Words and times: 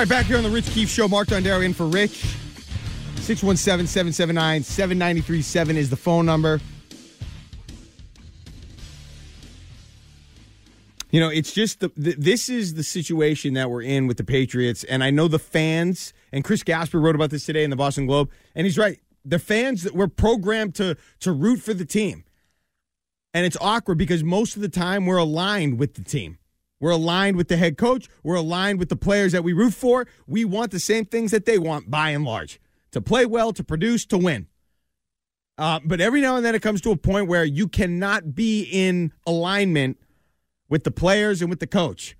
right, 0.00 0.08
back 0.10 0.26
here 0.26 0.36
on 0.36 0.42
the 0.42 0.50
Rich 0.50 0.66
Keefe 0.72 0.90
Show. 0.90 1.08
Mark 1.08 1.28
Dondero 1.28 1.64
in 1.64 1.72
for 1.72 1.86
Rich. 1.86 2.24
617 3.16 3.86
779 3.86 4.62
7937 4.62 5.76
is 5.78 5.88
the 5.88 5.96
phone 5.96 6.26
number. 6.26 6.60
You 11.10 11.20
know, 11.20 11.30
it's 11.30 11.50
just 11.50 11.80
the, 11.80 11.90
the, 11.96 12.14
this 12.18 12.50
is 12.50 12.74
the 12.74 12.82
situation 12.82 13.54
that 13.54 13.70
we're 13.70 13.80
in 13.80 14.06
with 14.06 14.18
the 14.18 14.24
Patriots, 14.24 14.84
and 14.84 15.02
I 15.02 15.08
know 15.08 15.28
the 15.28 15.38
fans. 15.38 16.12
And 16.30 16.44
Chris 16.44 16.62
Gasper 16.62 17.00
wrote 17.00 17.14
about 17.14 17.30
this 17.30 17.46
today 17.46 17.64
in 17.64 17.70
the 17.70 17.76
Boston 17.76 18.04
Globe, 18.04 18.30
and 18.54 18.66
he's 18.66 18.76
right. 18.76 18.98
The 19.24 19.38
fans 19.38 19.82
that 19.84 19.94
were 19.94 20.08
programmed 20.08 20.74
to 20.74 20.98
to 21.20 21.32
root 21.32 21.62
for 21.62 21.72
the 21.72 21.86
team, 21.86 22.24
and 23.32 23.46
it's 23.46 23.56
awkward 23.62 23.96
because 23.96 24.22
most 24.22 24.56
of 24.56 24.62
the 24.62 24.68
time 24.68 25.06
we're 25.06 25.16
aligned 25.16 25.78
with 25.78 25.94
the 25.94 26.04
team. 26.04 26.36
We're 26.86 26.92
aligned 26.92 27.36
with 27.36 27.48
the 27.48 27.56
head 27.56 27.76
coach. 27.76 28.08
We're 28.22 28.36
aligned 28.36 28.78
with 28.78 28.90
the 28.90 28.94
players 28.94 29.32
that 29.32 29.42
we 29.42 29.52
root 29.52 29.74
for. 29.74 30.06
We 30.28 30.44
want 30.44 30.70
the 30.70 30.78
same 30.78 31.04
things 31.04 31.32
that 31.32 31.44
they 31.44 31.58
want, 31.58 31.90
by 31.90 32.10
and 32.10 32.24
large, 32.24 32.60
to 32.92 33.00
play 33.00 33.26
well, 33.26 33.52
to 33.54 33.64
produce, 33.64 34.06
to 34.06 34.16
win. 34.16 34.46
Uh, 35.58 35.80
but 35.84 36.00
every 36.00 36.20
now 36.20 36.36
and 36.36 36.46
then 36.46 36.54
it 36.54 36.62
comes 36.62 36.80
to 36.82 36.92
a 36.92 36.96
point 36.96 37.26
where 37.26 37.44
you 37.44 37.66
cannot 37.66 38.36
be 38.36 38.68
in 38.70 39.12
alignment 39.26 39.98
with 40.68 40.84
the 40.84 40.92
players 40.92 41.40
and 41.40 41.50
with 41.50 41.58
the 41.58 41.66
coach. 41.66 42.16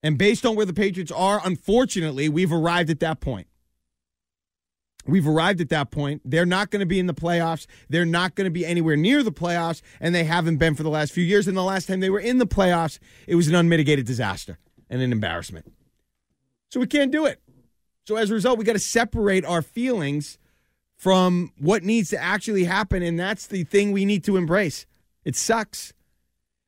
And 0.00 0.16
based 0.16 0.46
on 0.46 0.54
where 0.54 0.64
the 0.64 0.72
Patriots 0.72 1.10
are, 1.10 1.40
unfortunately, 1.44 2.28
we've 2.28 2.52
arrived 2.52 2.88
at 2.88 3.00
that 3.00 3.18
point. 3.18 3.48
We've 5.06 5.26
arrived 5.26 5.60
at 5.60 5.68
that 5.70 5.90
point. 5.90 6.22
They're 6.24 6.46
not 6.46 6.70
going 6.70 6.80
to 6.80 6.86
be 6.86 6.98
in 6.98 7.06
the 7.06 7.14
playoffs. 7.14 7.66
They're 7.88 8.04
not 8.04 8.34
going 8.34 8.46
to 8.46 8.50
be 8.50 8.66
anywhere 8.66 8.96
near 8.96 9.22
the 9.22 9.32
playoffs, 9.32 9.82
and 10.00 10.14
they 10.14 10.24
haven't 10.24 10.56
been 10.56 10.74
for 10.74 10.82
the 10.82 10.90
last 10.90 11.12
few 11.12 11.24
years. 11.24 11.46
And 11.46 11.56
the 11.56 11.62
last 11.62 11.86
time 11.86 12.00
they 12.00 12.10
were 12.10 12.20
in 12.20 12.38
the 12.38 12.46
playoffs, 12.46 12.98
it 13.26 13.34
was 13.34 13.48
an 13.48 13.54
unmitigated 13.54 14.06
disaster 14.06 14.58
and 14.90 15.00
an 15.00 15.12
embarrassment. 15.12 15.72
So 16.70 16.80
we 16.80 16.86
can't 16.86 17.12
do 17.12 17.26
it. 17.26 17.40
So 18.04 18.16
as 18.16 18.30
a 18.30 18.34
result, 18.34 18.58
we 18.58 18.64
got 18.64 18.74
to 18.74 18.78
separate 18.78 19.44
our 19.44 19.62
feelings 19.62 20.38
from 20.96 21.52
what 21.58 21.82
needs 21.82 22.10
to 22.10 22.22
actually 22.22 22.64
happen, 22.64 23.02
and 23.02 23.18
that's 23.18 23.46
the 23.46 23.64
thing 23.64 23.92
we 23.92 24.04
need 24.04 24.24
to 24.24 24.36
embrace. 24.36 24.86
It 25.24 25.36
sucks. 25.36 25.92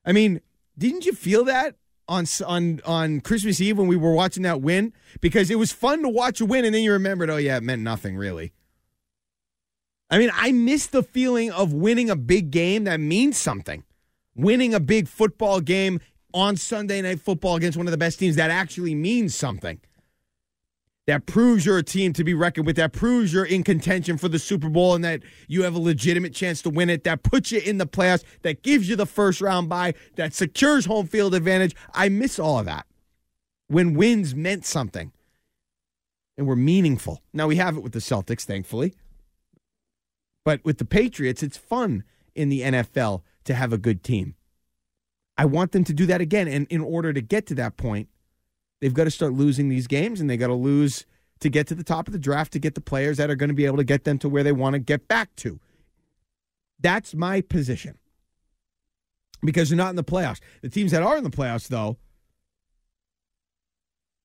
I 0.05 0.13
mean, 0.13 0.41
didn't 0.77 1.07
you 1.07 1.13
feel 1.13 1.45
that 1.45 1.77
on 2.09 2.25
on 2.47 2.81
on 2.85 3.21
Christmas 3.21 3.61
Eve 3.61 3.79
when 3.79 3.87
we 3.87 3.97
were 3.97 4.13
watching 4.13 4.43
that 4.45 4.61
win? 4.61 4.93
Because 5.21 5.51
it 5.51 5.59
was 5.59 5.73
fun 5.73 6.03
to 6.03 6.09
watch 6.09 6.41
a 6.41 6.47
win, 6.47 6.65
and 6.65 6.75
then 6.75 6.83
you 6.83 6.93
remembered, 6.93 7.31
oh 7.31 7.37
yeah, 7.37 7.59
it 7.59 7.63
meant 7.63 7.83
nothing 7.83 8.17
really. 8.17 8.53
I 10.11 10.19
mean, 10.19 10.31
I 10.33 10.53
miss 10.53 10.87
the 10.87 11.03
feeling 11.03 11.51
of 11.51 11.73
winning 11.73 12.09
a 12.09 12.17
big 12.17 12.51
game 12.51 12.85
that 12.85 12.99
means 12.99 13.37
something. 13.37 13.85
Winning 14.35 14.73
a 14.73 14.81
big 14.81 15.07
football 15.07 15.61
game 15.61 16.01
on 16.33 16.57
Sunday 16.57 17.03
Night 17.03 17.21
Football 17.21 17.57
against 17.57 17.77
one 17.77 17.87
of 17.87 17.91
the 17.91 17.99
best 17.99 18.19
teams 18.19 18.37
that 18.37 18.51
actually 18.51 18.95
means 18.95 19.35
something 19.35 19.81
that 21.09 21.25
proves 21.25 21.65
you're 21.65 21.79
a 21.79 21.83
team 21.83 22.13
to 22.13 22.23
be 22.23 22.35
reckoned 22.35 22.67
with, 22.67 22.77
that 22.77 22.93
proves 22.93 23.33
you're 23.33 23.47
in 23.47 23.65
contention 23.65 24.19
for 24.19 24.29
the 24.29 24.39
Super 24.39 24.69
Bowl 24.69 24.95
and 24.95 25.03
that 25.03 25.23
you 25.47 25.63
have 25.63 25.75
a 25.75 25.79
legitimate 25.79 26.35
chance 26.35 26.61
to 26.61 26.69
win 26.69 26.91
it, 26.91 27.03
that 27.05 27.23
puts 27.23 27.51
you 27.51 27.61
in 27.61 27.79
the 27.79 27.87
playoffs, 27.87 28.25
that 28.43 28.63
gives 28.63 28.91
you 28.91 28.95
the 28.95 29.07
first 29.07 29.41
round 29.41 29.71
bye, 29.71 29.95
that 30.17 30.35
secures 30.35 30.85
home 30.85 31.07
field 31.07 31.35
advantage. 31.35 31.75
I 31.95 32.11
miss 32.11 32.39
all 32.39 32.59
of 32.59 32.67
that 32.67 32.85
when 33.69 33.95
wins 33.95 34.35
meant 34.35 34.67
something 34.67 35.11
and 36.37 36.47
were 36.47 36.55
meaningful. 36.55 37.23
Now 37.33 37.47
we 37.47 37.57
have 37.57 37.79
it 37.79 37.83
with 37.83 37.93
the 37.93 38.01
Celtics, 38.01 38.45
thankfully. 38.45 38.93
But 40.45 40.63
with 40.63 40.77
the 40.77 40.85
Patriots, 40.85 41.43
it's 41.43 41.57
fun 41.57 42.05
in 42.35 42.51
the 42.51 42.61
NFL 42.61 43.23
to 43.45 43.55
have 43.55 43.73
a 43.73 43.79
good 43.79 44.05
team. 44.05 44.35
I 45.39 45.47
want 45.47 45.73
them 45.73 45.85
to 45.85 45.95
do 45.95 46.05
that 46.05 46.21
again. 46.21 46.49
And 46.49 46.67
in 46.69 46.83
order 46.83 47.15
to 47.15 47.23
get 47.23 47.47
to 47.47 47.55
that 47.55 47.79
point, 47.79 48.11
They've 48.81 48.95
got 48.95 49.05
to 49.05 49.11
start 49.11 49.33
losing 49.33 49.69
these 49.69 49.87
games 49.87 50.21
and 50.21 50.31
they 50.31 50.37
got 50.37 50.49
to 50.49 50.55
lose 50.55 51.05
to 51.41 51.49
get 51.49 51.67
to 51.69 51.75
the 51.75 51.85
top 51.85 52.07
of 52.07 52.13
the 52.13 52.19
draft 52.19 52.53
to 52.53 52.59
get 52.59 52.75
the 52.75 52.81
players 52.81 53.17
that 53.17 53.31
are 53.31 53.37
going 53.37 53.49
to 53.49 53.55
be 53.55 53.67
able 53.67 53.77
to 53.77 53.85
get 53.85 54.05
them 54.05 54.19
to 54.19 54.29
where 54.29 54.43
they 54.43 54.53
want 54.53 54.75
to 54.75 54.79
get 54.79 55.09
back 55.09 55.35
to. 55.37 55.61
That's 56.81 57.15
my 57.15 57.41
position. 57.41 57.99
Because 59.43 59.69
they're 59.69 59.77
not 59.77 59.91
in 59.91 59.97
the 59.97 60.05
playoffs. 60.05 60.41
The 60.63 60.69
teams 60.69 60.91
that 60.91 61.03
are 61.03 61.17
in 61.17 61.25
the 61.25 61.31
playoffs, 61.31 61.69
though, 61.69 61.97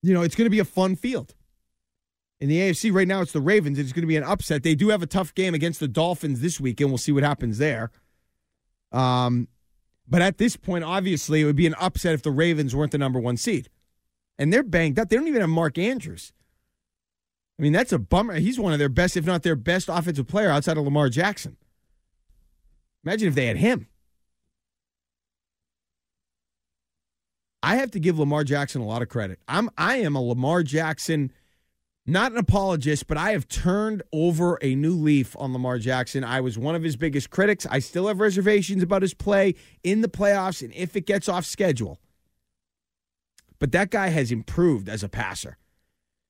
you 0.02 0.12
know, 0.12 0.22
it's 0.22 0.34
going 0.34 0.46
to 0.46 0.50
be 0.50 0.58
a 0.58 0.64
fun 0.64 0.96
field. 0.96 1.34
In 2.40 2.48
the 2.48 2.58
AFC 2.58 2.92
right 2.92 3.06
now, 3.06 3.20
it's 3.20 3.32
the 3.32 3.40
Ravens. 3.40 3.78
It's 3.78 3.92
going 3.92 4.02
to 4.02 4.08
be 4.08 4.16
an 4.16 4.24
upset. 4.24 4.64
They 4.64 4.74
do 4.74 4.88
have 4.88 5.02
a 5.02 5.06
tough 5.06 5.34
game 5.34 5.54
against 5.54 5.78
the 5.78 5.88
Dolphins 5.88 6.40
this 6.40 6.60
week, 6.60 6.80
and 6.80 6.90
we'll 6.90 6.98
see 6.98 7.12
what 7.12 7.22
happens 7.22 7.58
there. 7.58 7.90
Um, 8.90 9.48
but 10.06 10.20
at 10.20 10.38
this 10.38 10.56
point, 10.56 10.84
obviously, 10.84 11.40
it 11.40 11.44
would 11.44 11.56
be 11.56 11.66
an 11.66 11.74
upset 11.80 12.12
if 12.12 12.22
the 12.22 12.32
Ravens 12.32 12.74
weren't 12.74 12.90
the 12.92 12.98
number 12.98 13.20
one 13.20 13.36
seed 13.36 13.68
and 14.38 14.52
they're 14.52 14.62
banged 14.62 14.98
up. 14.98 15.08
They 15.08 15.16
don't 15.16 15.28
even 15.28 15.40
have 15.40 15.50
Mark 15.50 15.78
Andrews. 15.78 16.32
I 17.58 17.62
mean, 17.62 17.72
that's 17.72 17.92
a 17.92 17.98
bummer. 17.98 18.34
He's 18.34 18.58
one 18.58 18.72
of 18.72 18.78
their 18.78 18.88
best, 18.88 19.16
if 19.16 19.24
not 19.24 19.42
their 19.42 19.56
best 19.56 19.88
offensive 19.88 20.26
player 20.26 20.50
outside 20.50 20.76
of 20.76 20.84
Lamar 20.84 21.08
Jackson. 21.08 21.56
Imagine 23.04 23.28
if 23.28 23.34
they 23.34 23.46
had 23.46 23.58
him. 23.58 23.86
I 27.62 27.76
have 27.76 27.90
to 27.92 28.00
give 28.00 28.18
Lamar 28.18 28.44
Jackson 28.44 28.82
a 28.82 28.86
lot 28.86 29.02
of 29.02 29.08
credit. 29.08 29.38
I'm 29.48 29.70
I 29.78 29.96
am 29.96 30.16
a 30.16 30.22
Lamar 30.22 30.62
Jackson, 30.62 31.32
not 32.04 32.32
an 32.32 32.38
apologist, 32.38 33.06
but 33.06 33.16
I 33.16 33.32
have 33.32 33.48
turned 33.48 34.02
over 34.12 34.58
a 34.60 34.74
new 34.74 34.94
leaf 34.94 35.34
on 35.38 35.52
Lamar 35.52 35.78
Jackson. 35.78 36.24
I 36.24 36.40
was 36.40 36.58
one 36.58 36.74
of 36.74 36.82
his 36.82 36.96
biggest 36.96 37.30
critics. 37.30 37.66
I 37.70 37.78
still 37.78 38.08
have 38.08 38.20
reservations 38.20 38.82
about 38.82 39.00
his 39.00 39.14
play 39.14 39.54
in 39.82 40.02
the 40.02 40.08
playoffs 40.08 40.62
and 40.62 40.74
if 40.74 40.94
it 40.94 41.06
gets 41.06 41.26
off 41.26 41.46
schedule. 41.46 42.00
But 43.64 43.72
that 43.72 43.90
guy 43.90 44.08
has 44.08 44.30
improved 44.30 44.90
as 44.90 45.02
a 45.02 45.08
passer. 45.08 45.56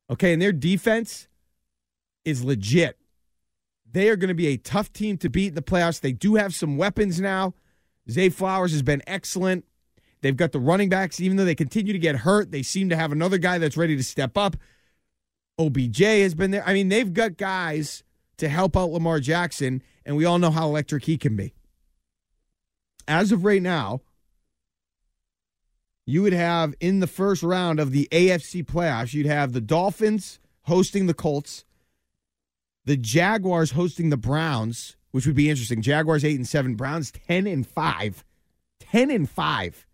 Okay, 0.08 0.32
and 0.32 0.40
their 0.40 0.52
defense 0.52 1.26
is 2.24 2.44
legit. 2.44 2.96
They 3.90 4.08
are 4.08 4.14
going 4.14 4.28
to 4.28 4.34
be 4.34 4.46
a 4.46 4.56
tough 4.56 4.92
team 4.92 5.18
to 5.18 5.28
beat 5.28 5.48
in 5.48 5.54
the 5.56 5.60
playoffs. 5.60 6.00
They 6.00 6.12
do 6.12 6.36
have 6.36 6.54
some 6.54 6.76
weapons 6.76 7.20
now. 7.20 7.54
Zay 8.08 8.28
Flowers 8.28 8.70
has 8.70 8.82
been 8.82 9.02
excellent. 9.08 9.64
They've 10.20 10.36
got 10.36 10.52
the 10.52 10.60
running 10.60 10.88
backs, 10.88 11.18
even 11.18 11.36
though 11.36 11.44
they 11.44 11.56
continue 11.56 11.92
to 11.92 11.98
get 11.98 12.14
hurt, 12.14 12.52
they 12.52 12.62
seem 12.62 12.88
to 12.90 12.96
have 12.96 13.10
another 13.10 13.38
guy 13.38 13.58
that's 13.58 13.76
ready 13.76 13.96
to 13.96 14.04
step 14.04 14.38
up. 14.38 14.56
OBJ 15.58 16.02
has 16.02 16.36
been 16.36 16.52
there. 16.52 16.62
I 16.64 16.72
mean, 16.72 16.88
they've 16.88 17.12
got 17.12 17.36
guys 17.36 18.04
to 18.36 18.48
help 18.48 18.76
out 18.76 18.92
Lamar 18.92 19.18
Jackson, 19.18 19.82
and 20.06 20.16
we 20.16 20.24
all 20.24 20.38
know 20.38 20.52
how 20.52 20.68
electric 20.68 21.06
he 21.06 21.18
can 21.18 21.34
be. 21.34 21.52
As 23.08 23.32
of 23.32 23.44
right 23.44 23.60
now, 23.60 24.02
you 26.06 26.22
would 26.22 26.32
have 26.32 26.74
in 26.80 27.00
the 27.00 27.06
first 27.06 27.42
round 27.42 27.80
of 27.80 27.90
the 27.90 28.08
AFC 28.12 28.64
playoffs, 28.64 29.14
you'd 29.14 29.26
have 29.26 29.52
the 29.52 29.60
Dolphins 29.60 30.38
hosting 30.62 31.06
the 31.06 31.14
Colts, 31.14 31.64
the 32.84 32.96
Jaguars 32.96 33.72
hosting 33.72 34.10
the 34.10 34.16
Browns, 34.16 34.96
which 35.12 35.26
would 35.26 35.36
be 35.36 35.48
interesting. 35.48 35.80
Jaguars 35.80 36.24
8 36.24 36.36
and 36.36 36.48
7, 36.48 36.74
Browns 36.74 37.10
10 37.10 37.46
and 37.46 37.66
5. 37.66 38.24
10 38.80 39.10
and 39.10 39.30
5. 39.30 39.86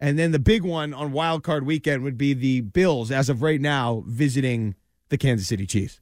And 0.00 0.18
then 0.18 0.30
the 0.30 0.38
big 0.38 0.62
one 0.62 0.94
on 0.94 1.10
wild 1.10 1.42
card 1.42 1.66
weekend 1.66 2.04
would 2.04 2.16
be 2.16 2.32
the 2.32 2.60
Bills, 2.60 3.10
as 3.10 3.28
of 3.28 3.42
right 3.42 3.60
now, 3.60 4.04
visiting 4.06 4.76
the 5.08 5.18
Kansas 5.18 5.48
City 5.48 5.66
Chiefs. 5.66 6.00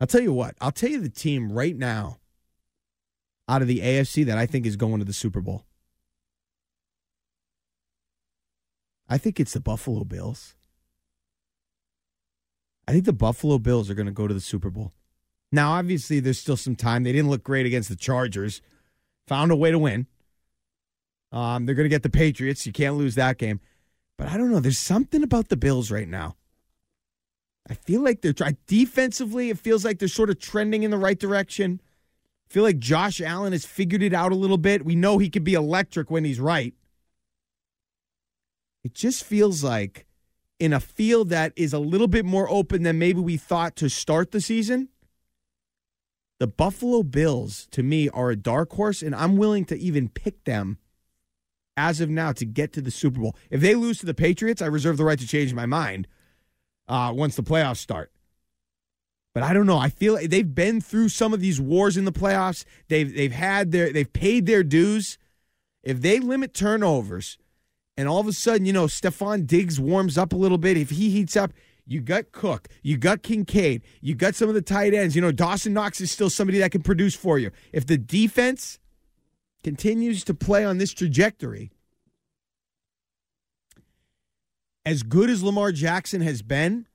I'll 0.00 0.08
tell 0.08 0.22
you 0.22 0.32
what, 0.32 0.56
I'll 0.60 0.72
tell 0.72 0.90
you 0.90 1.00
the 1.00 1.08
team 1.08 1.52
right 1.52 1.76
now 1.76 2.18
out 3.48 3.62
of 3.62 3.68
the 3.68 3.80
AFC 3.80 4.24
that 4.26 4.38
I 4.38 4.46
think 4.46 4.66
is 4.66 4.76
going 4.76 4.98
to 4.98 5.04
the 5.04 5.12
Super 5.12 5.40
Bowl? 5.40 5.64
I 9.08 9.18
think 9.18 9.38
it's 9.38 9.52
the 9.52 9.60
Buffalo 9.60 10.04
Bills. 10.04 10.54
I 12.88 12.92
think 12.92 13.04
the 13.04 13.12
Buffalo 13.12 13.58
Bills 13.58 13.90
are 13.90 13.94
going 13.94 14.06
to 14.06 14.12
go 14.12 14.26
to 14.26 14.34
the 14.34 14.40
Super 14.40 14.70
Bowl. 14.70 14.92
Now, 15.52 15.72
obviously, 15.72 16.20
there's 16.20 16.38
still 16.38 16.56
some 16.56 16.74
time. 16.74 17.04
They 17.04 17.12
didn't 17.12 17.30
look 17.30 17.44
great 17.44 17.66
against 17.66 17.88
the 17.88 17.96
Chargers, 17.96 18.60
found 19.28 19.52
a 19.52 19.56
way 19.56 19.70
to 19.70 19.78
win. 19.78 20.06
Um, 21.32 21.66
they're 21.66 21.74
going 21.74 21.84
to 21.84 21.90
get 21.90 22.02
the 22.02 22.10
Patriots. 22.10 22.66
You 22.66 22.72
can't 22.72 22.96
lose 22.96 23.14
that 23.14 23.38
game. 23.38 23.60
But 24.16 24.28
I 24.28 24.36
don't 24.36 24.50
know. 24.50 24.60
There's 24.60 24.78
something 24.78 25.22
about 25.22 25.48
the 25.48 25.56
Bills 25.56 25.90
right 25.90 26.08
now. 26.08 26.36
I 27.68 27.74
feel 27.74 28.02
like 28.02 28.20
they're 28.20 28.32
trying 28.32 28.58
defensively. 28.66 29.50
It 29.50 29.58
feels 29.58 29.84
like 29.84 29.98
they're 29.98 30.08
sort 30.08 30.30
of 30.30 30.38
trending 30.38 30.82
in 30.82 30.90
the 30.90 30.98
right 30.98 31.18
direction 31.18 31.80
feel 32.48 32.62
like 32.62 32.78
Josh 32.78 33.20
Allen 33.20 33.52
has 33.52 33.64
figured 33.64 34.02
it 34.02 34.12
out 34.12 34.32
a 34.32 34.36
little 34.36 34.58
bit. 34.58 34.84
We 34.84 34.94
know 34.94 35.18
he 35.18 35.30
can 35.30 35.44
be 35.44 35.54
electric 35.54 36.10
when 36.10 36.24
he's 36.24 36.40
right. 36.40 36.74
It 38.84 38.94
just 38.94 39.24
feels 39.24 39.64
like 39.64 40.06
in 40.60 40.72
a 40.72 40.80
field 40.80 41.30
that 41.30 41.52
is 41.56 41.72
a 41.72 41.78
little 41.78 42.06
bit 42.06 42.24
more 42.24 42.48
open 42.48 42.82
than 42.82 42.98
maybe 42.98 43.20
we 43.20 43.36
thought 43.36 43.76
to 43.76 43.88
start 43.88 44.30
the 44.30 44.40
season, 44.40 44.88
the 46.38 46.46
Buffalo 46.46 47.02
Bills, 47.02 47.66
to 47.70 47.82
me, 47.82 48.08
are 48.10 48.30
a 48.30 48.36
dark 48.36 48.72
horse, 48.72 49.02
and 49.02 49.14
I'm 49.14 49.36
willing 49.36 49.64
to 49.66 49.78
even 49.78 50.08
pick 50.08 50.44
them 50.44 50.78
as 51.76 52.00
of 52.00 52.08
now 52.10 52.32
to 52.32 52.44
get 52.44 52.72
to 52.74 52.80
the 52.80 52.90
Super 52.90 53.20
Bowl. 53.20 53.36
If 53.50 53.60
they 53.60 53.74
lose 53.74 53.98
to 53.98 54.06
the 54.06 54.14
Patriots, 54.14 54.62
I 54.62 54.66
reserve 54.66 54.96
the 54.96 55.04
right 55.04 55.18
to 55.18 55.26
change 55.26 55.54
my 55.54 55.66
mind 55.66 56.06
uh, 56.88 57.12
once 57.14 57.36
the 57.36 57.42
playoffs 57.42 57.78
start. 57.78 58.12
But 59.34 59.42
I 59.42 59.52
don't 59.52 59.66
know. 59.66 59.78
I 59.78 59.88
feel 59.88 60.16
they've 60.16 60.54
been 60.54 60.80
through 60.80 61.08
some 61.08 61.34
of 61.34 61.40
these 61.40 61.60
wars 61.60 61.96
in 61.96 62.04
the 62.04 62.12
playoffs. 62.12 62.64
They've 62.88 63.14
they've 63.14 63.32
had 63.32 63.72
their 63.72 63.92
they've 63.92 64.12
paid 64.12 64.46
their 64.46 64.62
dues. 64.62 65.18
If 65.82 66.00
they 66.00 66.20
limit 66.20 66.54
turnovers 66.54 67.36
and 67.96 68.08
all 68.08 68.20
of 68.20 68.28
a 68.28 68.32
sudden, 68.32 68.64
you 68.64 68.72
know, 68.72 68.86
Stefon 68.86 69.46
Diggs 69.46 69.78
warms 69.78 70.16
up 70.16 70.32
a 70.32 70.36
little 70.36 70.56
bit. 70.56 70.76
If 70.76 70.90
he 70.90 71.10
heats 71.10 71.36
up, 71.36 71.52
you 71.84 72.00
got 72.00 72.32
Cook, 72.32 72.68
you 72.82 72.96
got 72.96 73.22
Kincaid, 73.22 73.82
you 74.00 74.14
got 74.14 74.34
some 74.36 74.48
of 74.48 74.54
the 74.54 74.62
tight 74.62 74.94
ends. 74.94 75.16
You 75.16 75.20
know, 75.20 75.32
Dawson 75.32 75.74
Knox 75.74 76.00
is 76.00 76.10
still 76.10 76.30
somebody 76.30 76.58
that 76.60 76.70
can 76.70 76.82
produce 76.82 77.14
for 77.14 77.38
you. 77.38 77.50
If 77.72 77.86
the 77.86 77.98
defense 77.98 78.78
continues 79.64 80.24
to 80.24 80.34
play 80.34 80.64
on 80.64 80.78
this 80.78 80.92
trajectory, 80.92 81.72
as 84.86 85.02
good 85.02 85.28
as 85.28 85.42
Lamar 85.42 85.72
Jackson 85.72 86.20
has 86.20 86.40
been, 86.40 86.86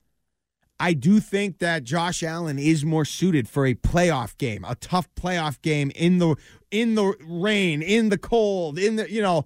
I 0.80 0.94
do 0.94 1.20
think 1.20 1.60
that 1.60 1.84
Josh 1.84 2.24
Allen 2.24 2.58
is 2.58 2.86
more 2.86 3.04
suited 3.04 3.50
for 3.50 3.66
a 3.66 3.74
playoff 3.74 4.38
game, 4.38 4.64
a 4.64 4.76
tough 4.76 5.14
playoff 5.16 5.62
game 5.62 5.92
in 5.96 6.20
the 6.20 6.36
in 6.72 6.96
the 6.96 7.16
rain, 7.28 7.82
in 7.82 8.10
the 8.10 8.18
cold, 8.18 8.80
in 8.80 8.96
the 8.96 9.12
you 9.12 9.22
know. 9.22 9.46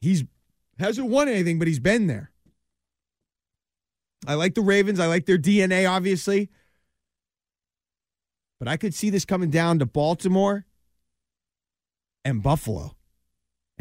He's 0.00 0.24
hasn't 0.78 1.08
won 1.08 1.28
anything, 1.28 1.58
but 1.58 1.68
he's 1.68 1.80
been 1.80 2.08
there. 2.08 2.30
I 4.26 4.34
like 4.34 4.54
the 4.54 4.60
Ravens. 4.60 5.00
I 5.00 5.06
like 5.06 5.26
their 5.26 5.38
DNA, 5.38 5.88
obviously. 5.88 6.50
But 8.58 8.68
I 8.68 8.76
could 8.76 8.94
see 8.94 9.10
this 9.10 9.24
coming 9.24 9.50
down 9.50 9.78
to 9.80 9.86
Baltimore 9.86 10.66
and 12.24 12.42
Buffalo 12.42 12.96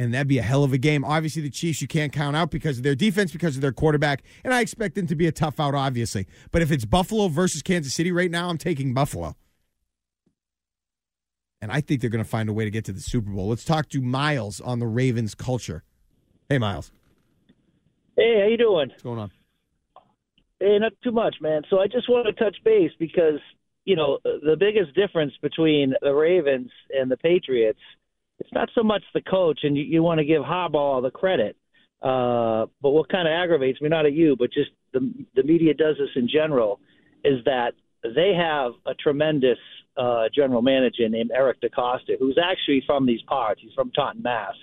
and 0.01 0.13
that'd 0.15 0.27
be 0.27 0.39
a 0.39 0.43
hell 0.43 0.63
of 0.63 0.73
a 0.73 0.79
game. 0.79 1.05
Obviously, 1.05 1.43
the 1.43 1.49
Chiefs 1.49 1.79
you 1.79 1.87
can't 1.87 2.11
count 2.11 2.35
out 2.35 2.49
because 2.49 2.77
of 2.77 2.83
their 2.83 2.95
defense, 2.95 3.31
because 3.31 3.55
of 3.55 3.61
their 3.61 3.71
quarterback, 3.71 4.23
and 4.43 4.51
I 4.51 4.61
expect 4.61 4.95
them 4.95 5.05
to 5.07 5.15
be 5.15 5.27
a 5.27 5.31
tough 5.31 5.59
out, 5.59 5.75
obviously. 5.75 6.25
But 6.51 6.63
if 6.63 6.71
it's 6.71 6.85
Buffalo 6.85 7.27
versus 7.27 7.61
Kansas 7.61 7.93
City 7.93 8.11
right 8.11 8.31
now, 8.31 8.49
I'm 8.49 8.57
taking 8.57 8.95
Buffalo. 8.95 9.35
And 11.61 11.71
I 11.71 11.81
think 11.81 12.01
they're 12.01 12.09
going 12.09 12.23
to 12.23 12.29
find 12.29 12.49
a 12.49 12.53
way 12.53 12.65
to 12.65 12.71
get 12.71 12.85
to 12.85 12.91
the 12.91 12.99
Super 12.99 13.29
Bowl. 13.29 13.49
Let's 13.49 13.63
talk 13.63 13.89
to 13.89 14.01
Miles 14.01 14.59
on 14.59 14.79
the 14.79 14.87
Ravens 14.87 15.35
culture. 15.35 15.83
Hey, 16.49 16.57
Miles. 16.57 16.91
Hey, 18.17 18.39
how 18.41 18.47
you 18.47 18.57
doing? 18.57 18.89
What's 18.89 19.03
going 19.03 19.19
on? 19.19 19.31
Hey, 20.59 20.79
not 20.79 20.93
too 21.03 21.11
much, 21.11 21.35
man. 21.41 21.61
So 21.69 21.79
I 21.79 21.85
just 21.85 22.09
want 22.09 22.25
to 22.25 22.33
touch 22.33 22.57
base 22.65 22.91
because 22.97 23.39
you 23.85 23.95
know 23.95 24.17
the 24.23 24.55
biggest 24.59 24.95
difference 24.95 25.33
between 25.43 25.93
the 26.01 26.13
Ravens 26.13 26.71
and 26.89 27.11
the 27.11 27.17
Patriots– 27.17 27.79
it's 28.41 28.53
not 28.53 28.69
so 28.73 28.81
much 28.81 29.03
the 29.13 29.21
coach, 29.21 29.59
and 29.63 29.77
you, 29.77 29.83
you 29.83 30.03
want 30.03 30.17
to 30.17 30.25
give 30.25 30.41
Harbaugh 30.41 30.75
all 30.75 31.01
the 31.01 31.11
credit. 31.11 31.55
Uh, 32.01 32.65
but 32.81 32.89
what 32.89 33.07
kind 33.09 33.27
of 33.27 33.31
aggravates 33.31 33.79
me, 33.79 33.87
not 33.87 34.07
at 34.07 34.13
you, 34.13 34.35
but 34.35 34.51
just 34.51 34.71
the 34.93 35.13
the 35.35 35.43
media 35.43 35.75
does 35.75 35.95
this 35.99 36.09
in 36.15 36.27
general, 36.27 36.79
is 37.23 37.43
that 37.45 37.73
they 38.03 38.33
have 38.35 38.71
a 38.87 38.95
tremendous 38.95 39.59
uh, 39.95 40.23
general 40.33 40.63
manager 40.63 41.07
named 41.07 41.29
Eric 41.35 41.61
DeCosta, 41.61 42.17
who's 42.17 42.39
actually 42.43 42.81
from 42.87 43.05
these 43.05 43.21
parts. 43.27 43.61
He's 43.63 43.73
from 43.73 43.91
Taunton, 43.91 44.23
Mass. 44.23 44.55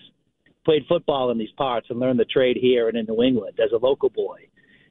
Played 0.65 0.83
football 0.89 1.31
in 1.31 1.39
these 1.39 1.53
parts 1.57 1.87
and 1.89 2.01
learned 2.01 2.19
the 2.19 2.25
trade 2.25 2.59
here 2.61 2.89
and 2.89 2.99
in 2.99 3.07
New 3.07 3.23
England 3.23 3.61
as 3.63 3.71
a 3.73 3.77
local 3.77 4.11
boy. 4.11 4.49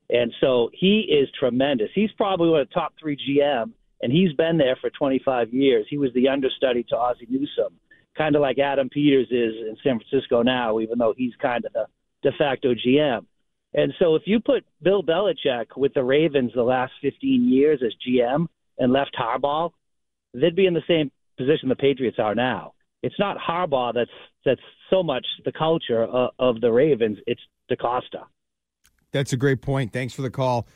And 0.10 0.34
so 0.39 0.69
he 0.72 1.01
is 1.01 1.28
tremendous. 1.38 1.89
He's 1.94 2.12
probably 2.16 2.50
one 2.50 2.62
of 2.62 2.69
the 2.69 2.74
top 2.74 2.94
three 2.98 3.18
GM, 3.18 3.74
and 4.01 4.13
he's 4.13 4.31
been 4.31 4.57
there 4.57 4.78
for 4.80 4.89
25 4.89 5.54
years. 5.54 5.86
He 5.89 5.98
was 5.98 6.13
the 6.13 6.30
understudy 6.30 6.84
to 6.84 6.95
Ozzie 6.95 7.28
Newsome 7.30 7.78
kind 8.17 8.35
of 8.35 8.41
like 8.41 8.59
Adam 8.59 8.89
Peters 8.89 9.27
is 9.27 9.53
in 9.67 9.77
San 9.83 9.99
Francisco 9.99 10.41
now, 10.41 10.79
even 10.79 10.97
though 10.97 11.13
he's 11.15 11.33
kind 11.41 11.63
of 11.65 11.73
the 11.73 11.85
de 12.23 12.31
facto 12.37 12.73
GM. 12.73 13.25
And 13.73 13.93
so 13.99 14.15
if 14.15 14.23
you 14.25 14.39
put 14.39 14.65
Bill 14.81 15.03
Belichick 15.03 15.77
with 15.77 15.93
the 15.93 16.03
Ravens 16.03 16.51
the 16.55 16.63
last 16.63 16.93
15 17.01 17.47
years 17.47 17.81
as 17.85 17.93
GM 18.07 18.47
and 18.77 18.91
left 18.91 19.15
Harbaugh, 19.19 19.71
they'd 20.33 20.55
be 20.55 20.65
in 20.65 20.73
the 20.73 20.81
same 20.87 21.11
position 21.37 21.69
the 21.69 21.75
Patriots 21.75 22.17
are 22.19 22.35
now. 22.35 22.73
It's 23.03 23.19
not 23.19 23.37
Harbaugh 23.37 23.93
that's 23.93 24.09
that's 24.43 24.61
so 24.89 25.03
much 25.03 25.25
the 25.45 25.51
culture 25.51 26.03
of, 26.03 26.31
of 26.39 26.61
the 26.61 26.71
Ravens. 26.71 27.17
It's 27.27 27.41
DeCosta. 27.69 28.25
That's 29.11 29.33
a 29.33 29.37
great 29.37 29.61
point. 29.61 29.93
Thanks 29.93 30.13
for 30.13 30.21
the 30.21 30.29
call. 30.29 30.67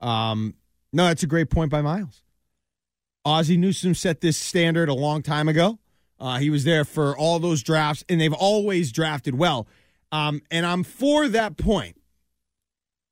Um, 0.00 0.54
no, 0.92 1.06
that's 1.06 1.22
a 1.22 1.26
great 1.26 1.50
point 1.50 1.70
by 1.70 1.82
Miles. 1.82 2.22
Ozzie 3.24 3.56
Newsome 3.56 3.94
set 3.94 4.20
this 4.20 4.36
standard 4.36 4.88
a 4.88 4.94
long 4.94 5.22
time 5.22 5.48
ago. 5.48 5.78
Uh, 6.20 6.38
he 6.38 6.50
was 6.50 6.64
there 6.64 6.84
for 6.84 7.16
all 7.16 7.38
those 7.38 7.62
drafts, 7.62 8.04
and 8.08 8.20
they've 8.20 8.32
always 8.32 8.92
drafted 8.92 9.36
well. 9.36 9.66
Um, 10.12 10.42
and 10.50 10.66
I'm 10.66 10.84
for 10.84 11.28
that 11.28 11.56
point. 11.56 11.96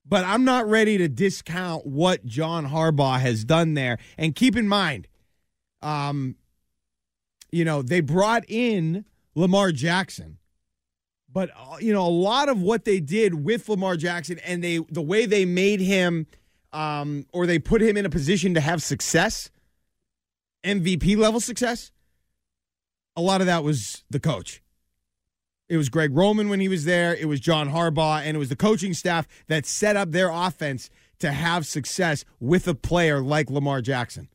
But 0.04 0.24
I'm 0.24 0.44
not 0.44 0.66
ready 0.66 0.96
to 0.98 1.08
discount 1.08 1.86
what 1.86 2.24
John 2.24 2.68
Harbaugh 2.68 3.20
has 3.20 3.44
done 3.44 3.74
there. 3.74 3.98
And 4.16 4.34
keep 4.34 4.56
in 4.56 4.66
mind, 4.66 5.06
um, 5.82 6.36
you 7.50 7.64
know, 7.64 7.82
they 7.82 8.00
brought 8.00 8.44
in 8.48 9.04
Lamar 9.34 9.70
Jackson. 9.70 10.38
But 11.30 11.50
uh, 11.56 11.76
you 11.80 11.92
know, 11.92 12.06
a 12.06 12.08
lot 12.08 12.48
of 12.48 12.60
what 12.60 12.84
they 12.84 13.00
did 13.00 13.44
with 13.44 13.68
Lamar 13.68 13.96
Jackson 13.96 14.38
and 14.40 14.64
they 14.64 14.78
the 14.78 15.02
way 15.02 15.26
they 15.26 15.44
made 15.44 15.80
him 15.80 16.26
um, 16.72 17.26
or 17.32 17.46
they 17.46 17.58
put 17.58 17.82
him 17.82 17.96
in 17.96 18.06
a 18.06 18.10
position 18.10 18.54
to 18.54 18.60
have 18.60 18.82
success, 18.82 19.50
MVP 20.64 21.16
level 21.16 21.40
success, 21.40 21.92
a 23.18 23.20
lot 23.20 23.40
of 23.40 23.48
that 23.48 23.64
was 23.64 24.04
the 24.08 24.20
coach. 24.20 24.62
It 25.68 25.76
was 25.76 25.88
Greg 25.88 26.16
Roman 26.16 26.48
when 26.48 26.60
he 26.60 26.68
was 26.68 26.84
there. 26.84 27.14
It 27.16 27.26
was 27.26 27.40
John 27.40 27.70
Harbaugh, 27.70 28.22
and 28.22 28.36
it 28.36 28.38
was 28.38 28.48
the 28.48 28.56
coaching 28.56 28.94
staff 28.94 29.26
that 29.48 29.66
set 29.66 29.96
up 29.96 30.12
their 30.12 30.30
offense 30.30 30.88
to 31.18 31.32
have 31.32 31.66
success 31.66 32.24
with 32.38 32.68
a 32.68 32.74
player 32.74 33.20
like 33.20 33.50
Lamar 33.50 33.82
Jackson. 33.82 34.28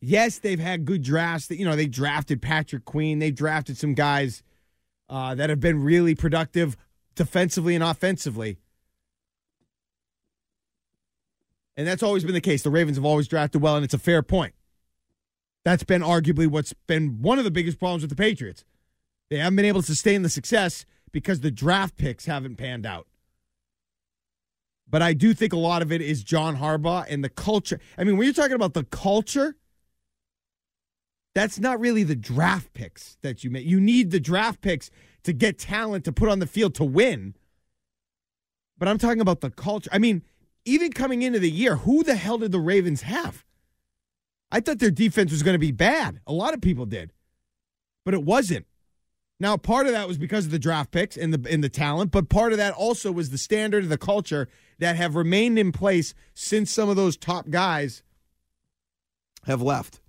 Yes, 0.00 0.38
they've 0.38 0.58
had 0.58 0.86
good 0.86 1.02
drafts. 1.02 1.50
You 1.50 1.66
know, 1.66 1.76
they 1.76 1.86
drafted 1.86 2.40
Patrick 2.40 2.86
Queen. 2.86 3.18
They 3.18 3.32
drafted 3.32 3.76
some 3.76 3.92
guys 3.92 4.42
uh, 5.10 5.34
that 5.34 5.50
have 5.50 5.60
been 5.60 5.82
really 5.82 6.14
productive 6.14 6.74
defensively 7.14 7.74
and 7.74 7.84
offensively. 7.84 8.56
And 11.76 11.86
that's 11.86 12.02
always 12.02 12.24
been 12.24 12.34
the 12.34 12.40
case. 12.40 12.62
The 12.62 12.70
Ravens 12.70 12.96
have 12.96 13.04
always 13.04 13.28
drafted 13.28 13.60
well, 13.60 13.76
and 13.76 13.84
it's 13.84 13.94
a 13.94 13.98
fair 13.98 14.22
point. 14.22 14.54
That's 15.64 15.84
been 15.84 16.02
arguably 16.02 16.46
what's 16.46 16.72
been 16.86 17.20
one 17.20 17.38
of 17.38 17.44
the 17.44 17.50
biggest 17.50 17.78
problems 17.78 18.02
with 18.02 18.10
the 18.10 18.16
Patriots. 18.16 18.64
They 19.30 19.38
haven't 19.38 19.56
been 19.56 19.64
able 19.64 19.82
to 19.82 19.86
sustain 19.86 20.22
the 20.22 20.28
success 20.28 20.86
because 21.12 21.40
the 21.40 21.50
draft 21.50 21.96
picks 21.96 22.26
haven't 22.26 22.56
panned 22.56 22.86
out. 22.86 23.06
But 24.90 25.02
I 25.02 25.12
do 25.12 25.34
think 25.34 25.52
a 25.52 25.58
lot 25.58 25.82
of 25.82 25.92
it 25.92 26.00
is 26.00 26.24
John 26.24 26.56
Harbaugh 26.56 27.06
and 27.08 27.22
the 27.22 27.28
culture. 27.28 27.78
I 27.98 28.04
mean, 28.04 28.16
when 28.16 28.24
you're 28.24 28.34
talking 28.34 28.54
about 28.54 28.72
the 28.72 28.84
culture, 28.84 29.56
that's 31.34 31.58
not 31.58 31.78
really 31.78 32.04
the 32.04 32.16
draft 32.16 32.72
picks 32.72 33.18
that 33.22 33.44
you 33.44 33.50
make. 33.50 33.66
You 33.66 33.80
need 33.80 34.10
the 34.10 34.20
draft 34.20 34.62
picks 34.62 34.90
to 35.24 35.32
get 35.32 35.58
talent 35.58 36.04
to 36.06 36.12
put 36.12 36.30
on 36.30 36.38
the 36.38 36.46
field 36.46 36.74
to 36.76 36.84
win. 36.84 37.34
But 38.78 38.88
I'm 38.88 38.98
talking 38.98 39.20
about 39.20 39.40
the 39.40 39.50
culture. 39.50 39.90
I 39.92 39.98
mean, 39.98 40.22
even 40.64 40.92
coming 40.92 41.22
into 41.22 41.38
the 41.38 41.50
year, 41.50 41.76
who 41.76 42.02
the 42.02 42.14
hell 42.14 42.38
did 42.38 42.52
the 42.52 42.60
Ravens 42.60 43.02
have? 43.02 43.44
I 44.50 44.60
thought 44.60 44.78
their 44.78 44.90
defense 44.90 45.30
was 45.30 45.42
going 45.42 45.54
to 45.54 45.58
be 45.58 45.72
bad. 45.72 46.20
A 46.26 46.32
lot 46.32 46.54
of 46.54 46.60
people 46.60 46.86
did, 46.86 47.12
but 48.04 48.14
it 48.14 48.22
wasn't. 48.22 48.66
Now, 49.40 49.56
part 49.56 49.86
of 49.86 49.92
that 49.92 50.08
was 50.08 50.18
because 50.18 50.46
of 50.46 50.50
the 50.50 50.58
draft 50.58 50.90
picks 50.90 51.16
and 51.16 51.32
the 51.32 51.52
and 51.52 51.62
the 51.62 51.68
talent, 51.68 52.10
but 52.10 52.28
part 52.28 52.52
of 52.52 52.58
that 52.58 52.74
also 52.74 53.12
was 53.12 53.30
the 53.30 53.38
standard 53.38 53.84
of 53.84 53.90
the 53.90 53.98
culture 53.98 54.48
that 54.78 54.96
have 54.96 55.14
remained 55.14 55.58
in 55.58 55.70
place 55.70 56.12
since 56.34 56.72
some 56.72 56.88
of 56.88 56.96
those 56.96 57.16
top 57.16 57.50
guys 57.50 58.02
have 59.44 59.62
left. 59.62 60.00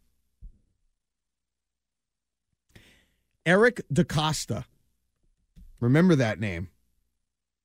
Eric 3.46 3.81
DeCosta. 3.91 4.65
Remember 5.79 6.15
that 6.15 6.39
name. 6.39 6.69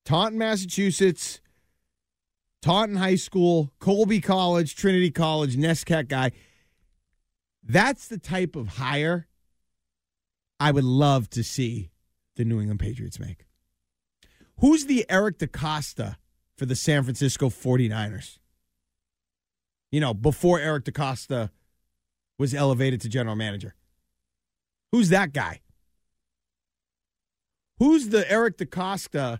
Taunton, 0.05 0.37
Massachusetts, 0.37 1.41
Taunton 2.61 2.97
High 2.97 3.15
School, 3.15 3.71
Colby 3.79 4.21
College, 4.21 4.75
Trinity 4.75 5.11
College, 5.11 5.57
NESCAC 5.57 6.07
guy. 6.07 6.31
That's 7.65 8.07
the 8.07 8.19
type 8.19 8.55
of 8.55 8.67
hire 8.77 9.27
I 10.59 10.71
would 10.71 10.83
love 10.83 11.29
to 11.31 11.43
see 11.43 11.89
the 12.35 12.45
New 12.45 12.59
England 12.59 12.79
Patriots 12.79 13.19
make. 13.19 13.45
Who's 14.59 14.85
the 14.85 15.05
Eric 15.09 15.39
DeCosta 15.39 16.15
for 16.55 16.65
the 16.65 16.75
San 16.75 17.03
Francisco 17.03 17.49
49ers? 17.49 18.37
You 19.91 19.99
know, 19.99 20.13
before 20.13 20.59
Eric 20.59 20.85
DeCosta 20.85 21.49
was 22.37 22.53
elevated 22.53 23.01
to 23.01 23.09
general 23.09 23.35
manager. 23.35 23.75
Who's 24.91 25.09
that 25.09 25.33
guy? 25.33 25.61
Who's 27.79 28.09
the 28.09 28.29
Eric 28.31 28.57
DeCosta 28.57 29.39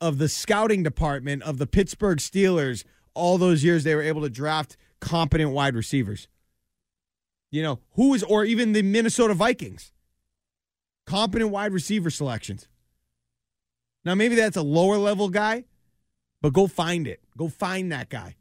of 0.00 0.18
the 0.18 0.28
scouting 0.28 0.82
department 0.82 1.42
of 1.42 1.58
the 1.58 1.66
Pittsburgh 1.66 2.18
Steelers 2.18 2.84
all 3.14 3.38
those 3.38 3.62
years 3.62 3.84
they 3.84 3.94
were 3.94 4.02
able 4.02 4.22
to 4.22 4.30
draft 4.30 4.76
competent 5.00 5.50
wide 5.50 5.74
receivers? 5.74 6.28
You 7.52 7.62
know, 7.62 7.78
who 7.92 8.14
is, 8.14 8.24
or 8.24 8.44
even 8.44 8.72
the 8.72 8.82
Minnesota 8.82 9.34
Vikings, 9.34 9.92
competent 11.06 11.50
wide 11.50 11.72
receiver 11.72 12.10
selections. 12.10 12.66
Now, 14.04 14.14
maybe 14.14 14.34
that's 14.34 14.56
a 14.56 14.62
lower 14.62 14.96
level 14.96 15.28
guy, 15.28 15.64
but 16.40 16.52
go 16.52 16.66
find 16.66 17.06
it. 17.06 17.20
Go 17.36 17.48
find 17.48 17.92
that 17.92 18.08
guy. 18.08 18.36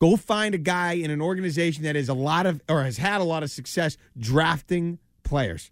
Go 0.00 0.16
find 0.16 0.54
a 0.54 0.58
guy 0.58 0.94
in 0.94 1.10
an 1.10 1.20
organization 1.20 1.84
that 1.84 1.94
has 1.94 2.08
a 2.08 2.14
lot 2.14 2.46
of, 2.46 2.62
or 2.68 2.82
has 2.82 2.96
had 2.96 3.20
a 3.20 3.24
lot 3.24 3.42
of 3.42 3.50
success 3.50 3.98
drafting 4.18 4.98
players. 5.22 5.70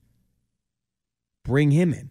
Bring 1.44 1.70
him 1.70 1.94
in. 1.94 2.11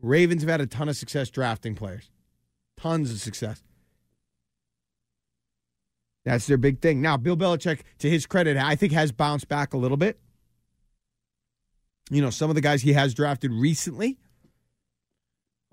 Ravens 0.00 0.42
have 0.42 0.50
had 0.50 0.60
a 0.62 0.66
ton 0.66 0.88
of 0.88 0.96
success 0.96 1.28
drafting 1.28 1.74
players, 1.74 2.10
tons 2.78 3.10
of 3.10 3.20
success. 3.20 3.62
That's 6.24 6.46
their 6.46 6.56
big 6.56 6.80
thing. 6.80 7.02
Now, 7.02 7.16
Bill 7.16 7.36
Belichick, 7.36 7.80
to 7.98 8.08
his 8.08 8.26
credit, 8.26 8.56
I 8.56 8.76
think 8.76 8.92
has 8.92 9.12
bounced 9.12 9.48
back 9.48 9.74
a 9.74 9.76
little 9.76 9.96
bit. 9.96 10.18
You 12.10 12.22
know, 12.22 12.30
some 12.30 12.50
of 12.50 12.54
the 12.54 12.62
guys 12.62 12.82
he 12.82 12.92
has 12.94 13.14
drafted 13.14 13.52
recently 13.52 14.18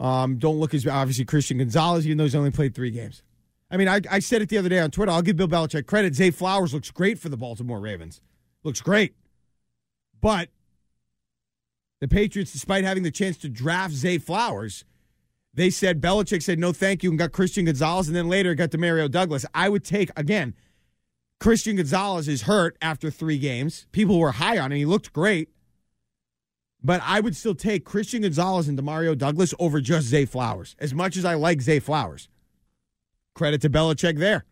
um, 0.02 0.38
don't 0.38 0.58
look 0.58 0.74
as 0.74 0.88
obviously 0.88 1.26
Christian 1.26 1.60
Gonzalez, 1.60 2.06
even 2.06 2.18
though 2.18 2.24
he's 2.24 2.36
only 2.36 2.52
played 2.52 2.74
three 2.74 2.90
games. 2.90 3.22
I 3.70 3.78
mean, 3.78 3.88
I, 3.88 4.02
I 4.10 4.20
said 4.20 4.42
it 4.42 4.50
the 4.50 4.58
other 4.58 4.68
day 4.68 4.80
on 4.80 4.92
Twitter. 4.92 5.12
I'll 5.12 5.22
give 5.22 5.38
Bill 5.38 5.48
Belichick 5.48 5.86
credit. 5.86 6.16
Zay 6.16 6.32
Flowers 6.32 6.74
looks 6.74 6.90
great 6.92 7.20
for 7.20 7.30
the 7.30 7.38
Baltimore 7.38 7.80
Ravens. 7.80 8.20
Looks 8.64 8.82
great. 8.82 9.14
But 10.20 10.50
the 12.00 12.08
Patriots, 12.08 12.52
despite 12.52 12.84
having 12.84 13.04
the 13.04 13.12
chance 13.12 13.38
to 13.38 13.50
draft 13.50 13.94
Zay 13.94 14.18
Flowers, 14.18 14.86
they 15.54 15.70
said 15.70 16.02
Belichick 16.02 16.42
said 16.42 16.60
no, 16.60 16.72
thank 16.72 17.04
you, 17.04 17.10
and 17.10 17.20
got 17.20 17.32
Christian 17.32 17.66
Gonzalez, 17.66 18.08
and 18.08 18.16
then 18.16 18.30
later 18.30 18.56
got 18.56 18.72
Demario 18.72 19.10
Douglas. 19.10 19.46
I 19.54 19.70
would 19.70 19.84
take 19.84 20.10
again. 20.16 20.56
Christian 21.40 21.76
Gonzalez 21.76 22.28
is 22.28 22.44
hurt 22.44 22.78
after 22.82 23.10
three 23.10 23.40
games. 23.40 23.88
People 23.92 24.20
were 24.20 24.34
high 24.34 24.60
on 24.60 24.72
him. 24.72 24.78
He 24.78 24.86
looked 24.86 25.12
great. 25.12 25.50
But 26.84 27.02
I 27.04 27.20
would 27.20 27.36
still 27.36 27.56
take 27.56 27.84
Christian 27.84 28.22
Gonzalez 28.22 28.68
and 28.68 28.78
Demario 28.78 29.18
Douglas 29.18 29.54
over 29.60 29.82
just 29.82 30.08
Zay 30.08 30.26
Flowers, 30.26 30.76
as 30.80 30.94
much 30.94 31.18
as 31.18 31.26
I 31.26 31.34
like 31.36 31.62
Zay 31.62 31.80
Flowers. 31.80 32.30
Credit 33.36 33.62
to 33.62 33.70
Belichick 33.70 34.18
there. 34.18 34.46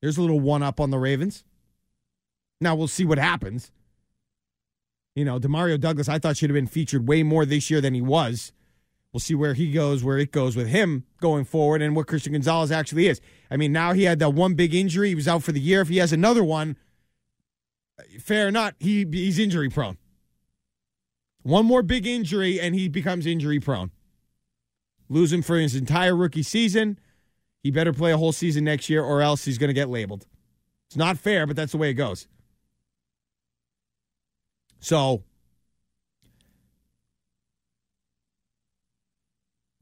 There's 0.00 0.18
a 0.18 0.22
little 0.22 0.40
one 0.40 0.62
up 0.62 0.80
on 0.80 0.90
the 0.90 0.98
Ravens. 0.98 1.44
Now 2.60 2.74
we'll 2.74 2.88
see 2.88 3.04
what 3.04 3.18
happens. 3.18 3.70
You 5.14 5.24
know, 5.24 5.38
Demario 5.38 5.78
Douglas, 5.78 6.08
I 6.08 6.18
thought 6.18 6.36
should 6.36 6.50
have 6.50 6.54
been 6.54 6.66
featured 6.66 7.08
way 7.08 7.22
more 7.22 7.44
this 7.44 7.70
year 7.70 7.80
than 7.80 7.94
he 7.94 8.00
was. 8.00 8.52
We'll 9.12 9.20
see 9.20 9.34
where 9.34 9.54
he 9.54 9.72
goes, 9.72 10.04
where 10.04 10.18
it 10.18 10.30
goes 10.30 10.54
with 10.54 10.68
him 10.68 11.04
going 11.20 11.44
forward, 11.44 11.82
and 11.82 11.96
what 11.96 12.06
Christian 12.06 12.32
Gonzalez 12.32 12.70
actually 12.70 13.08
is. 13.08 13.20
I 13.50 13.56
mean, 13.56 13.72
now 13.72 13.92
he 13.92 14.04
had 14.04 14.20
that 14.20 14.30
one 14.30 14.54
big 14.54 14.72
injury. 14.72 15.08
He 15.08 15.14
was 15.16 15.26
out 15.26 15.42
for 15.42 15.50
the 15.50 15.60
year. 15.60 15.80
If 15.80 15.88
he 15.88 15.96
has 15.96 16.12
another 16.12 16.44
one, 16.44 16.76
fair 18.20 18.46
or 18.46 18.50
not, 18.52 18.74
he 18.78 19.04
he's 19.10 19.38
injury 19.38 19.68
prone. 19.68 19.98
One 21.42 21.66
more 21.66 21.82
big 21.82 22.06
injury, 22.06 22.60
and 22.60 22.74
he 22.74 22.88
becomes 22.88 23.26
injury 23.26 23.58
prone. 23.58 23.90
Lose 25.08 25.32
him 25.32 25.42
for 25.42 25.58
his 25.58 25.74
entire 25.74 26.14
rookie 26.14 26.44
season. 26.44 26.98
He 27.62 27.72
better 27.72 27.92
play 27.92 28.12
a 28.12 28.18
whole 28.18 28.32
season 28.32 28.62
next 28.64 28.88
year, 28.88 29.02
or 29.02 29.22
else 29.22 29.44
he's 29.44 29.58
going 29.58 29.68
to 29.68 29.74
get 29.74 29.88
labeled. 29.88 30.26
It's 30.86 30.96
not 30.96 31.18
fair, 31.18 31.46
but 31.46 31.56
that's 31.56 31.72
the 31.72 31.78
way 31.78 31.90
it 31.90 31.94
goes. 31.94 32.28
So 34.80 35.22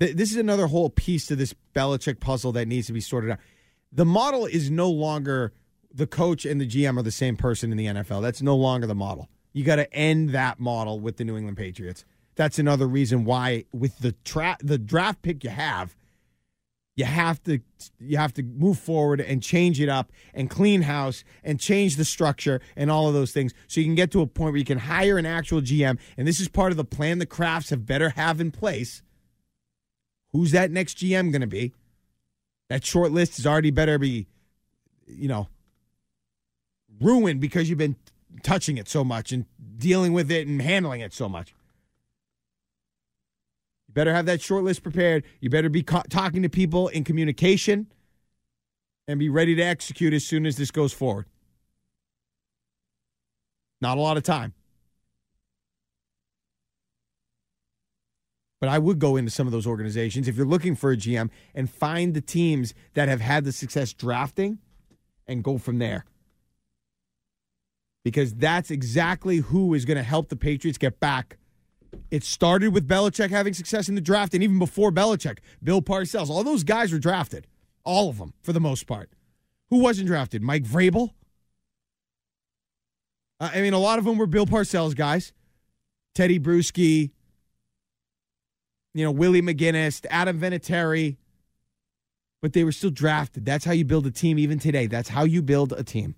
th- 0.01 0.17
this 0.17 0.31
is 0.31 0.37
another 0.37 0.67
whole 0.67 0.91
piece 0.91 1.27
to 1.27 1.37
this 1.37 1.55
Belichick 1.75 2.21
puzzle 2.21 2.53
that 2.53 2.69
needs 2.69 2.87
to 2.89 2.93
be 2.93 3.01
sorted 3.01 3.31
out. 3.31 3.39
The 3.93 4.05
model 4.05 4.45
is 4.45 4.71
no 4.71 4.91
longer 4.91 5.53
the 5.93 6.07
coach 6.07 6.45
and 6.45 6.61
the 6.61 6.67
GM 6.67 6.99
are 6.99 7.03
the 7.03 7.11
same 7.11 7.37
person 7.37 7.71
in 7.71 7.79
the 7.79 7.87
NFL. 7.87 8.21
That's 8.21 8.43
no 8.43 8.57
longer 8.57 8.87
the 8.87 8.95
model. 8.95 9.29
You 9.53 9.65
got 9.65 9.77
to 9.77 9.93
end 9.95 10.31
that 10.31 10.61
model 10.61 11.01
with 11.01 11.17
the 11.17 11.25
New 11.25 11.37
England 11.37 11.57
Patriots. 11.57 12.05
That's 12.35 12.59
another 12.59 12.87
reason 12.87 13.25
why, 13.25 13.65
with 13.73 13.99
the 13.99 14.13
tra- 14.25 14.59
the 14.61 14.79
draft 14.79 15.23
pick 15.23 15.43
you 15.43 15.51
have, 15.51 15.97
you 16.99 17.05
have 17.05 17.41
to 17.45 17.61
you 18.01 18.17
have 18.17 18.35
to 18.35 18.43
move 18.43 18.77
forward 18.77 19.21
and 19.21 19.41
change 19.41 19.81
it 19.81 19.89
up 19.89 20.11
and 20.35 20.51
clean 20.51 20.83
house 20.83 21.23
and 21.45 21.61
change 21.61 21.95
the 21.95 22.05
structure 22.05 22.61
and 22.75 22.91
all 22.91 23.07
of 23.07 23.15
those 23.15 23.31
things 23.31 23.55
so 23.69 23.81
you 23.81 23.87
can 23.87 23.95
get 23.95 24.11
to 24.11 24.21
a 24.21 24.27
point 24.27 24.51
where 24.51 24.59
you 24.59 24.65
can 24.65 24.79
hire 24.79 25.17
an 25.17 25.25
actual 25.25 25.61
GM 25.61 25.97
and 26.17 26.27
this 26.27 26.41
is 26.41 26.49
part 26.49 26.73
of 26.73 26.77
the 26.77 26.85
plan 26.85 27.21
the 27.21 27.27
Krafts 27.27 27.71
have 27.71 27.87
better 27.87 28.11
have 28.11 28.41
in 28.41 28.51
place. 28.51 29.03
Who's 30.33 30.51
that 30.51 30.73
next 30.73 30.99
GM 30.99 31.31
going 31.31 31.41
to 31.41 31.47
be? 31.47 31.73
That 32.69 32.85
short 32.85 33.13
list 33.13 33.39
is 33.39 33.47
already 33.47 33.71
better 33.71 33.97
be 34.01 34.27
you 35.07 35.29
know 35.29 35.47
ruined 37.01 37.41
because 37.41 37.69
you've 37.69 37.79
been 37.79 37.95
touching 38.43 38.77
it 38.77 38.89
so 38.89 39.05
much 39.05 39.31
and 39.31 39.47
dealing 39.77 40.13
with 40.13 40.33
it 40.33 40.49
and 40.49 40.61
handling 40.61 41.01
it 41.01 41.15
so 41.15 41.29
much. 41.29 41.55
Better 43.99 44.15
have 44.15 44.27
that 44.27 44.41
short 44.41 44.63
list 44.63 44.85
prepared. 44.85 45.25
You 45.41 45.51
better 45.51 45.69
be 45.69 45.83
talking 45.83 46.43
to 46.45 46.49
people 46.49 46.87
in 46.87 47.03
communication 47.03 47.89
and 49.09 49.19
be 49.19 49.29
ready 49.29 49.57
to 49.57 49.63
execute 49.63 50.15
as 50.15 50.25
soon 50.25 50.47
as 50.47 50.57
this 50.57 50.71
goes 50.71 50.93
forward. 50.93 51.27
Not 53.81 53.99
a 53.99 54.01
lot 54.01 54.17
of 54.17 54.23
time. 54.23 54.55
But 58.61 58.69
I 58.69 58.79
would 58.79 59.01
go 59.01 59.17
into 59.17 59.33
some 59.33 59.49
of 59.49 59.53
those 59.53 59.67
organizations 59.67 60.29
if 60.29 60.37
you're 60.37 60.47
looking 60.47 60.77
for 60.77 60.93
a 60.93 60.97
GM 60.97 61.29
and 61.53 61.69
find 61.69 62.15
the 62.15 62.21
teams 62.21 62.75
that 62.95 63.09
have 63.09 63.21
had 63.21 63.45
the 63.45 63.51
success 63.51 63.93
drafting 63.93 64.59
and 65.27 65.43
go 65.43 65.59
from 65.59 65.81
there. 65.81 66.05
Because 68.05 68.33
that's 68.33 68.71
exactly 68.71 69.39
who 69.39 69.75
is 69.75 69.85
going 69.85 69.97
to 69.97 70.05
help 70.05 70.29
the 70.29 70.37
Patriots 70.37 70.79
get 70.79 71.01
back 71.01 71.37
it 72.11 72.25
started 72.25 72.73
with 72.73 72.89
Belichick 72.89 73.31
having 73.31 73.55
success 73.55 73.89
in 73.89 73.95
the 73.95 74.01
draft, 74.01 74.35
and 74.35 74.43
even 74.43 74.59
before 74.59 74.91
Belichick, 74.91 75.39
Bill 75.63 75.83
Parcells, 75.83 76.31
all 76.31 76.45
those 76.45 76.65
guys 76.65 76.93
were 76.93 76.99
drafted. 76.99 77.47
All 77.85 78.09
of 78.09 78.19
them, 78.19 78.35
for 78.43 78.53
the 78.53 78.61
most 78.61 78.87
part. 78.87 79.11
Who 79.71 79.79
wasn't 79.79 80.09
drafted? 80.09 80.43
Mike 80.43 80.65
Vrabel? 80.65 81.11
Uh, 83.41 83.51
I 83.55 83.61
mean, 83.61 83.73
a 83.73 83.79
lot 83.79 83.99
of 83.99 84.05
them 84.05 84.19
were 84.19 84.27
Bill 84.27 84.47
Parcells 84.47 84.97
guys. 84.97 85.33
Tedy 86.15 86.41
Bruschi, 86.41 87.11
you 88.95 89.05
know, 89.05 89.11
Willie 89.11 89.43
McGinest, 89.43 90.07
Adam 90.11 90.41
Vinatieri. 90.41 91.17
But 92.41 92.53
they 92.53 92.65
were 92.65 92.73
still 92.73 92.91
drafted. 92.91 93.45
That's 93.45 93.65
how 93.65 93.73
you 93.73 93.85
build 93.85 94.07
a 94.07 94.11
team 94.11 94.39
even 94.39 94.59
today. 94.59 94.87
That's 94.87 95.09
how 95.09 95.25
you 95.25 95.43
build 95.43 95.73
a 95.73 95.83
team. 95.83 96.15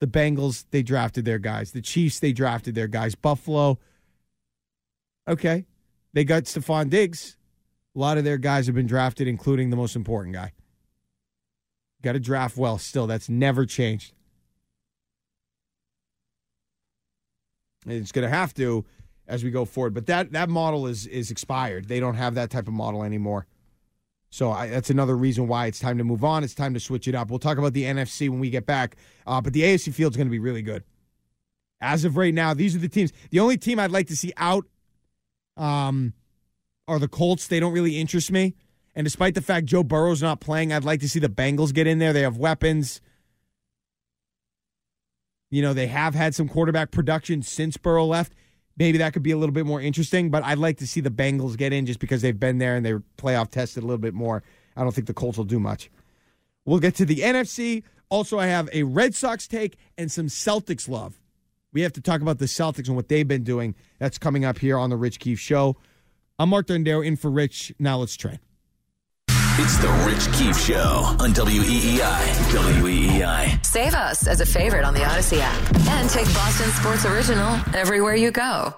The 0.00 0.06
Bengals, 0.06 0.64
they 0.70 0.82
drafted 0.82 1.24
their 1.24 1.38
guys. 1.38 1.72
The 1.72 1.82
Chiefs, 1.82 2.18
they 2.18 2.32
drafted 2.32 2.74
their 2.74 2.88
guys. 2.88 3.14
Buffalo, 3.14 3.78
Okay. 5.28 5.66
They 6.12 6.24
got 6.24 6.44
Stefon 6.44 6.88
Diggs. 6.88 7.36
A 7.94 7.98
lot 7.98 8.18
of 8.18 8.24
their 8.24 8.38
guys 8.38 8.66
have 8.66 8.74
been 8.74 8.86
drafted, 8.86 9.28
including 9.28 9.70
the 9.70 9.76
most 9.76 9.96
important 9.96 10.34
guy. 10.34 10.52
Got 12.02 12.12
to 12.12 12.20
draft 12.20 12.56
well 12.56 12.78
still. 12.78 13.06
That's 13.06 13.28
never 13.28 13.66
changed. 13.66 14.12
It's 17.86 18.12
going 18.12 18.28
to 18.28 18.34
have 18.34 18.52
to 18.54 18.84
as 19.28 19.44
we 19.44 19.50
go 19.50 19.64
forward. 19.64 19.94
But 19.94 20.06
that, 20.06 20.32
that 20.32 20.48
model 20.48 20.86
is 20.86 21.06
is 21.06 21.30
expired. 21.30 21.88
They 21.88 22.00
don't 22.00 22.14
have 22.14 22.34
that 22.34 22.50
type 22.50 22.68
of 22.68 22.74
model 22.74 23.02
anymore. 23.02 23.46
So 24.30 24.50
I, 24.50 24.68
that's 24.68 24.90
another 24.90 25.16
reason 25.16 25.48
why 25.48 25.66
it's 25.66 25.78
time 25.78 25.98
to 25.98 26.04
move 26.04 26.24
on. 26.24 26.44
It's 26.44 26.54
time 26.54 26.74
to 26.74 26.80
switch 26.80 27.08
it 27.08 27.14
up. 27.14 27.30
We'll 27.30 27.38
talk 27.38 27.58
about 27.58 27.72
the 27.72 27.84
NFC 27.84 28.28
when 28.28 28.40
we 28.40 28.50
get 28.50 28.66
back. 28.66 28.96
Uh, 29.26 29.40
but 29.40 29.52
the 29.52 29.62
AFC 29.62 29.94
field 29.94 30.12
is 30.12 30.16
going 30.16 30.26
to 30.26 30.32
be 30.32 30.38
really 30.38 30.62
good. 30.62 30.84
As 31.80 32.04
of 32.04 32.16
right 32.16 32.34
now, 32.34 32.54
these 32.54 32.74
are 32.74 32.78
the 32.78 32.88
teams. 32.88 33.12
The 33.30 33.40
only 33.40 33.56
team 33.56 33.78
I'd 33.78 33.90
like 33.90 34.08
to 34.08 34.16
see 34.16 34.32
out 34.36 34.66
um, 35.56 36.12
are 36.88 36.98
the 36.98 37.08
Colts. 37.08 37.46
They 37.46 37.60
don't 37.60 37.72
really 37.72 37.98
interest 37.98 38.30
me. 38.30 38.54
And 38.94 39.04
despite 39.04 39.34
the 39.34 39.42
fact 39.42 39.66
Joe 39.66 39.82
Burrow's 39.82 40.22
not 40.22 40.40
playing, 40.40 40.72
I'd 40.72 40.84
like 40.84 41.00
to 41.00 41.08
see 41.08 41.18
the 41.18 41.28
Bengals 41.28 41.74
get 41.74 41.86
in 41.86 41.98
there. 41.98 42.12
They 42.12 42.22
have 42.22 42.38
weapons. 42.38 43.00
You 45.50 45.62
know, 45.62 45.74
they 45.74 45.86
have 45.86 46.14
had 46.14 46.34
some 46.34 46.48
quarterback 46.48 46.90
production 46.90 47.42
since 47.42 47.76
Burrow 47.76 48.06
left. 48.06 48.34
Maybe 48.78 48.98
that 48.98 49.12
could 49.12 49.22
be 49.22 49.30
a 49.30 49.36
little 49.36 49.52
bit 49.52 49.64
more 49.64 49.80
interesting, 49.80 50.30
but 50.30 50.44
I'd 50.44 50.58
like 50.58 50.78
to 50.78 50.86
see 50.86 51.00
the 51.00 51.10
Bengals 51.10 51.56
get 51.56 51.72
in 51.72 51.86
just 51.86 51.98
because 51.98 52.20
they've 52.20 52.38
been 52.38 52.58
there 52.58 52.76
and 52.76 52.84
they're 52.84 53.02
playoff 53.16 53.50
tested 53.50 53.82
a 53.82 53.86
little 53.86 54.00
bit 54.00 54.14
more. 54.14 54.42
I 54.76 54.82
don't 54.82 54.94
think 54.94 55.06
the 55.06 55.14
Colts 55.14 55.38
will 55.38 55.44
do 55.44 55.60
much. 55.60 55.90
We'll 56.64 56.80
get 56.80 56.94
to 56.96 57.06
the 57.06 57.20
NFC. 57.20 57.84
Also, 58.10 58.38
I 58.38 58.46
have 58.46 58.68
a 58.72 58.82
Red 58.82 59.14
Sox 59.14 59.46
take 59.46 59.76
and 59.96 60.10
some 60.10 60.26
Celtics 60.26 60.88
love. 60.88 61.20
We 61.76 61.82
have 61.82 61.92
to 61.92 62.00
talk 62.00 62.22
about 62.22 62.38
the 62.38 62.46
Celtics 62.46 62.86
and 62.86 62.96
what 62.96 63.08
they've 63.08 63.28
been 63.28 63.44
doing. 63.44 63.74
That's 63.98 64.16
coming 64.16 64.46
up 64.46 64.56
here 64.56 64.78
on 64.78 64.88
the 64.88 64.96
Rich 64.96 65.18
Keefe 65.18 65.38
Show. 65.38 65.76
I'm 66.38 66.48
Mark 66.48 66.68
Dondero 66.68 67.04
in 67.04 67.16
for 67.16 67.30
Rich. 67.30 67.74
Now 67.78 67.98
let's 67.98 68.16
train. 68.16 68.38
It's 69.28 69.76
the 69.76 69.88
Rich 70.06 70.38
Keefe 70.38 70.58
Show 70.58 71.04
on 71.20 71.34
WEEI. 71.34 72.00
WEEI. 72.80 73.66
Save 73.66 73.92
us 73.92 74.26
as 74.26 74.40
a 74.40 74.46
favorite 74.46 74.86
on 74.86 74.94
the 74.94 75.00
Audacy 75.00 75.36
app 75.38 75.76
and 75.88 76.08
take 76.08 76.24
Boston 76.32 76.70
Sports 76.70 77.04
Original 77.04 77.60
everywhere 77.74 78.14
you 78.14 78.30
go. 78.30 78.74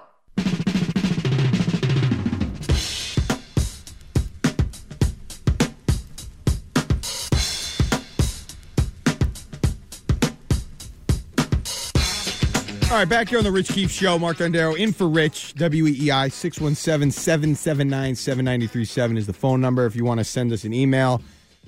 All 12.89 12.95
right, 12.95 13.07
back 13.07 13.29
here 13.29 13.37
on 13.37 13.43
the 13.43 13.51
Rich 13.51 13.69
Keefe 13.69 13.91
Show, 13.91 14.17
Mark 14.17 14.37
Dondero 14.37 14.75
in 14.75 14.93
for 14.93 15.07
Rich, 15.07 15.53
WEEI 15.57 16.31
617 16.31 17.11
779 17.11 18.15
7937 18.15 19.15
is 19.15 19.27
the 19.27 19.33
phone 19.33 19.61
number 19.61 19.85
if 19.85 19.95
you 19.95 20.03
want 20.03 20.19
to 20.19 20.23
send 20.23 20.51
us 20.51 20.63
an 20.63 20.73
email. 20.73 21.21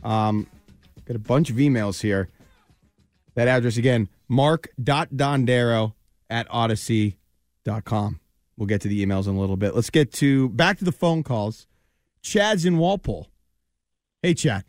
Um, 0.03 0.47
got 1.05 1.15
a 1.15 1.19
bunch 1.19 1.51
of 1.51 1.57
emails 1.57 2.01
here. 2.01 2.27
That 3.35 3.47
address 3.47 3.77
again, 3.77 4.09
mark.dondero 4.29 5.93
at 6.31 6.49
audacy.com. 6.49 8.19
We'll 8.57 8.67
get 8.67 8.81
to 8.81 8.87
the 8.87 9.05
emails 9.05 9.27
in 9.27 9.35
a 9.35 9.39
little 9.39 9.57
bit. 9.57 9.75
Let's 9.75 9.91
get 9.91 10.11
to 10.13 10.49
back 10.49 10.79
to 10.79 10.85
the 10.85 10.91
phone 10.91 11.21
calls. 11.21 11.67
Chad's 12.23 12.65
in 12.65 12.79
Walpole. 12.79 13.27
Hey, 14.23 14.33
Chad. 14.33 14.63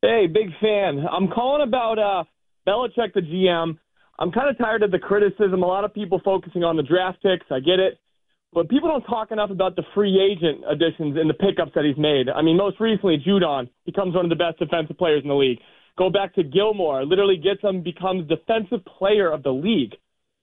Hey, 0.00 0.28
big 0.32 0.48
fan. 0.62 1.04
I'm 1.12 1.28
calling 1.28 1.60
about 1.60 1.98
uh, 1.98 2.24
Belichick, 2.66 3.12
the 3.12 3.20
GM. 3.20 3.76
I'm 4.18 4.32
kind 4.32 4.48
of 4.48 4.58
tired 4.58 4.82
of 4.82 4.90
the 4.90 4.98
criticism. 4.98 5.62
A 5.62 5.66
lot 5.66 5.84
of 5.84 5.94
people 5.94 6.20
focusing 6.24 6.64
on 6.64 6.76
the 6.76 6.82
draft 6.82 7.22
picks. 7.22 7.46
I 7.50 7.60
get 7.60 7.78
it. 7.78 7.98
But 8.52 8.68
people 8.68 8.88
don't 8.88 9.04
talk 9.04 9.30
enough 9.30 9.50
about 9.50 9.76
the 9.76 9.82
free 9.94 10.18
agent 10.18 10.64
additions 10.68 11.16
and 11.18 11.28
the 11.28 11.34
pickups 11.34 11.72
that 11.74 11.84
he's 11.84 11.98
made. 11.98 12.28
I 12.28 12.40
mean, 12.40 12.56
most 12.56 12.80
recently, 12.80 13.22
Judon 13.24 13.68
becomes 13.84 14.14
one 14.14 14.24
of 14.24 14.30
the 14.30 14.36
best 14.36 14.58
defensive 14.58 14.96
players 14.96 15.22
in 15.22 15.28
the 15.28 15.34
league. 15.34 15.58
Go 15.98 16.08
back 16.08 16.34
to 16.36 16.42
Gilmore, 16.42 17.04
literally 17.04 17.36
gets 17.36 17.60
him, 17.62 17.82
becomes 17.82 18.26
defensive 18.26 18.84
player 18.86 19.30
of 19.30 19.42
the 19.42 19.50
league. 19.50 19.94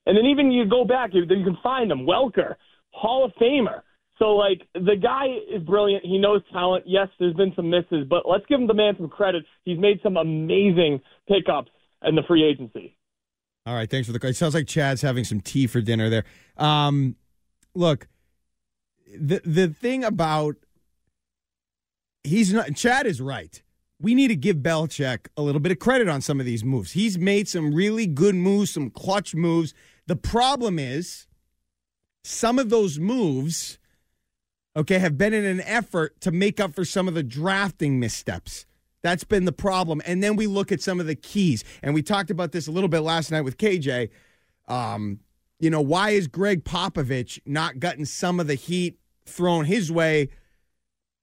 And 0.05 0.15
then 0.15 0.25
even 0.25 0.51
you 0.51 0.69
go 0.69 0.85
back, 0.85 1.11
you, 1.13 1.21
you 1.21 1.43
can 1.43 1.57
find 1.63 1.91
him, 1.91 2.05
Welker, 2.05 2.55
Hall 2.91 3.25
of 3.25 3.31
Famer. 3.41 3.81
So, 4.19 4.35
like, 4.35 4.61
the 4.73 4.95
guy 5.01 5.25
is 5.53 5.63
brilliant. 5.63 6.05
He 6.05 6.19
knows 6.19 6.41
talent. 6.53 6.85
Yes, 6.87 7.07
there's 7.19 7.33
been 7.33 7.53
some 7.55 7.69
misses, 7.69 8.05
but 8.07 8.23
let's 8.29 8.45
give 8.47 8.59
him 8.59 8.67
the 8.67 8.73
man 8.73 8.93
some 8.97 9.09
credit. 9.09 9.43
He's 9.63 9.79
made 9.79 9.99
some 10.03 10.15
amazing 10.15 11.01
pickups 11.27 11.71
in 12.03 12.15
the 12.15 12.21
free 12.27 12.43
agency. 12.43 12.94
All 13.65 13.73
right, 13.73 13.89
thanks 13.89 14.07
for 14.07 14.17
the. 14.17 14.27
It 14.27 14.35
sounds 14.35 14.53
like 14.53 14.67
Chad's 14.67 15.01
having 15.01 15.23
some 15.23 15.41
tea 15.41 15.67
for 15.67 15.81
dinner 15.81 16.09
there. 16.09 16.23
Um, 16.57 17.15
look, 17.73 18.07
the 19.17 19.41
the 19.43 19.69
thing 19.69 20.03
about 20.03 20.55
he's 22.23 22.53
not. 22.53 22.75
Chad 22.75 23.07
is 23.07 23.19
right. 23.19 23.61
We 23.99 24.13
need 24.13 24.27
to 24.27 24.35
give 24.35 24.57
Belichick 24.57 25.27
a 25.37 25.41
little 25.41 25.61
bit 25.61 25.71
of 25.71 25.79
credit 25.79 26.09
on 26.09 26.21
some 26.21 26.39
of 26.39 26.45
these 26.45 26.63
moves. 26.63 26.91
He's 26.91 27.17
made 27.17 27.47
some 27.47 27.73
really 27.73 28.05
good 28.05 28.35
moves, 28.35 28.71
some 28.71 28.89
clutch 28.89 29.33
moves. 29.33 29.73
The 30.05 30.17
problem 30.17 30.77
is 30.77 31.27
some 32.23 32.59
of 32.59 32.69
those 32.69 32.99
moves 32.99 33.79
okay, 34.75 34.99
have 34.99 35.17
been 35.17 35.33
in 35.33 35.45
an 35.45 35.61
effort 35.61 36.19
to 36.21 36.31
make 36.31 36.59
up 36.59 36.73
for 36.73 36.85
some 36.85 37.07
of 37.07 37.13
the 37.13 37.23
drafting 37.23 37.99
missteps. 37.99 38.65
That's 39.05 39.23
been 39.23 39.45
the 39.45 39.51
problem. 39.51 40.01
And 40.07 40.23
then 40.23 40.35
we 40.35 40.47
look 40.47 40.71
at 40.71 40.81
some 40.81 40.99
of 40.99 41.05
the 41.05 41.13
keys. 41.13 41.63
And 41.83 41.93
we 41.93 42.01
talked 42.01 42.31
about 42.31 42.53
this 42.53 42.65
a 42.65 42.71
little 42.71 42.89
bit 42.89 43.01
last 43.01 43.29
night 43.29 43.41
with 43.41 43.59
KJ. 43.59 44.09
Um, 44.67 45.19
you 45.59 45.69
know, 45.69 45.79
why 45.79 46.09
is 46.09 46.27
Gregg 46.27 46.63
Popovich 46.63 47.39
not 47.45 47.79
gotten 47.79 48.07
some 48.07 48.39
of 48.39 48.47
the 48.47 48.55
heat 48.55 48.97
thrown 49.27 49.65
his 49.65 49.91
way 49.91 50.29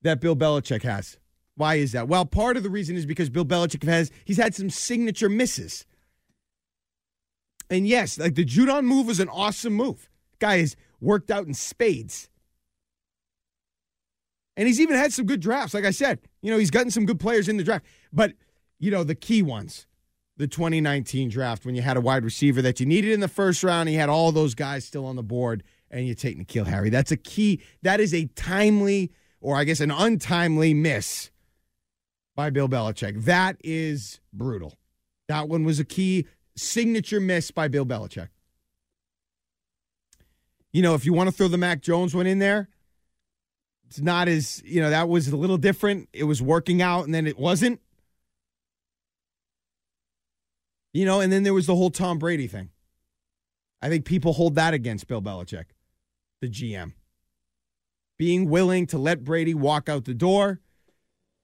that 0.02 0.20
Bill 0.20 0.36
Belichick 0.36 0.84
has? 0.84 1.18
Why 1.56 1.74
is 1.74 1.90
that? 1.90 2.06
Well, 2.06 2.24
part 2.24 2.56
of 2.56 2.62
the 2.62 2.70
reason 2.70 2.94
is 2.94 3.04
because 3.04 3.28
Bill 3.28 3.44
Belichick 3.44 3.82
has 3.82 4.12
he's 4.24 4.36
had 4.36 4.54
some 4.54 4.70
signature 4.70 5.28
misses. 5.28 5.84
And 7.68 7.88
yes, 7.88 8.16
like 8.16 8.36
the 8.36 8.44
Judon 8.44 8.84
move 8.84 9.08
was 9.08 9.18
an 9.18 9.28
awesome 9.28 9.72
move. 9.72 10.08
Guy 10.38 10.58
has 10.58 10.76
worked 11.00 11.32
out 11.32 11.48
in 11.48 11.54
spades. 11.54 12.30
And 14.56 14.68
he's 14.68 14.80
even 14.80 14.94
had 14.94 15.12
some 15.12 15.26
good 15.26 15.40
drafts. 15.40 15.74
Like 15.74 15.84
I 15.84 15.90
said, 15.90 16.20
you 16.42 16.50
know, 16.50 16.58
he's 16.58 16.70
gotten 16.70 16.90
some 16.90 17.06
good 17.06 17.20
players 17.20 17.48
in 17.48 17.56
the 17.56 17.64
draft. 17.64 17.84
But, 18.12 18.34
you 18.78 18.90
know, 18.90 19.04
the 19.04 19.14
key 19.14 19.42
ones, 19.42 19.86
the 20.36 20.46
2019 20.46 21.30
draft, 21.30 21.64
when 21.64 21.74
you 21.74 21.82
had 21.82 21.96
a 21.96 22.00
wide 22.00 22.24
receiver 22.24 22.60
that 22.62 22.80
you 22.80 22.86
needed 22.86 23.12
in 23.12 23.20
the 23.20 23.28
first 23.28 23.62
round, 23.62 23.88
he 23.88 23.94
had 23.94 24.08
all 24.08 24.32
those 24.32 24.54
guys 24.54 24.84
still 24.84 25.06
on 25.06 25.16
the 25.16 25.22
board, 25.22 25.62
and 25.90 26.06
you 26.06 26.14
take 26.14 26.36
N'Keal 26.36 26.66
Harry. 26.66 26.90
That's 26.90 27.12
a 27.12 27.16
key. 27.16 27.62
That 27.82 28.00
is 28.00 28.12
a 28.12 28.26
timely, 28.34 29.12
or 29.40 29.56
I 29.56 29.64
guess 29.64 29.80
an 29.80 29.90
untimely 29.90 30.74
miss 30.74 31.30
by 32.34 32.50
Bill 32.50 32.68
Belichick. 32.68 33.24
That 33.24 33.56
is 33.62 34.20
brutal. 34.32 34.74
That 35.28 35.48
one 35.48 35.64
was 35.64 35.78
a 35.78 35.84
key 35.84 36.26
signature 36.56 37.20
miss 37.20 37.50
by 37.50 37.68
Bill 37.68 37.86
Belichick. 37.86 38.28
You 40.72 40.82
know, 40.82 40.94
if 40.94 41.04
you 41.04 41.12
want 41.12 41.28
to 41.28 41.32
throw 41.32 41.48
the 41.48 41.58
Mac 41.58 41.82
Jones 41.82 42.14
one 42.14 42.26
in 42.26 42.38
there, 42.38 42.68
it's 43.92 44.00
not 44.00 44.26
as, 44.26 44.62
you 44.64 44.80
know, 44.80 44.88
that 44.88 45.06
was 45.06 45.28
a 45.28 45.36
little 45.36 45.58
different. 45.58 46.08
It 46.14 46.24
was 46.24 46.40
working 46.40 46.80
out 46.80 47.04
and 47.04 47.14
then 47.14 47.26
it 47.26 47.38
wasn't. 47.38 47.78
You 50.94 51.04
know, 51.04 51.20
and 51.20 51.30
then 51.30 51.42
there 51.42 51.52
was 51.52 51.66
the 51.66 51.76
whole 51.76 51.90
Tom 51.90 52.18
Brady 52.18 52.46
thing. 52.46 52.70
I 53.82 53.90
think 53.90 54.06
people 54.06 54.32
hold 54.32 54.54
that 54.54 54.72
against 54.72 55.08
Bill 55.08 55.20
Belichick, 55.20 55.66
the 56.40 56.48
GM. 56.48 56.94
Being 58.18 58.48
willing 58.48 58.86
to 58.86 58.96
let 58.96 59.24
Brady 59.24 59.52
walk 59.52 59.90
out 59.90 60.06
the 60.06 60.14
door 60.14 60.60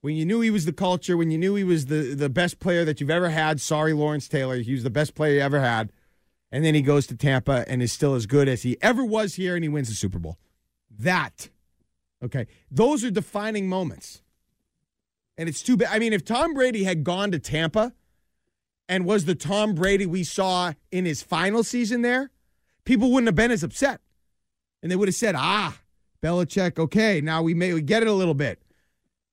when 0.01 0.15
you 0.15 0.25
knew 0.25 0.41
he 0.41 0.49
was 0.49 0.65
the 0.65 0.73
culture, 0.73 1.15
when 1.15 1.29
you 1.29 1.37
knew 1.37 1.53
he 1.53 1.63
was 1.63 1.85
the, 1.85 2.15
the 2.15 2.29
best 2.29 2.59
player 2.59 2.83
that 2.83 2.99
you've 2.99 3.11
ever 3.11 3.29
had. 3.29 3.61
Sorry, 3.61 3.93
Lawrence 3.93 4.27
Taylor. 4.27 4.57
He 4.57 4.73
was 4.73 4.83
the 4.83 4.89
best 4.89 5.13
player 5.13 5.35
you 5.35 5.41
ever 5.41 5.59
had. 5.59 5.91
And 6.51 6.65
then 6.65 6.73
he 6.73 6.81
goes 6.81 7.05
to 7.07 7.15
Tampa 7.15 7.63
and 7.67 7.83
is 7.83 7.91
still 7.91 8.15
as 8.15 8.25
good 8.25 8.47
as 8.47 8.63
he 8.63 8.75
ever 8.81 9.05
was 9.05 9.35
here 9.35 9.53
and 9.53 9.63
he 9.63 9.69
wins 9.69 9.89
the 9.89 9.95
Super 9.95 10.17
Bowl. 10.17 10.39
That 10.89 11.49
Okay. 12.23 12.47
Those 12.69 13.03
are 13.03 13.11
defining 13.11 13.67
moments. 13.67 14.21
And 15.37 15.47
it's 15.47 15.63
too 15.63 15.77
bad. 15.77 15.89
I 15.91 15.99
mean, 15.99 16.13
if 16.13 16.25
Tom 16.25 16.53
Brady 16.53 16.83
had 16.83 17.03
gone 17.03 17.31
to 17.31 17.39
Tampa 17.39 17.93
and 18.89 19.05
was 19.05 19.25
the 19.25 19.35
Tom 19.35 19.73
Brady 19.73 20.05
we 20.05 20.23
saw 20.23 20.73
in 20.91 21.05
his 21.05 21.21
final 21.21 21.63
season 21.63 22.01
there, 22.01 22.31
people 22.83 23.11
wouldn't 23.11 23.27
have 23.27 23.35
been 23.35 23.51
as 23.51 23.63
upset. 23.63 24.01
And 24.83 24.91
they 24.91 24.95
would 24.95 25.07
have 25.07 25.15
said, 25.15 25.35
ah, 25.37 25.79
Belichick, 26.21 26.77
okay, 26.77 27.21
now 27.21 27.41
we 27.41 27.53
may 27.53 27.79
get 27.81 28.01
it 28.01 28.09
a 28.09 28.13
little 28.13 28.33
bit. 28.33 28.61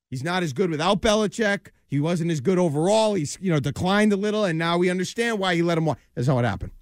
He's 0.09 0.23
not 0.23 0.45
as 0.45 0.53
good 0.53 0.71
without 0.71 1.03
Belichick. 1.03 1.69
He 1.89 1.99
wasn't 1.99 2.31
as 2.31 2.41
good 2.41 2.59
overall. 2.59 3.15
He's, 3.15 3.37
you 3.41 3.51
know, 3.51 3.59
declined 3.61 4.13
a 4.13 4.17
little, 4.17 4.45
and 4.45 4.59
now 4.59 4.79
we 4.79 4.91
understand 4.91 5.39
why 5.39 5.55
he 5.55 5.63
let 5.63 5.79
him 5.79 5.87
walk. 5.87 5.99
That's 6.15 6.29
not 6.29 6.35
what 6.35 6.45
happened. 6.45 6.73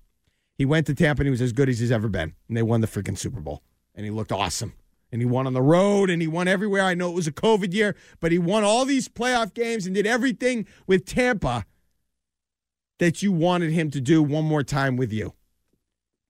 He 0.57 0.65
went 0.65 0.87
to 0.87 0.95
Tampa 0.95 1.21
and 1.21 1.27
he 1.27 1.31
was 1.31 1.43
as 1.43 1.53
good 1.53 1.69
as 1.69 1.79
he's 1.79 1.91
ever 1.91 2.09
been. 2.09 2.35
And 2.49 2.57
they 2.57 2.63
won 2.63 2.81
the 2.81 2.87
freaking 2.87 3.19
Super 3.19 3.41
Bowl. 3.41 3.63
And 3.95 4.05
he 4.05 4.11
looked 4.11 4.33
awesome 4.33 4.75
and 5.15 5.23
he 5.23 5.27
won 5.27 5.47
on 5.47 5.53
the 5.53 5.63
road 5.63 6.11
and 6.11 6.21
he 6.21 6.27
won 6.27 6.49
everywhere. 6.49 6.83
I 6.83 6.95
know 6.95 7.09
it 7.09 7.15
was 7.15 7.29
a 7.29 7.33
COVID 7.33 7.73
year, 7.73 7.95
but 8.19 8.33
he 8.33 8.39
won 8.39 8.65
all 8.65 8.85
these 8.85 9.09
playoff 9.09 9.55
games 9.55 9.87
and 9.87 9.95
did 9.95 10.09
everything 10.09 10.67
with 10.89 11.07
Tampa 11.07 11.65
that 12.99 13.23
you 13.23 13.31
wanted 13.31 13.71
him 13.71 13.93
to 13.93 14.01
do 14.01 14.25
one 14.25 14.45
more 14.45 14.65
time 14.65 14.97
with 14.97 15.13
you. 15.13 15.35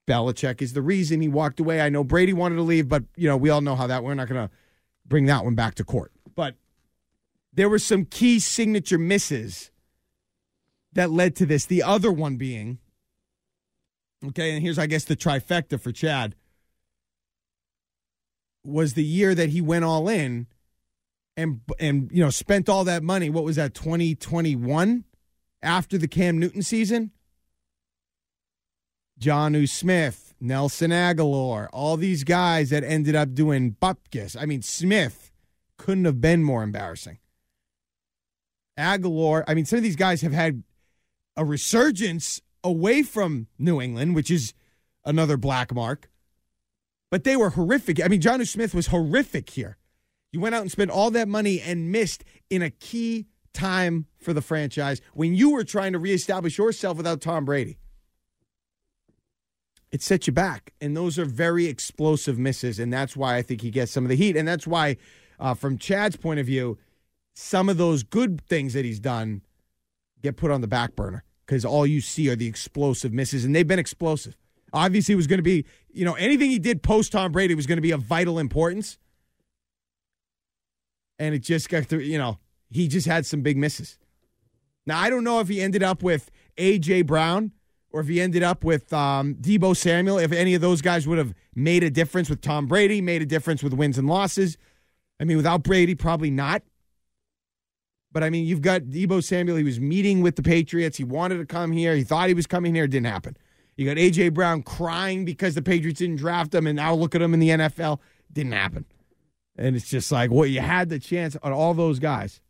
Belichick 0.06 0.60
is 0.60 0.74
the 0.74 0.82
reason 0.82 1.22
he 1.22 1.28
walked 1.28 1.60
away. 1.60 1.80
I 1.80 1.88
know 1.88 2.04
Brady 2.04 2.34
wanted 2.34 2.56
to 2.56 2.62
leave, 2.62 2.86
but 2.86 3.04
you 3.16 3.26
know 3.26 3.38
we 3.38 3.48
all 3.48 3.62
know 3.62 3.74
how 3.74 3.86
that. 3.86 4.04
We're 4.04 4.12
not 4.12 4.28
to 4.28 4.50
bring 5.06 5.24
that 5.26 5.44
one 5.44 5.54
back 5.54 5.76
to 5.76 5.84
court. 5.84 6.12
But 6.34 6.56
there 7.54 7.70
were 7.70 7.78
some 7.78 8.04
key 8.04 8.38
signature 8.38 8.98
misses 8.98 9.70
that 10.92 11.10
led 11.10 11.36
to 11.36 11.46
this. 11.46 11.64
The 11.64 11.82
other 11.82 12.12
one 12.12 12.36
being, 12.36 12.80
okay, 14.26 14.52
and 14.52 14.62
here's 14.62 14.78
I 14.78 14.84
guess 14.84 15.04
the 15.04 15.16
trifecta 15.16 15.80
for 15.80 15.90
Chad 15.90 16.34
was 18.64 18.94
the 18.94 19.05
year 19.05 19.35
that 19.35 19.50
he 19.50 19.61
went 19.61 19.85
all 19.85 20.09
in 20.09 20.46
and 21.37 21.61
and 21.79 22.11
you 22.12 22.22
know 22.22 22.31
spent 22.31 22.68
all 22.68 22.85
that 22.85 23.03
money. 23.03 23.31
What 23.31 23.44
was 23.44 23.57
that 23.57 23.74
2021 23.74 25.05
after 25.62 25.98
the 25.98 26.09
Cam 26.09 26.38
Newton 26.38 26.62
season? 26.62 27.11
Jonnu 29.20 29.68
Smith, 29.68 30.35
Nelson 30.40 30.90
Agholor, 30.90 31.68
all 31.72 31.96
these 31.96 32.24
guys 32.24 32.70
that 32.70 32.83
ended 32.83 33.14
up 33.14 33.33
doing 33.33 33.77
bupkis. 33.81 34.37
I 34.38 34.44
mean, 34.44 34.61
Smith 34.61 35.31
couldn't 35.79 36.05
have 36.05 36.20
been 36.20 36.42
more 36.42 36.62
embarrassing. 36.62 37.18
Aguilar, 38.77 39.44
I 39.46 39.55
mean, 39.55 39.66
some 39.66 39.77
of 39.77 39.83
these 39.85 39.94
guys 39.94 40.22
have 40.22 40.33
had 40.33 40.64
a 41.37 41.44
resurgence 41.44 42.42
away 42.64 43.05
from 43.05 43.46
New 43.57 43.81
England, 43.81 44.16
which 44.16 44.33
is 44.33 44.53
another 45.05 45.37
black 45.37 45.72
mark 45.72 46.11
but 47.14 47.22
they 47.22 47.37
were 47.37 47.50
horrific. 47.50 48.05
I 48.05 48.09
mean, 48.09 48.20
Jonnu 48.20 48.44
Smith 48.44 48.74
was 48.74 48.88
horrific 48.88 49.50
here. 49.50 49.77
You 50.33 50.40
went 50.40 50.57
out 50.57 50.62
and 50.62 50.72
spent 50.72 50.90
all 50.90 51.12
that 51.12 51.29
money 51.29 51.61
and 51.61 51.92
missed 51.92 52.24
in 52.50 52.61
a 52.61 52.70
key 52.70 53.29
time 53.53 54.07
for 54.18 54.33
the 54.33 54.42
franchise 54.42 55.00
when 55.12 55.33
you 55.33 55.53
were 55.53 55.62
trying 55.62 55.92
to 55.92 56.00
reestablish 56.00 56.59
yourself 56.59 56.96
without 56.96 57.20
Tom 57.20 57.44
Brady. 57.44 57.79
It 59.92 60.03
set 60.03 60.27
you 60.27 60.33
back. 60.33 60.72
And 60.81 60.96
those 60.96 61.16
are 61.16 61.24
very 61.24 61.66
explosive 61.66 62.37
misses. 62.37 62.81
And 62.81 62.92
that's 62.92 63.16
why 63.16 63.37
I 63.37 63.42
think 63.42 63.61
he 63.61 63.70
gets 63.70 63.92
some 63.92 64.05
of 64.05 64.09
the 64.09 64.16
heat. 64.16 64.37
And 64.37 64.48
that's 64.48 64.66
why, 64.66 64.96
uh, 65.38 65.55
from 65.55 65.79
Chad's 65.79 66.16
point 66.16 66.40
of 66.40 66.46
view, 66.46 66.79
some 67.33 67.68
of 67.68 67.77
those 67.77 68.03
good 68.03 68.40
things 68.40 68.72
that 68.72 68.85
he's 68.85 68.98
done 68.98 69.42
get 70.20 70.37
put 70.37 70.50
on 70.50 70.62
the 70.62 70.66
back 70.66 70.96
burner 70.96 71.22
because 71.46 71.64
all 71.64 71.87
you 71.87 72.00
see 72.00 72.29
are 72.29 72.35
the 72.35 72.48
explosive 72.48 73.12
misses. 73.12 73.44
And 73.44 73.55
they've 73.55 73.68
been 73.68 73.79
explosive 73.79 74.37
obviously 74.74 75.14
was 75.14 75.26
going 75.26 75.38
to 75.38 75.42
be, 75.42 75.64
you 75.92 76.04
know, 76.04 76.14
anything 76.14 76.50
he 76.50 76.58
did 76.58 76.82
post 76.82 77.12
Tom 77.12 77.32
Brady 77.32 77.54
was 77.54 77.66
going 77.66 77.78
to 77.78 77.82
be 77.82 77.92
of 77.92 78.02
vital 78.02 78.38
importance. 78.38 78.98
And 81.18 81.34
it 81.34 81.38
just 81.38 81.68
got 81.68 81.87
through, 81.87 82.00
you 82.00 82.18
know, 82.18 82.38
he 82.70 82.88
just 82.88 83.06
had 83.06 83.24
some 83.24 83.40
big 83.40 83.56
misses. 83.56 83.98
Now, 84.84 85.00
I 85.00 85.08
don't 85.08 85.24
know 85.24 85.40
if 85.40 85.48
he 85.48 85.62
ended 85.62 85.82
up 85.82 86.02
with 86.02 86.30
A.J. 86.58 87.02
Brown 87.02 87.52
or 87.90 88.00
if 88.00 88.08
he 88.08 88.20
ended 88.20 88.42
up 88.42 88.64
with 88.64 88.92
um, 88.92 89.37
Deebo 89.37 89.76
Samuel, 89.76 90.18
if 90.18 90.32
any 90.32 90.54
of 90.54 90.60
those 90.60 90.82
guys 90.82 91.06
would 91.06 91.18
have 91.18 91.32
made 91.54 91.84
a 91.84 91.90
difference 91.90 92.28
with 92.28 92.40
Tom 92.40 92.66
Brady, 92.66 93.00
made 93.00 93.22
a 93.22 93.26
difference 93.26 93.62
with 93.62 93.72
wins 93.72 93.96
and 93.96 94.08
losses. 94.08 94.58
I 95.20 95.24
mean, 95.24 95.37
without 95.37 95.62
Brady, 95.62 95.94
probably 95.94 96.30
not. 96.30 96.62
But 98.10 98.24
I 98.24 98.30
mean, 98.30 98.44
you've 98.44 98.60
got 98.60 98.82
Deebo 98.82 99.22
Samuel. 99.22 99.56
He 99.56 99.64
was 99.64 99.78
meeting 99.78 100.20
with 100.20 100.34
the 100.34 100.42
Patriots. 100.42 100.96
He 100.98 101.04
wanted 101.04 101.38
to 101.38 101.46
come 101.46 101.70
here. 101.70 101.94
He 101.94 102.02
thought 102.02 102.28
he 102.28 102.34
was 102.34 102.46
coming 102.46 102.74
here. 102.74 102.84
It 102.84 102.90
didn't 102.90 103.06
happen. 103.06 103.37
You 103.76 103.87
got 103.87 103.98
A.J. 103.98 104.28
Brown 104.30 104.62
crying 104.62 105.24
because 105.24 105.54
the 105.54 105.62
Patriots 105.62 105.98
didn't 105.98 106.16
draft 106.16 106.54
him, 106.54 106.66
and 106.66 106.76
now 106.76 106.94
look 106.94 107.14
at 107.14 107.22
him 107.22 107.34
in 107.34 107.40
the 107.40 107.50
NFL. 107.50 107.98
Didn't 108.32 108.52
happen. 108.52 108.84
And 109.56 109.76
it's 109.76 109.88
just 109.88 110.10
like, 110.10 110.30
well, 110.30 110.46
you 110.46 110.60
had 110.60 110.88
the 110.88 110.98
chance 110.98 111.37
on 111.42 111.52
all 111.52 111.74
those 111.74 111.98
guys. 111.98 112.40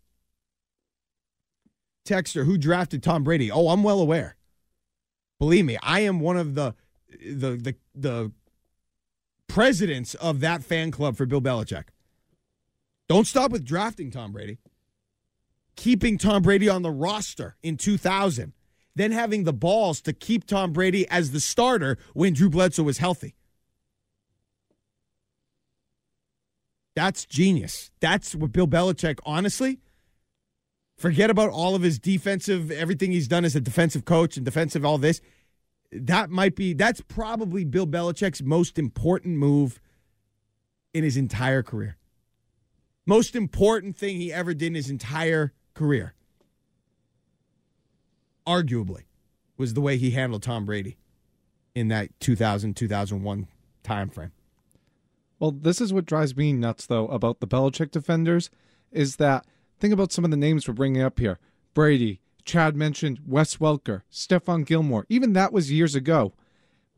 Texter, 2.06 2.44
who 2.44 2.58
drafted 2.58 3.02
Tom 3.02 3.24
Brady? 3.24 3.50
Oh, 3.50 3.68
I'm 3.68 3.82
well 3.82 4.00
aware. 4.00 4.36
Believe 5.38 5.64
me, 5.64 5.78
I 5.82 6.00
am 6.00 6.20
one 6.20 6.36
of 6.36 6.54
the 6.54 6.74
the 7.20 7.56
the 7.56 7.76
the 7.94 8.32
presidents 9.48 10.14
of 10.14 10.40
that 10.40 10.62
fan 10.62 10.90
club 10.90 11.16
for 11.16 11.26
Bill 11.26 11.40
Belichick. 11.40 11.84
Don't 13.08 13.26
stop 13.26 13.50
with 13.50 13.64
drafting 13.64 14.10
Tom 14.10 14.32
Brady. 14.32 14.58
Keeping 15.76 16.18
Tom 16.18 16.42
Brady 16.42 16.68
on 16.68 16.82
the 16.82 16.90
roster 16.90 17.56
in 17.62 17.76
2000, 17.76 18.52
then 18.94 19.12
having 19.12 19.44
the 19.44 19.52
balls 19.52 20.00
to 20.02 20.12
keep 20.12 20.46
Tom 20.46 20.72
Brady 20.72 21.08
as 21.08 21.32
the 21.32 21.40
starter 21.40 21.98
when 22.12 22.32
Drew 22.32 22.50
Bledsoe 22.50 22.82
was 22.82 22.98
healthy. 22.98 23.34
That's 26.94 27.26
genius. 27.26 27.90
That's 28.00 28.34
what 28.34 28.52
Bill 28.52 28.68
Belichick, 28.68 29.18
honestly, 29.26 29.80
forget 30.96 31.28
about 31.28 31.50
all 31.50 31.74
of 31.74 31.82
his 31.82 31.98
defensive, 31.98 32.70
everything 32.70 33.10
he's 33.10 33.26
done 33.26 33.44
as 33.44 33.56
a 33.56 33.60
defensive 33.60 34.04
coach 34.04 34.36
and 34.36 34.44
defensive, 34.44 34.84
all 34.84 34.98
this. 34.98 35.20
That 35.90 36.30
might 36.30 36.54
be, 36.54 36.72
that's 36.72 37.00
probably 37.00 37.64
Bill 37.64 37.86
Belichick's 37.86 38.42
most 38.42 38.78
important 38.78 39.36
move 39.38 39.80
in 40.92 41.02
his 41.02 41.16
entire 41.16 41.62
career. 41.62 41.96
Most 43.06 43.34
important 43.34 43.96
thing 43.96 44.16
he 44.16 44.32
ever 44.32 44.54
did 44.54 44.68
in 44.68 44.74
his 44.76 44.88
entire 44.88 45.52
career, 45.74 46.14
arguably, 48.46 49.04
was 49.56 49.74
the 49.74 49.80
way 49.80 49.96
he 49.96 50.10
handled 50.10 50.42
Tom 50.42 50.64
Brady 50.64 50.96
in 51.74 51.88
that 51.88 52.08
2000 52.20 52.74
2001 52.74 53.48
time 53.82 54.08
frame. 54.08 54.32
Well, 55.38 55.50
this 55.50 55.80
is 55.80 55.92
what 55.92 56.06
drives 56.06 56.36
me 56.36 56.52
nuts, 56.52 56.86
though, 56.86 57.08
about 57.08 57.40
the 57.40 57.46
Belichick 57.46 57.90
defenders 57.90 58.50
is 58.92 59.16
that 59.16 59.44
think 59.78 59.92
about 59.92 60.12
some 60.12 60.24
of 60.24 60.30
the 60.30 60.36
names 60.36 60.66
we're 60.66 60.74
bringing 60.74 61.02
up 61.02 61.18
here 61.18 61.38
Brady, 61.74 62.20
Chad 62.44 62.76
mentioned 62.76 63.20
Wes 63.26 63.56
Welker, 63.56 64.02
Stephon 64.12 64.64
Gilmore. 64.64 65.06
Even 65.08 65.32
that 65.32 65.52
was 65.52 65.72
years 65.72 65.94
ago. 65.94 66.34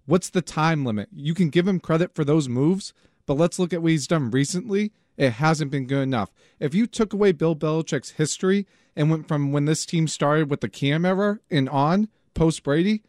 What's 0.05 0.29
the 0.29 0.43
time 0.43 0.85
limit? 0.85 1.09
You 1.13 1.35
can 1.35 1.49
give 1.49 1.67
him 1.67 1.81
credit 1.81 2.15
for 2.15 2.25
those 2.25 2.49
moves, 2.49 2.93
but 3.25 3.35
let's 3.35 3.59
look 3.59 3.73
at 3.73 3.83
what 3.83 3.93
he's 3.93 4.07
done 4.07 4.31
recently. 4.31 4.93
It 5.17 5.31
hasn't 5.31 5.71
been 5.71 5.87
good 5.87 6.03
enough. 6.03 6.31
If 6.61 6.75
you 6.75 6.87
took 6.87 7.13
away 7.13 7.33
Bill 7.33 7.57
Belichick's 7.57 8.11
history 8.11 8.67
and 8.97 9.11
went 9.11 9.29
from 9.29 9.53
when 9.53 9.67
this 9.67 9.85
team 9.85 10.09
started 10.09 10.51
with 10.51 10.61
the 10.61 10.69
Cam 10.69 11.05
era 11.05 11.39
and 11.51 11.69
on, 11.69 12.09
post 12.35 12.63
Brady, 12.63 13.03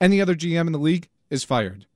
any 0.00 0.20
other 0.20 0.34
GM 0.34 0.66
in 0.66 0.72
the 0.72 0.78
league 0.78 1.08
is 1.30 1.44
fired. 1.44 1.86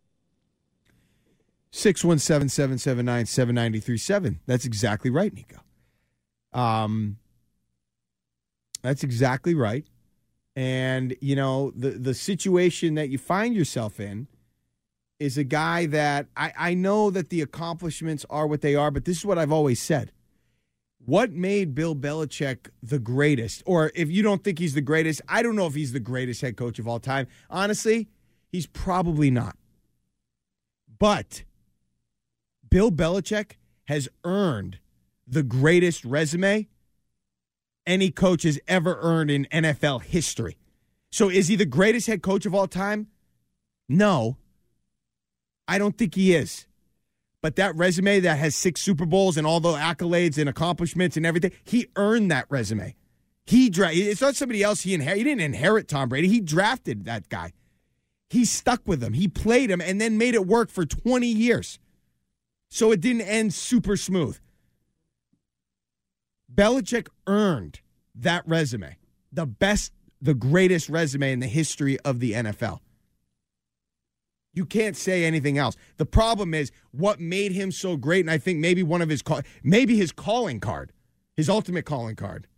617 1.71 2.49
779 2.49 3.27
7937. 3.27 4.41
That's 4.47 4.65
exactly 4.65 5.11
right, 5.11 5.35
Nico. 5.35 5.59
Um, 6.53 7.19
that's 8.83 9.03
exactly 9.03 9.55
right. 9.55 9.85
And, 10.57 11.15
you 11.21 11.37
know, 11.37 11.73
the, 11.77 11.91
the 11.91 12.15
situation 12.15 12.95
that 12.95 13.11
you 13.11 13.19
find 13.19 13.55
yourself 13.55 14.01
in 14.01 14.29
is 15.21 15.37
a 15.37 15.45
guy 15.45 15.87
that 15.87 16.27
I, 16.37 16.53
I 16.57 16.75
know 16.75 17.11
that 17.11 17.31
the 17.31 17.43
accomplishments 17.43 18.25
are 18.31 18.47
what 18.47 18.61
they 18.61 18.75
are, 18.75 18.91
but 18.91 19.05
this 19.05 19.19
is 19.19 19.27
what 19.27 19.39
I've 19.39 19.53
always 19.53 19.81
said. 19.81 20.13
What 21.09 21.33
made 21.33 21.75
Bill 21.75 21.97
Belichick 21.97 22.69
the 22.83 22.99
greatest? 22.99 23.63
Or 23.65 23.91
if 23.95 24.11
you 24.11 24.23
don't 24.23 24.45
think 24.45 24.59
he's 24.59 24.75
the 24.75 24.83
greatest, 24.83 25.23
I 25.27 25.43
don't 25.43 25.57
know 25.57 25.67
if 25.67 25.75
he's 25.75 25.93
the 25.93 26.01
greatest 26.01 26.43
head 26.43 26.59
coach 26.59 26.79
of 26.79 26.87
all 26.87 27.01
time. 27.01 27.29
Honestly, 27.49 28.09
he's 28.53 28.67
probably 28.67 29.31
not. 29.31 29.57
But 30.99 31.45
Bill 32.69 32.93
Belichick 32.93 33.53
has 33.85 34.11
earned 34.23 34.81
the 35.27 35.43
greatest 35.43 36.05
resume 36.05 36.69
any 37.87 38.11
coach 38.11 38.43
has 38.43 38.61
ever 38.69 38.99
earned 39.01 39.31
in 39.31 39.47
NFL 39.51 40.03
history. 40.03 40.59
So 41.11 41.31
is 41.31 41.49
he 41.49 41.57
the 41.57 41.65
greatest 41.65 42.07
head 42.07 42.21
coach 42.21 42.45
of 42.45 42.55
all 42.55 42.69
time? 42.69 43.07
No. 43.89 44.37
I 45.67 45.79
don't 45.79 45.97
think 45.97 46.17
he 46.17 46.35
is. 46.35 46.67
But 47.41 47.57
that 47.57 47.77
resume 47.77 48.21
that 48.21 48.39
has 48.39 48.55
six 48.55 48.81
Super 48.81 49.07
Bowls 49.07 49.37
and 49.37 49.47
all 49.47 49.61
the 49.61 49.73
accolades 49.73 50.39
and 50.39 50.49
accomplishments 50.49 51.17
and 51.17 51.25
everything, 51.25 51.53
he 51.65 51.87
earned 51.97 52.31
that 52.31 52.47
resume. 52.49 52.95
He 53.47 53.71
dra- 53.71 53.93
it's 53.93 54.21
not 54.21 54.37
somebody 54.37 54.63
else 54.63 54.83
he 54.83 54.93
inherited. 54.93 55.19
He 55.19 55.25
didn't 55.25 55.41
inherit 55.55 55.89
Tom 55.89 56.09
Brady. 56.09 56.29
He 56.29 56.41
drafted 56.41 57.05
that 57.05 57.29
guy. 57.29 57.53
He 58.29 58.45
stuck 58.45 58.83
with 58.87 59.03
him. 59.03 59.15
He 59.15 59.29
played 59.29 59.71
him 59.71 59.81
and 59.81 60.01
then 60.01 60.19
made 60.19 60.35
it 60.35 60.47
work 60.47 60.71
for 60.71 60.85
20 60.85 61.27
years. 61.27 61.79
So 62.69 62.93
it 62.93 63.01
didn't 63.01 63.23
end 63.23 63.55
super 63.55 63.97
smooth. 63.97 64.39
Belichick 66.53 67.09
earned 67.27 67.81
that 68.15 68.47
resume, 68.47 68.97
the 69.33 69.47
best, 69.47 69.93
the 70.21 70.35
greatest 70.35 70.89
resume 70.89 71.33
in 71.33 71.41
the 71.41 71.47
history 71.47 71.99
of 72.01 72.21
the 72.21 72.33
NFL. 72.33 72.81
You 74.59 74.67
can't 74.67 74.97
say 74.97 75.25
anything 75.25 75.57
else. 75.57 75.77
The 75.99 76.05
problem 76.05 76.53
is 76.53 76.73
what 76.91 77.21
made 77.21 77.53
him 77.53 77.71
so 77.71 77.97
great, 77.97 78.25
and 78.25 78.31
I 78.31 78.39
think 78.39 78.59
maybe 78.59 78.83
one 78.83 79.01
of 79.01 79.09
his 79.09 79.23
call, 79.23 79.41
maybe 79.63 79.97
his 79.97 80.11
calling 80.11 80.59
card, 80.59 80.91
his 81.37 81.49
ultimate 81.49 81.85
calling 81.85 82.17
card, 82.17 82.49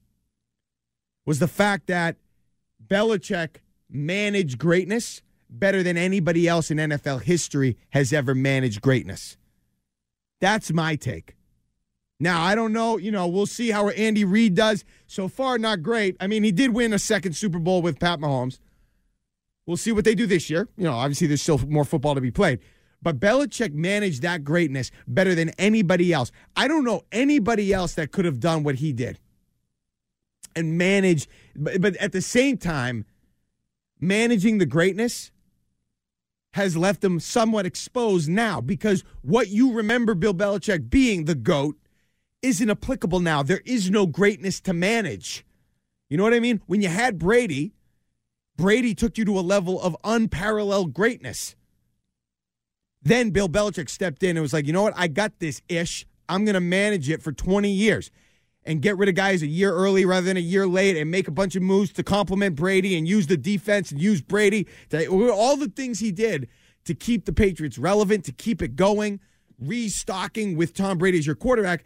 was 1.27 1.41
the 1.41 1.47
fact 1.47 1.89
that 1.89 2.17
Belichick 2.85 3.57
managed 3.91 4.57
greatness 4.57 5.21
better 5.51 5.83
than 5.83 5.99
anybody 5.99 6.49
else 6.49 6.71
in 6.71 6.79
NFL 6.79 7.21
history 7.21 7.77
has 7.91 8.15
ever 8.15 8.35
managed 8.35 8.81
greatness. 8.81 9.37
That's 10.41 10.73
my 10.73 10.97
take. 10.97 11.37
Now, 12.19 12.43
I 12.43 12.55
don't 12.55 12.73
know. 12.73 12.97
You 12.97 13.11
know, 13.11 13.27
we'll 13.27 13.45
see 13.45 13.73
how 13.73 13.91
Andy 13.91 14.25
Reid 14.25 14.55
does. 14.55 14.87
So 15.07 15.29
far, 15.29 15.59
not 15.59 15.83
great. 15.83 16.17
I 16.19 16.29
mean, 16.29 16.45
he 16.45 16.53
did 16.53 16.75
win 16.75 16.95
a 16.95 16.99
second 16.99 17.37
Super 17.37 17.59
Bowl 17.59 17.83
with 17.83 18.01
Pat 18.01 18.21
Mahomes. 18.21 18.59
We'll 19.67 19.77
see 19.77 19.93
what 19.93 20.05
they 20.05 20.15
do 20.15 20.27
this 20.27 20.51
year. 20.51 20.69
You 20.77 20.85
know, 20.85 20.95
obviously, 20.95 21.27
there's 21.27 21.43
still 21.43 21.59
more 21.59 21.85
football 21.85 22.15
to 22.15 22.21
be 22.21 22.31
played. 22.31 22.61
But 23.03 23.19
Belichick 23.19 23.73
managed 23.73 24.23
that 24.23 24.45
greatness 24.45 24.91
better 25.07 25.35
than 25.35 25.51
anybody 25.59 26.13
else. 26.13 26.33
I 26.57 26.69
don't 26.69 26.85
know 26.85 27.03
anybody 27.13 27.73
else 27.73 27.95
that 27.95 28.13
could 28.13 28.25
have 28.25 28.41
done 28.41 28.63
what 28.63 28.77
he 28.77 28.93
did 28.93 29.19
and 30.55 30.77
manage. 30.77 31.29
But, 31.57 31.81
but 31.81 31.97
at 31.97 32.13
the 32.13 32.23
same 32.23 32.59
time, 32.59 33.07
managing 34.01 34.59
the 34.59 34.67
greatness 34.67 35.31
has 36.55 36.77
left 36.77 37.05
him 37.05 37.21
somewhat 37.21 37.65
exposed 37.65 38.29
now 38.29 38.61
because 38.61 39.05
what 39.23 39.49
you 39.49 39.73
remember 39.73 40.15
Bill 40.15 40.35
Belichick 40.35 40.91
being 40.91 41.25
the 41.25 41.35
GOAT 41.35 41.77
isn't 42.43 42.71
applicable 42.71 43.21
now. 43.21 43.43
There 43.43 43.63
is 43.65 43.91
no 43.91 44.07
greatness 44.07 44.61
to 44.63 44.73
manage. 44.73 45.45
You 46.09 46.17
know 46.17 46.25
what 46.25 46.35
I 46.35 46.41
mean? 46.41 46.61
When 46.67 46.83
you 46.83 46.89
had 46.89 47.19
Brady, 47.19 47.73
Brady 48.61 48.95
took 48.95 49.17
you 49.17 49.25
to 49.25 49.39
a 49.39 49.41
level 49.41 49.81
of 49.81 49.97
unparalleled 50.05 50.93
greatness. 50.93 51.57
Then 53.03 53.31
Bill 53.31 53.49
Belichick 53.49 53.89
stepped 53.89 54.23
in 54.23 54.37
and 54.37 54.43
was 54.43 54.53
like, 54.53 54.67
you 54.67 54.75
know 54.75 54.83
what? 54.83 54.93
I 54.97 55.09
got 55.09 55.39
this 55.39 55.63
ish. 55.71 56.07
I'm 56.29 56.45
going 56.45 56.55
to 56.55 56.61
manage 56.61 57.09
it 57.09 57.23
for 57.23 57.33
20 57.33 57.71
years 57.71 58.11
and 58.63 58.83
get 58.83 58.99
rid 58.99 59.09
of 59.09 59.15
guys 59.15 59.43
a 59.43 59.47
year 59.47 59.73
early 59.73 60.05
rather 60.05 60.27
than 60.27 60.37
a 60.37 60.41
year 60.41 60.67
late 60.67 60.99
and 60.99 61.11
make 61.11 61.27
a 61.27 61.31
bunch 61.31 61.57
of 61.57 61.63
moves 61.63 61.91
to 61.95 62.03
complement 62.03 62.55
Brady 62.55 62.99
and 62.99 63.09
use 63.09 63.29
the 63.29 63.39
defense 63.39 63.91
and 63.91 63.99
use 63.99 64.21
Brady. 64.21 64.67
To, 64.91 65.31
all 65.33 65.57
the 65.57 65.69
things 65.71 66.01
he 66.01 66.13
did 66.13 66.47
to 66.85 66.95
keep 66.95 67.25
the 67.25 67.33
Patriots 67.33 67.79
relevant, 67.79 68.27
to 68.27 68.33
keep 68.33 68.61
it 68.61 68.77
going, 68.77 69.21
restocking 69.59 70.55
with 70.55 70.75
Tom 70.75 70.99
Brady 70.99 71.19
as 71.19 71.27
your 71.27 71.35
quarterback 71.35 71.83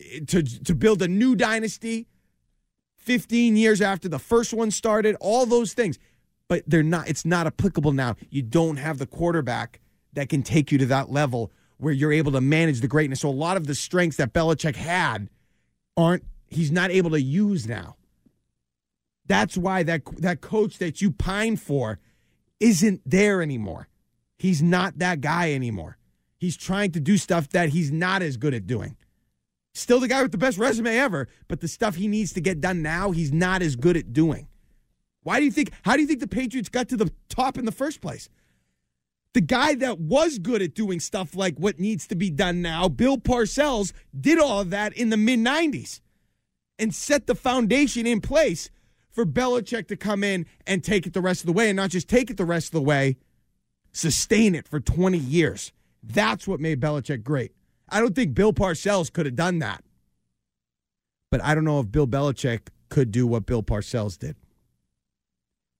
eh, 0.00 0.20
to 0.28 0.42
to 0.42 0.74
build 0.74 1.02
a 1.02 1.08
new 1.08 1.36
dynasty 1.36 2.06
15 2.96 3.56
years 3.56 3.82
after 3.82 4.08
the 4.08 4.18
first 4.18 4.54
one 4.54 4.70
started 4.70 5.16
all 5.20 5.44
those 5.44 5.74
things 5.74 5.98
but 6.48 6.62
they're 6.66 6.82
not 6.82 7.08
it's 7.08 7.24
not 7.24 7.46
applicable 7.46 7.92
now. 7.92 8.16
You 8.30 8.42
don't 8.42 8.76
have 8.76 8.98
the 8.98 9.06
quarterback 9.06 9.80
that 10.12 10.28
can 10.28 10.42
take 10.42 10.70
you 10.70 10.78
to 10.78 10.86
that 10.86 11.10
level 11.10 11.50
where 11.78 11.92
you're 11.92 12.12
able 12.12 12.32
to 12.32 12.40
manage 12.40 12.80
the 12.80 12.88
greatness. 12.88 13.20
So 13.20 13.28
a 13.28 13.30
lot 13.30 13.56
of 13.56 13.66
the 13.66 13.74
strengths 13.74 14.16
that 14.16 14.32
Belichick 14.32 14.76
had 14.76 15.28
aren't 15.96 16.24
he's 16.48 16.70
not 16.70 16.90
able 16.90 17.10
to 17.10 17.20
use 17.20 17.66
now. 17.66 17.96
That's 19.26 19.56
why 19.56 19.82
that 19.84 20.02
that 20.18 20.40
coach 20.40 20.78
that 20.78 21.00
you 21.00 21.10
pine 21.10 21.56
for 21.56 21.98
isn't 22.60 23.02
there 23.04 23.42
anymore. 23.42 23.88
He's 24.38 24.62
not 24.62 24.98
that 24.98 25.20
guy 25.20 25.52
anymore. 25.52 25.96
He's 26.36 26.56
trying 26.56 26.92
to 26.92 27.00
do 27.00 27.16
stuff 27.16 27.48
that 27.50 27.70
he's 27.70 27.90
not 27.90 28.20
as 28.22 28.36
good 28.36 28.54
at 28.54 28.66
doing. 28.66 28.96
Still 29.72 29.98
the 29.98 30.08
guy 30.08 30.22
with 30.22 30.32
the 30.32 30.38
best 30.38 30.58
resume 30.58 30.96
ever, 30.96 31.28
but 31.48 31.60
the 31.60 31.68
stuff 31.68 31.96
he 31.96 32.06
needs 32.06 32.32
to 32.34 32.40
get 32.40 32.60
done 32.60 32.82
now, 32.82 33.10
he's 33.10 33.32
not 33.32 33.62
as 33.62 33.76
good 33.76 33.96
at 33.96 34.12
doing. 34.12 34.46
Why 35.24 35.40
do 35.40 35.46
you 35.46 35.50
think, 35.50 35.72
how 35.82 35.96
do 35.96 36.02
you 36.02 36.06
think 36.06 36.20
the 36.20 36.28
Patriots 36.28 36.68
got 36.68 36.88
to 36.90 36.96
the 36.96 37.10
top 37.28 37.58
in 37.58 37.64
the 37.64 37.72
first 37.72 38.00
place? 38.00 38.28
The 39.32 39.40
guy 39.40 39.74
that 39.76 39.98
was 39.98 40.38
good 40.38 40.62
at 40.62 40.74
doing 40.74 41.00
stuff 41.00 41.34
like 41.34 41.56
what 41.56 41.80
needs 41.80 42.06
to 42.06 42.14
be 42.14 42.30
done 42.30 42.62
now, 42.62 42.88
Bill 42.88 43.18
Parcells, 43.18 43.92
did 44.18 44.38
all 44.38 44.60
of 44.60 44.70
that 44.70 44.92
in 44.92 45.10
the 45.10 45.16
mid 45.16 45.40
90s 45.40 46.00
and 46.78 46.94
set 46.94 47.26
the 47.26 47.34
foundation 47.34 48.06
in 48.06 48.20
place 48.20 48.70
for 49.10 49.26
Belichick 49.26 49.88
to 49.88 49.96
come 49.96 50.22
in 50.22 50.46
and 50.66 50.84
take 50.84 51.06
it 51.06 51.14
the 51.14 51.20
rest 51.20 51.40
of 51.40 51.46
the 51.46 51.52
way 51.52 51.68
and 51.68 51.76
not 51.76 51.90
just 51.90 52.08
take 52.08 52.30
it 52.30 52.36
the 52.36 52.44
rest 52.44 52.68
of 52.68 52.72
the 52.72 52.82
way, 52.82 53.16
sustain 53.92 54.54
it 54.54 54.68
for 54.68 54.78
20 54.78 55.18
years. 55.18 55.72
That's 56.02 56.46
what 56.46 56.60
made 56.60 56.80
Belichick 56.80 57.24
great. 57.24 57.52
I 57.88 58.00
don't 58.00 58.14
think 58.14 58.34
Bill 58.34 58.52
Parcells 58.52 59.12
could 59.12 59.26
have 59.26 59.36
done 59.36 59.58
that. 59.60 59.82
But 61.30 61.42
I 61.42 61.54
don't 61.54 61.64
know 61.64 61.80
if 61.80 61.90
Bill 61.90 62.06
Belichick 62.06 62.68
could 62.88 63.10
do 63.10 63.26
what 63.26 63.46
Bill 63.46 63.62
Parcells 63.62 64.18
did. 64.18 64.36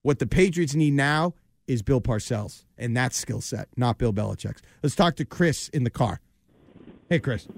What 0.04 0.18
the 0.18 0.26
Patriots 0.26 0.74
need 0.74 0.92
now 0.92 1.32
is 1.66 1.80
Bill 1.80 1.98
Parcells 2.02 2.66
and 2.76 2.94
that 2.94 3.14
skill 3.14 3.40
set, 3.40 3.68
not 3.74 3.96
Bill 3.96 4.12
Belichick's. 4.12 4.60
Let's 4.82 4.94
talk 4.94 5.16
to 5.16 5.24
Chris 5.24 5.70
in 5.70 5.84
the 5.84 5.88
car. 5.90 6.20
Hey, 7.08 7.18
Chris. 7.18 7.48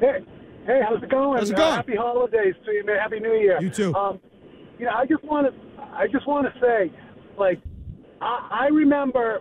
Hey, 0.00 0.18
hey, 0.66 0.80
how's 0.84 1.00
it 1.00 1.08
going? 1.08 1.38
How's 1.38 1.50
it 1.50 1.54
Uh, 1.54 1.58
going? 1.58 1.74
happy 1.76 1.94
holidays 1.96 2.54
to 2.64 2.72
you, 2.72 2.84
man. 2.84 2.96
Happy 2.98 3.20
New 3.20 3.34
Year. 3.34 3.60
You 3.60 3.70
too. 3.70 3.94
Um, 3.94 4.18
you 4.80 4.86
know, 4.86 4.94
I 4.96 5.06
just 5.06 5.22
want 5.22 5.46
to, 5.46 5.80
I 5.80 6.08
just 6.10 6.26
want 6.26 6.52
to 6.52 6.60
say, 6.60 6.92
like, 7.38 7.60
I, 8.20 8.64
I 8.64 8.66
remember 8.66 9.40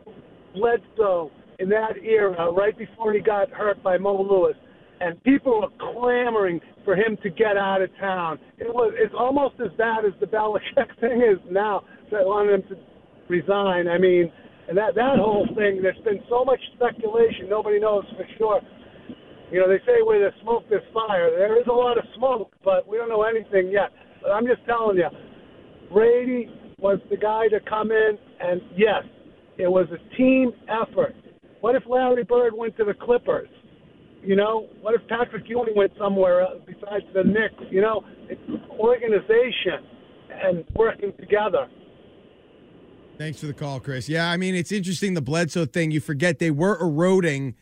Bledsoe 0.53 1.31
in 1.57 1.69
that 1.69 1.97
era, 2.03 2.51
right 2.51 2.77
before 2.77 3.11
he 3.13 3.21
got 3.21 3.49
hurt 3.49 3.81
by 3.81 3.97
Mo 3.97 4.21
Lewis, 4.21 4.55
and 5.01 5.21
people 5.23 5.61
were 5.61 5.91
clamoring 5.93 6.61
for 6.85 6.95
him 6.95 7.17
to 7.23 7.29
get 7.31 7.57
out 7.57 7.81
of 7.81 7.89
town. 7.99 8.37
It 8.59 8.71
was, 8.73 8.93
it's 8.97 9.13
almost 9.17 9.55
as 9.65 9.71
bad 9.79 10.05
as 10.05 10.13
the 10.19 10.27
Belichick 10.27 10.95
thing 10.99 11.21
is 11.23 11.39
now. 11.49 11.85
That 12.13 12.25
wanted 12.25 12.61
him 12.61 12.63
to 12.69 12.75
resign. 13.27 13.87
I 13.87 13.97
mean, 13.97 14.31
and 14.69 14.77
that 14.77 14.95
that 14.95 15.17
whole 15.17 15.47
thing. 15.57 15.81
There's 15.81 15.97
been 16.05 16.21
so 16.29 16.45
much 16.45 16.59
speculation. 16.75 17.49
Nobody 17.49 17.79
knows 17.79 18.05
for 18.15 18.25
sure. 18.37 18.61
You 19.51 19.59
know, 19.59 19.67
they 19.67 19.79
say 19.85 20.01
where 20.03 20.19
there's 20.19 20.33
smoke, 20.41 20.63
there's 20.69 20.87
fire. 20.93 21.29
There 21.29 21.59
is 21.59 21.67
a 21.67 21.73
lot 21.73 21.97
of 21.97 22.05
smoke, 22.15 22.51
but 22.63 22.87
we 22.87 22.97
don't 22.97 23.09
know 23.09 23.23
anything 23.23 23.69
yet. 23.69 23.91
But 24.21 24.31
I'm 24.31 24.47
just 24.47 24.65
telling 24.65 24.97
you, 24.97 25.09
Brady 25.91 26.49
was 26.79 26.99
the 27.11 27.17
guy 27.17 27.49
to 27.49 27.59
come 27.69 27.91
in, 27.91 28.17
and 28.39 28.61
yes, 28.75 29.03
it 29.57 29.67
was 29.67 29.87
a 29.93 30.15
team 30.17 30.51
effort. 30.69 31.15
What 31.61 31.75
if 31.75 31.83
Larry 31.87 32.23
Bird 32.23 32.53
went 32.55 32.75
to 32.77 32.83
the 32.83 32.93
Clippers? 32.93 33.49
You 34.23 34.35
know, 34.35 34.67
what 34.81 34.95
if 34.95 35.07
Patrick 35.07 35.43
Ewing 35.47 35.75
went 35.75 35.91
somewhere 35.99 36.43
uh, 36.43 36.55
besides 36.65 37.05
the 37.13 37.23
Knicks? 37.23 37.69
You 37.69 37.81
know, 37.81 38.03
it's 38.29 38.41
organization 38.71 39.85
and 40.31 40.63
working 40.75 41.13
together. 41.19 41.67
Thanks 43.17 43.39
for 43.39 43.45
the 43.45 43.53
call, 43.53 43.79
Chris. 43.79 44.09
Yeah, 44.09 44.29
I 44.29 44.37
mean, 44.37 44.55
it's 44.55 44.71
interesting 44.71 45.13
the 45.13 45.21
Bledsoe 45.21 45.65
thing. 45.65 45.91
You 45.91 45.99
forget 45.99 46.39
they 46.39 46.51
were 46.51 46.79
eroding 46.81 47.55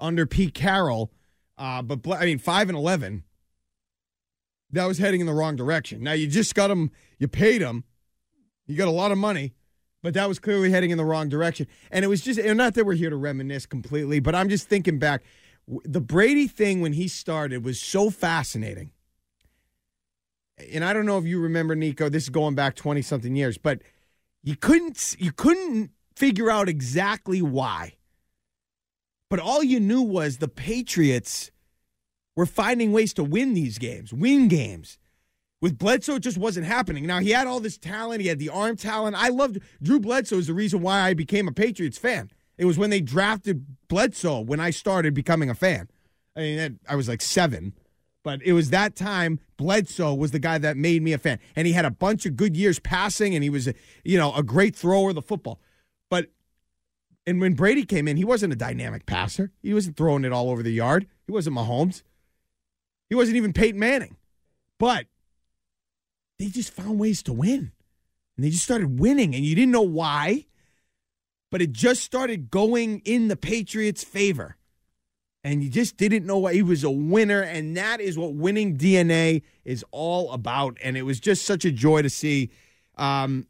under 0.00 0.26
Pete 0.26 0.54
Carroll, 0.54 1.12
uh, 1.58 1.82
but 1.82 2.02
Ble- 2.02 2.14
I 2.14 2.24
mean, 2.24 2.38
five 2.38 2.68
and 2.68 2.76
eleven. 2.76 3.22
That 4.70 4.86
was 4.86 4.98
heading 4.98 5.20
in 5.20 5.26
the 5.26 5.34
wrong 5.34 5.54
direction. 5.56 6.02
Now 6.02 6.12
you 6.12 6.26
just 6.26 6.54
got 6.54 6.68
them, 6.68 6.90
you 7.18 7.28
paid 7.28 7.60
them, 7.60 7.84
you 8.66 8.76
got 8.76 8.88
a 8.88 8.90
lot 8.90 9.12
of 9.12 9.18
money, 9.18 9.54
but 10.02 10.14
that 10.14 10.26
was 10.26 10.40
clearly 10.40 10.70
heading 10.70 10.90
in 10.90 10.98
the 10.98 11.04
wrong 11.04 11.28
direction. 11.28 11.68
And 11.92 12.04
it 12.04 12.08
was 12.08 12.22
just, 12.22 12.40
and 12.40 12.58
not 12.58 12.74
that 12.74 12.84
we're 12.84 12.94
here 12.94 13.10
to 13.10 13.16
reminisce 13.16 13.66
completely, 13.66 14.18
but 14.18 14.34
I'm 14.34 14.48
just 14.48 14.68
thinking 14.68 14.98
back. 14.98 15.22
The 15.66 16.00
Brady 16.00 16.48
thing 16.48 16.80
when 16.80 16.94
he 16.94 17.06
started 17.06 17.64
was 17.64 17.80
so 17.80 18.10
fascinating. 18.10 18.90
And 20.72 20.84
I 20.84 20.92
don't 20.92 21.06
know 21.06 21.18
if 21.18 21.24
you 21.24 21.40
remember, 21.40 21.76
Nico. 21.76 22.08
This 22.08 22.24
is 22.24 22.30
going 22.30 22.54
back 22.54 22.74
twenty 22.74 23.02
something 23.02 23.36
years, 23.36 23.58
but 23.58 23.80
you 24.44 24.56
couldn't 24.56 25.16
you 25.18 25.32
couldn't 25.32 25.90
figure 26.14 26.50
out 26.50 26.68
exactly 26.68 27.42
why. 27.42 27.94
But 29.30 29.40
all 29.40 29.64
you 29.64 29.80
knew 29.80 30.02
was 30.02 30.36
the 30.36 30.48
Patriots 30.48 31.50
were 32.36 32.46
finding 32.46 32.92
ways 32.92 33.12
to 33.14 33.24
win 33.24 33.54
these 33.54 33.78
games, 33.78 34.12
win 34.12 34.48
games. 34.48 34.98
With 35.60 35.78
Bledsoe, 35.78 36.16
it 36.16 36.20
just 36.20 36.36
wasn't 36.36 36.66
happening. 36.66 37.06
Now 37.06 37.20
he 37.20 37.30
had 37.30 37.46
all 37.46 37.58
this 37.58 37.78
talent, 37.78 38.20
he 38.20 38.28
had 38.28 38.38
the 38.38 38.50
arm 38.50 38.76
talent. 38.76 39.16
I 39.16 39.30
loved 39.30 39.60
Drew 39.82 39.98
Bledsoe 39.98 40.36
is 40.36 40.46
the 40.46 40.54
reason 40.54 40.82
why 40.82 41.00
I 41.00 41.14
became 41.14 41.48
a 41.48 41.52
Patriots 41.52 41.96
fan. 41.96 42.30
It 42.58 42.66
was 42.66 42.78
when 42.78 42.90
they 42.90 43.00
drafted 43.00 43.64
Bledsoe 43.88 44.40
when 44.40 44.60
I 44.60 44.70
started 44.70 45.14
becoming 45.14 45.48
a 45.48 45.54
fan. 45.54 45.88
I 46.36 46.40
mean, 46.40 46.78
I 46.88 46.96
was 46.96 47.08
like 47.08 47.22
seven, 47.22 47.72
but 48.24 48.42
it 48.42 48.54
was 48.54 48.70
that 48.70 48.96
time 48.96 49.38
Bledsoe 49.56 50.14
was 50.14 50.32
the 50.32 50.40
guy 50.40 50.58
that 50.58 50.76
made 50.76 51.02
me 51.02 51.12
a 51.12 51.18
fan. 51.18 51.38
And 51.54 51.66
he 51.66 51.74
had 51.74 51.84
a 51.84 51.90
bunch 51.90 52.26
of 52.26 52.36
good 52.36 52.56
years 52.56 52.80
passing, 52.80 53.34
and 53.34 53.44
he 53.44 53.50
was, 53.50 53.68
you 54.02 54.18
know, 54.18 54.34
a 54.34 54.42
great 54.42 54.74
thrower 54.74 55.10
of 55.10 55.14
the 55.14 55.22
football. 55.22 55.60
But 56.10 56.30
and 57.26 57.40
when 57.40 57.54
Brady 57.54 57.84
came 57.84 58.08
in, 58.08 58.16
he 58.16 58.24
wasn't 58.24 58.52
a 58.52 58.56
dynamic 58.56 59.06
passer. 59.06 59.52
He 59.62 59.72
wasn't 59.72 59.96
throwing 59.96 60.24
it 60.24 60.32
all 60.32 60.50
over 60.50 60.62
the 60.62 60.72
yard. 60.72 61.06
He 61.26 61.32
wasn't 61.32 61.56
Mahomes. 61.56 62.02
He 63.08 63.14
wasn't 63.14 63.36
even 63.36 63.52
Peyton 63.52 63.78
Manning. 63.78 64.16
But 64.78 65.06
they 66.38 66.46
just 66.46 66.72
found 66.72 66.98
ways 66.98 67.22
to 67.24 67.32
win. 67.32 67.72
And 68.36 68.44
they 68.44 68.50
just 68.50 68.64
started 68.64 68.98
winning, 68.98 69.34
and 69.34 69.44
you 69.44 69.54
didn't 69.54 69.70
know 69.70 69.82
why, 69.82 70.46
but 71.52 71.62
it 71.62 71.72
just 71.72 72.02
started 72.02 72.50
going 72.50 73.00
in 73.04 73.28
the 73.28 73.36
Patriots' 73.36 74.02
favor. 74.02 74.56
And 75.44 75.62
you 75.62 75.68
just 75.68 75.98
didn't 75.98 76.24
know 76.24 76.38
why 76.38 76.54
he 76.54 76.62
was 76.62 76.84
a 76.84 76.90
winner, 76.90 77.42
and 77.42 77.76
that 77.76 78.00
is 78.00 78.16
what 78.16 78.32
winning 78.32 78.78
DNA 78.78 79.42
is 79.64 79.84
all 79.90 80.32
about. 80.32 80.78
And 80.82 80.96
it 80.96 81.02
was 81.02 81.20
just 81.20 81.44
such 81.44 81.66
a 81.66 81.70
joy 81.70 82.00
to 82.00 82.08
see. 82.08 82.50
Um, 82.96 83.46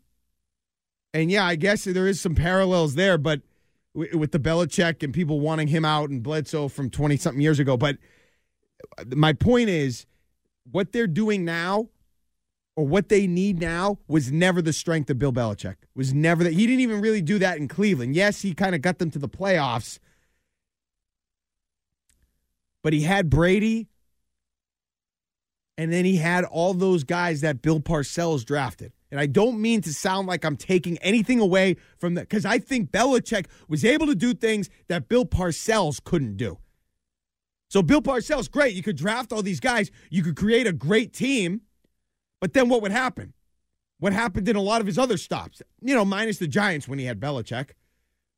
and 1.13 1.31
yeah, 1.31 1.47
I 1.47 1.55
guess 1.55 1.85
there 1.85 2.09
is 2.09 2.21
some 2.21 2.35
parallels 2.35 2.97
there, 2.97 3.17
but 3.17 3.43
with 3.95 4.33
the 4.33 4.41
Belichick 4.41 5.05
and 5.05 5.15
people 5.15 5.39
wanting 5.39 5.69
him 5.69 5.85
out 5.85 6.11
and 6.11 6.21
Bledsoe 6.21 6.67
from 6.67 6.91
20 6.91 7.17
something 7.17 7.41
years 7.41 7.61
ago. 7.61 7.77
But 7.77 7.99
my 9.15 9.33
point 9.33 9.69
is, 9.69 10.07
what 10.71 10.93
they're 10.93 11.07
doing 11.07 11.45
now 11.45 11.89
or 12.77 12.87
what 12.87 13.09
they 13.09 13.27
need 13.27 13.61
now 13.61 13.99
was 14.09 14.33
never 14.33 14.61
the 14.61 14.73
strength 14.73 15.09
of 15.11 15.19
Bill 15.19 15.33
Belichick. 15.33 15.77
Was 15.95 16.13
never 16.13 16.43
that. 16.43 16.55
He 16.55 16.67
didn't 16.67 16.81
even 16.81 17.01
really 17.01 17.23
do 17.23 17.39
that 17.39 17.59
in 17.59 17.69
Cleveland. 17.69 18.17
Yes, 18.17 18.43
he 18.43 18.53
kind 18.53 18.75
of 18.75 18.83
got 18.83 18.99
them 18.99 19.11
to 19.13 19.19
the 19.19 19.29
playoffs, 19.29 19.99
but 22.85 22.93
he 22.93 23.01
had 23.01 23.31
Brady, 23.31 23.89
and 25.79 25.93
then 25.93 26.05
he 26.05 26.19
had 26.19 26.45
all 26.45 26.75
those 26.75 27.03
guys 27.03 27.41
that 27.41 27.63
Bill 27.63 27.81
Parcells 27.81 28.45
drafted. 28.45 28.93
And 29.11 29.19
I 29.19 29.27
don't 29.27 29.61
mean 29.61 29.81
to 29.83 29.95
sound 29.95 30.29
like 30.29 30.45
I'm 30.45 30.57
taking 30.57 30.99
anything 30.99 31.41
away 31.41 31.77
from 31.99 32.15
that 32.15 32.29
because 32.29 32.45
I 32.45 32.59
think 32.59 32.93
Belichick 32.93 33.47
was 33.69 33.85
able 33.85 34.07
to 34.07 34.15
do 34.15 34.35
things 34.35 34.69
that 34.89 35.09
Bill 35.09 35.25
Parcells 35.25 36.03
couldn't 36.05 36.37
do. 36.37 36.59
So 37.71 37.83
Bill 37.83 38.03
Parcells, 38.03 38.51
great. 38.51 38.75
You 38.75 38.83
could 38.83 38.97
draft 38.97 39.33
all 39.33 39.43
these 39.43 39.61
guys. 39.61 39.91
You 40.11 40.23
could 40.23 40.37
create 40.37 40.67
a 40.67 40.73
great 40.73 41.13
team. 41.13 41.63
But 42.41 42.53
then 42.53 42.69
what 42.69 42.83
would 42.83 42.93
happen? 42.93 43.33
What 43.99 44.13
happened 44.13 44.49
in 44.49 44.57
a 44.57 44.61
lot 44.61 44.81
of 44.83 44.87
his 44.87 44.99
other 44.99 45.17
stops? 45.17 45.63
You 45.81 45.95
know, 45.95 46.05
minus 46.05 46.39
the 46.39 46.47
Giants 46.47 46.87
when 46.87 46.99
he 46.99 47.07
had 47.07 47.19
Belichick. 47.19 47.71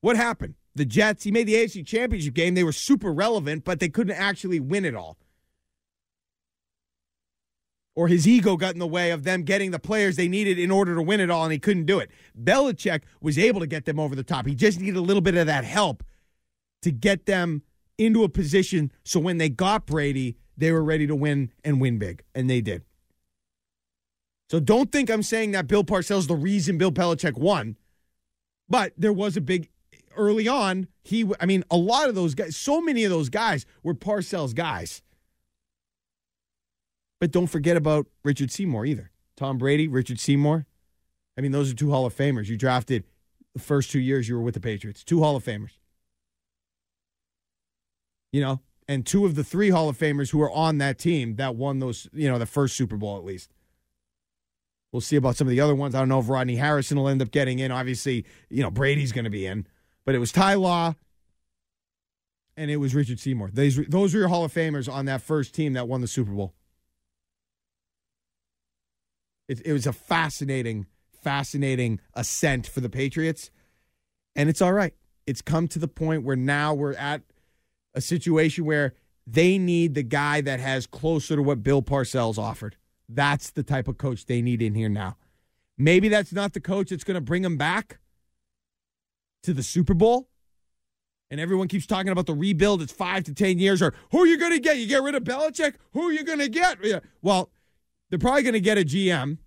What 0.03 0.17
happened? 0.17 0.55
The 0.77 0.85
Jets, 0.85 1.25
he 1.25 1.33
made 1.33 1.49
the 1.49 1.55
AFC 1.55 1.87
Championship 1.87 2.35
game. 2.35 2.55
They 2.55 2.63
were 2.63 2.71
super 2.71 3.11
relevant, 3.11 3.65
but 3.65 3.81
they 3.81 3.89
couldn't 3.89 4.17
actually 4.17 4.61
win 4.61 4.85
it 4.85 4.95
all. 4.95 5.17
Or 7.95 8.09
his 8.09 8.29
ego 8.29 8.59
got 8.59 8.75
in 8.75 8.79
the 8.79 8.87
way 8.87 9.11
of 9.11 9.25
them 9.25 9.43
getting 9.43 9.71
the 9.71 9.79
players 9.79 10.17
they 10.17 10.29
needed 10.29 10.59
in 10.59 10.71
order 10.71 10.95
to 10.95 11.01
win 11.01 11.19
it 11.21 11.31
all, 11.31 11.45
and 11.45 11.53
he 11.53 11.59
couldn't 11.59 11.87
do 11.87 11.99
it. 11.99 12.11
Belichick 12.39 13.05
was 13.23 13.39
able 13.39 13.61
to 13.61 13.67
get 13.67 13.87
them 13.87 13.99
over 13.99 14.15
the 14.15 14.23
top. 14.23 14.47
He 14.47 14.55
just 14.55 14.79
needed 14.79 14.97
a 14.97 15.01
little 15.01 15.23
bit 15.23 15.35
of 15.35 15.47
that 15.47 15.65
help 15.65 16.05
to 16.83 16.93
get 16.93 17.25
them 17.25 17.63
into 17.97 18.23
a 18.23 18.29
position 18.29 18.93
so 19.03 19.19
when 19.19 19.39
they 19.39 19.49
got 19.49 19.87
Brady, 19.87 20.37
they 20.59 20.73
were 20.73 20.85
ready 20.85 21.07
to 21.07 21.17
win 21.17 21.53
and 21.65 21.81
win 21.81 21.99
big, 21.99 22.23
and 22.35 22.51
they 22.51 22.61
did. 22.61 22.83
So 24.51 24.61
don't 24.61 24.93
think 24.93 25.09
I'm 25.09 25.23
saying 25.23 25.53
that 25.53 25.69
Bill 25.69 25.85
Parcells 25.85 26.19
is 26.19 26.27
the 26.27 26.37
reason 26.37 26.77
Bill 26.77 26.93
Belichick 26.93 27.39
won, 27.39 27.79
but 28.69 28.93
there 28.99 29.13
was 29.13 29.39
a 29.39 29.41
big 29.41 29.71
early 30.17 30.49
on. 30.49 30.89
He, 31.03 31.31
I 31.41 31.47
mean, 31.47 31.65
a 31.71 31.77
lot 31.77 32.09
of 32.09 32.15
those 32.15 32.35
guys, 32.35 32.57
so 32.57 32.81
many 32.81 33.05
of 33.05 33.11
those 33.11 33.29
guys 33.29 33.67
were 33.83 33.95
Parcells 33.95 34.55
guys. 34.55 35.03
But 37.21 37.31
don't 37.31 37.47
forget 37.47 37.77
about 37.77 38.07
Richard 38.25 38.51
Seymour 38.51 38.85
either. 38.87 39.11
Tom 39.37 39.59
Brady, 39.59 39.89
Richard 39.89 40.21
Seymour. 40.21 40.67
I 41.37 41.41
mean, 41.41 41.53
those 41.53 41.71
are 41.71 41.75
two 41.75 41.91
Hall 41.91 42.07
of 42.07 42.15
Famers. 42.15 42.49
You 42.49 42.57
drafted 42.57 43.05
the 43.55 43.61
first 43.61 43.91
two 43.91 44.01
years 44.01 44.29
you 44.29 44.37
were 44.37 44.43
with 44.43 44.55
the 44.55 44.61
Patriots, 44.61 45.05
two 45.05 45.23
Hall 45.23 45.37
of 45.37 45.45
Famers. 45.45 45.79
You 48.33 48.41
know, 48.41 48.61
and 48.89 49.07
two 49.07 49.25
of 49.25 49.35
the 49.35 49.45
three 49.45 49.71
Hall 49.71 49.89
of 49.89 49.99
Famers 49.99 50.31
who 50.31 50.41
are 50.43 50.51
on 50.51 50.79
that 50.79 50.99
team 50.99 51.37
that 51.37 51.57
won 51.57 51.79
those, 51.79 52.09
you 52.13 52.29
know, 52.29 52.39
the 52.39 52.47
first 52.47 52.77
Super 52.77 52.97
Bowl 52.97 53.17
at 53.17 53.25
least. 53.25 53.51
We'll 54.93 55.01
see 55.01 55.17
about 55.17 55.37
some 55.37 55.47
of 55.47 55.51
the 55.51 55.61
other 55.61 55.75
ones. 55.75 55.95
I 55.95 55.99
don't 55.99 56.09
know 56.09 56.21
if 56.21 56.29
Rodney 56.29 56.57
Harrison 56.57 56.97
will 56.97 57.09
end 57.09 57.21
up 57.21 57.31
getting 57.31 57.59
in. 57.59 57.71
Obviously, 57.71 58.25
you 58.49 58.63
know, 58.63 58.71
Brady's 58.71 59.13
going 59.13 59.25
to 59.25 59.31
be 59.31 59.47
in. 59.47 59.67
But 60.07 60.15
it 60.15 60.19
was 60.19 60.33
Ty 60.33 60.55
Law 60.55 60.95
and 62.57 62.71
it 62.71 62.77
was 62.77 62.95
Richard 62.95 63.21
Seymour. 63.21 63.51
Those, 63.53 63.77
were 63.77 64.21
your 64.21 64.29
Hall 64.29 64.45
of 64.45 64.55
Famers 64.55 64.91
on 64.91 65.05
that 65.07 65.21
first 65.21 65.55
team 65.55 65.75
that 65.75 65.89
won 65.89 66.01
the 66.01 66.07
Super 66.07 66.31
Bowl. 66.31 66.55
It, 69.49 69.61
it 69.67 69.73
was 69.73 69.87
a 69.87 69.93
fascinating, 69.93 70.87
fascinating 71.23 72.01
ascent 72.15 72.67
for 72.67 72.81
the 72.81 72.89
Patriots. 72.89 73.51
And 74.35 74.49
it's 74.49 74.63
all 74.63 74.73
right. 74.73 74.95
It's 75.27 75.43
come 75.43 75.67
to 75.69 75.79
the 75.79 75.89
point 75.89 76.23
where 76.23 76.37
now 76.37 76.73
we're 76.73 76.95
at 76.95 77.23
a 77.93 78.01
situation 78.01 78.65
where 78.65 78.95
they 79.27 79.59
need 79.59 79.95
the 79.95 80.05
guy 80.05 80.41
that 80.41 80.61
has 80.61 80.87
closer 80.87 81.35
to 81.35 81.43
what 81.43 81.65
Bill 81.65 81.83
Parcells 81.83 82.39
offered. 82.39 82.77
That's 83.09 83.51
the 83.51 83.65
type 83.65 83.89
of 83.89 83.99
coach 83.99 84.27
they 84.27 84.41
need 84.41 84.63
in 84.63 84.75
here 84.75 84.89
now. 84.89 85.17
Maybe 85.77 86.09
that's 86.09 86.33
not 86.33 86.53
the 86.53 86.61
coach 86.61 86.91
that's 86.91 87.05
going 87.05 87.17
to 87.17 87.21
bring 87.21 87.43
them 87.43 87.57
back 87.57 87.99
to 89.47 89.55
the 89.55 89.63
Super 89.63 89.95
Bowl, 89.95 90.29
and 91.31 91.41
everyone 91.41 91.69
keeps 91.69 91.87
talking 91.87 92.13
about 92.13 92.27
the 92.27 92.35
rebuild, 92.35 92.83
it's 92.83 92.93
five 92.93 93.25
to 93.25 93.35
10 93.35 93.59
years, 93.59 93.81
or 93.81 93.95
who 94.13 94.23
are 94.23 94.27
you 94.27 94.39
going 94.39 94.53
to 94.53 94.61
get? 94.61 94.77
You 94.79 94.87
get 94.87 95.03
rid 95.03 95.15
of 95.15 95.25
Belichick? 95.25 95.75
Who 95.93 96.03
are 96.09 96.13
you 96.13 96.23
going 96.25 96.39
to 96.39 96.49
get? 96.49 96.79
Well, 97.23 97.51
they're 98.11 98.19
probably 98.19 98.43
going 98.43 98.55
to 98.55 98.61
get 98.61 98.79
a 98.79 98.85
GM, 98.85 99.39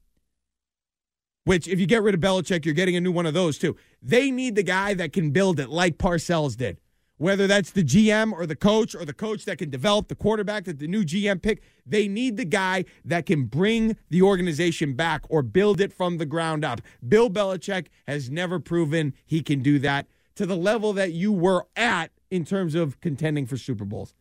which 1.46 1.68
if 1.68 1.80
you 1.80 1.86
get 1.86 2.02
rid 2.02 2.16
of 2.16 2.22
Belichick, 2.22 2.66
you're 2.66 2.74
getting 2.74 2.96
a 2.96 3.02
new 3.02 3.12
one 3.12 3.26
of 3.26 3.34
those 3.34 3.58
too. 3.58 3.76
They 4.02 4.32
need 4.32 4.56
the 4.56 4.64
guy 4.64 4.94
that 4.96 5.14
can 5.14 5.32
build 5.32 5.60
it 5.60 5.70
like 5.70 5.98
Parcells 5.98 6.58
did. 6.58 6.80
Whether 7.20 7.48
that's 7.48 7.72
the 7.72 7.84
GM 7.84 8.32
or 8.32 8.46
the 8.46 8.56
coach 8.56 8.96
or 8.96 9.04
the 9.04 9.14
coach 9.14 9.44
that 9.44 9.58
can 9.58 9.70
develop 9.70 10.08
the 10.08 10.16
quarterback 10.16 10.64
that 10.64 10.80
the 10.80 10.88
new 10.88 11.04
GM 11.04 11.42
pick, 11.42 11.62
they 11.86 12.08
need 12.08 12.38
the 12.38 12.46
guy 12.46 12.86
that 13.04 13.26
can 13.26 13.44
bring 13.44 13.98
the 14.10 14.22
organization 14.22 14.94
back 14.94 15.26
or 15.28 15.42
build 15.42 15.82
it 15.82 15.92
from 15.92 16.18
the 16.18 16.26
ground 16.26 16.64
up. 16.64 16.80
Bill 17.06 17.30
Belichick 17.30 17.88
has 18.08 18.30
never 18.30 18.58
proven 18.58 19.14
he 19.26 19.42
can 19.42 19.62
do 19.62 19.80
that 19.80 20.08
to 20.36 20.46
the 20.46 20.56
level 20.56 20.94
that 20.94 21.12
you 21.12 21.34
were 21.34 21.68
at 21.76 22.12
in 22.32 22.46
terms 22.46 22.74
of 22.74 23.02
contending 23.02 23.46
for 23.46 23.58
Super 23.58 23.84
Bowls. 23.84 24.16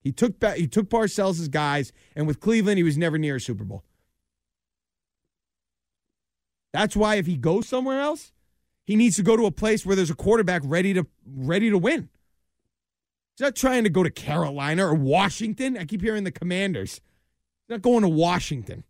He 0.00 0.10
took 0.10 0.42
he 0.54 0.66
took 0.66 0.88
Parcells' 0.88 1.50
guys, 1.50 1.92
and 2.16 2.26
with 2.26 2.40
Cleveland, 2.40 2.78
he 2.78 2.82
was 2.82 2.96
never 2.96 3.18
near 3.18 3.36
a 3.36 3.40
Super 3.40 3.64
Bowl. 3.64 3.84
That's 6.72 6.96
why 6.96 7.16
if 7.16 7.26
he 7.26 7.36
goes 7.36 7.68
somewhere 7.68 8.00
else, 8.00 8.32
he 8.86 8.96
needs 8.96 9.16
to 9.16 9.22
go 9.22 9.36
to 9.36 9.44
a 9.44 9.50
place 9.50 9.84
where 9.84 9.94
there's 9.94 10.08
a 10.08 10.14
quarterback 10.14 10.62
ready 10.64 10.94
to 10.94 11.06
ready 11.26 11.68
to 11.68 11.76
win. 11.76 12.08
He's 13.40 13.46
not 13.46 13.56
trying 13.56 13.84
to 13.84 13.90
go 13.90 14.02
to 14.02 14.10
Carolina 14.10 14.86
or 14.86 14.92
Washington. 14.92 15.78
I 15.78 15.86
keep 15.86 16.02
hearing 16.02 16.24
the 16.24 16.30
Commanders. 16.30 16.96
He's 16.96 17.70
not 17.70 17.80
going 17.80 18.02
to 18.02 18.08
Washington. 18.08 18.84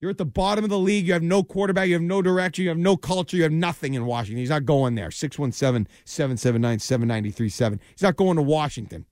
You're 0.00 0.12
at 0.12 0.16
the 0.16 0.24
bottom 0.24 0.64
of 0.64 0.70
the 0.70 0.78
league. 0.78 1.06
You 1.06 1.12
have 1.12 1.22
no 1.22 1.44
quarterback. 1.44 1.88
You 1.88 1.92
have 1.92 2.02
no 2.02 2.22
direction. 2.22 2.62
You 2.62 2.70
have 2.70 2.78
no 2.78 2.96
culture. 2.96 3.36
You 3.36 3.42
have 3.42 3.52
nothing 3.52 3.92
in 3.92 4.06
Washington. 4.06 4.38
He's 4.38 4.48
not 4.48 4.64
going 4.64 4.94
there. 4.94 5.10
617 5.10 5.92
779 6.06 6.78
7937. 6.78 7.80
He's 7.90 8.02
not 8.02 8.16
going 8.16 8.36
to 8.36 8.42
Washington. 8.42 9.04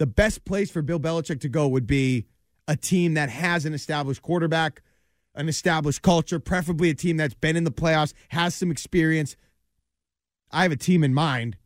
The 0.00 0.06
best 0.06 0.44
place 0.44 0.68
for 0.68 0.82
Bill 0.82 0.98
Belichick 0.98 1.40
to 1.42 1.48
go 1.48 1.68
would 1.68 1.86
be 1.86 2.26
a 2.66 2.74
team 2.74 3.14
that 3.14 3.28
has 3.28 3.66
an 3.66 3.72
established 3.72 4.20
quarterback, 4.20 4.82
an 5.36 5.48
established 5.48 6.02
culture, 6.02 6.40
preferably 6.40 6.90
a 6.90 6.94
team 6.94 7.18
that's 7.18 7.34
been 7.34 7.54
in 7.54 7.62
the 7.62 7.70
playoffs, 7.70 8.14
has 8.30 8.52
some 8.52 8.72
experience. 8.72 9.36
I 10.52 10.62
have 10.62 10.72
a 10.72 10.76
team 10.76 11.02
in 11.02 11.14
mind, 11.14 11.56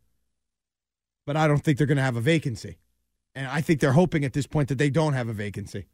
but 1.25 1.35
I 1.35 1.47
don't 1.47 1.63
think 1.63 1.77
they're 1.77 1.87
going 1.87 1.97
to 1.97 2.03
have 2.03 2.15
a 2.15 2.21
vacancy. 2.21 2.77
And 3.35 3.47
I 3.47 3.61
think 3.61 3.79
they're 3.79 3.91
hoping 3.91 4.23
at 4.25 4.33
this 4.33 4.47
point 4.47 4.69
that 4.69 4.77
they 4.77 4.89
don't 4.89 5.13
have 5.13 5.27
a 5.27 5.33
vacancy. 5.33 5.87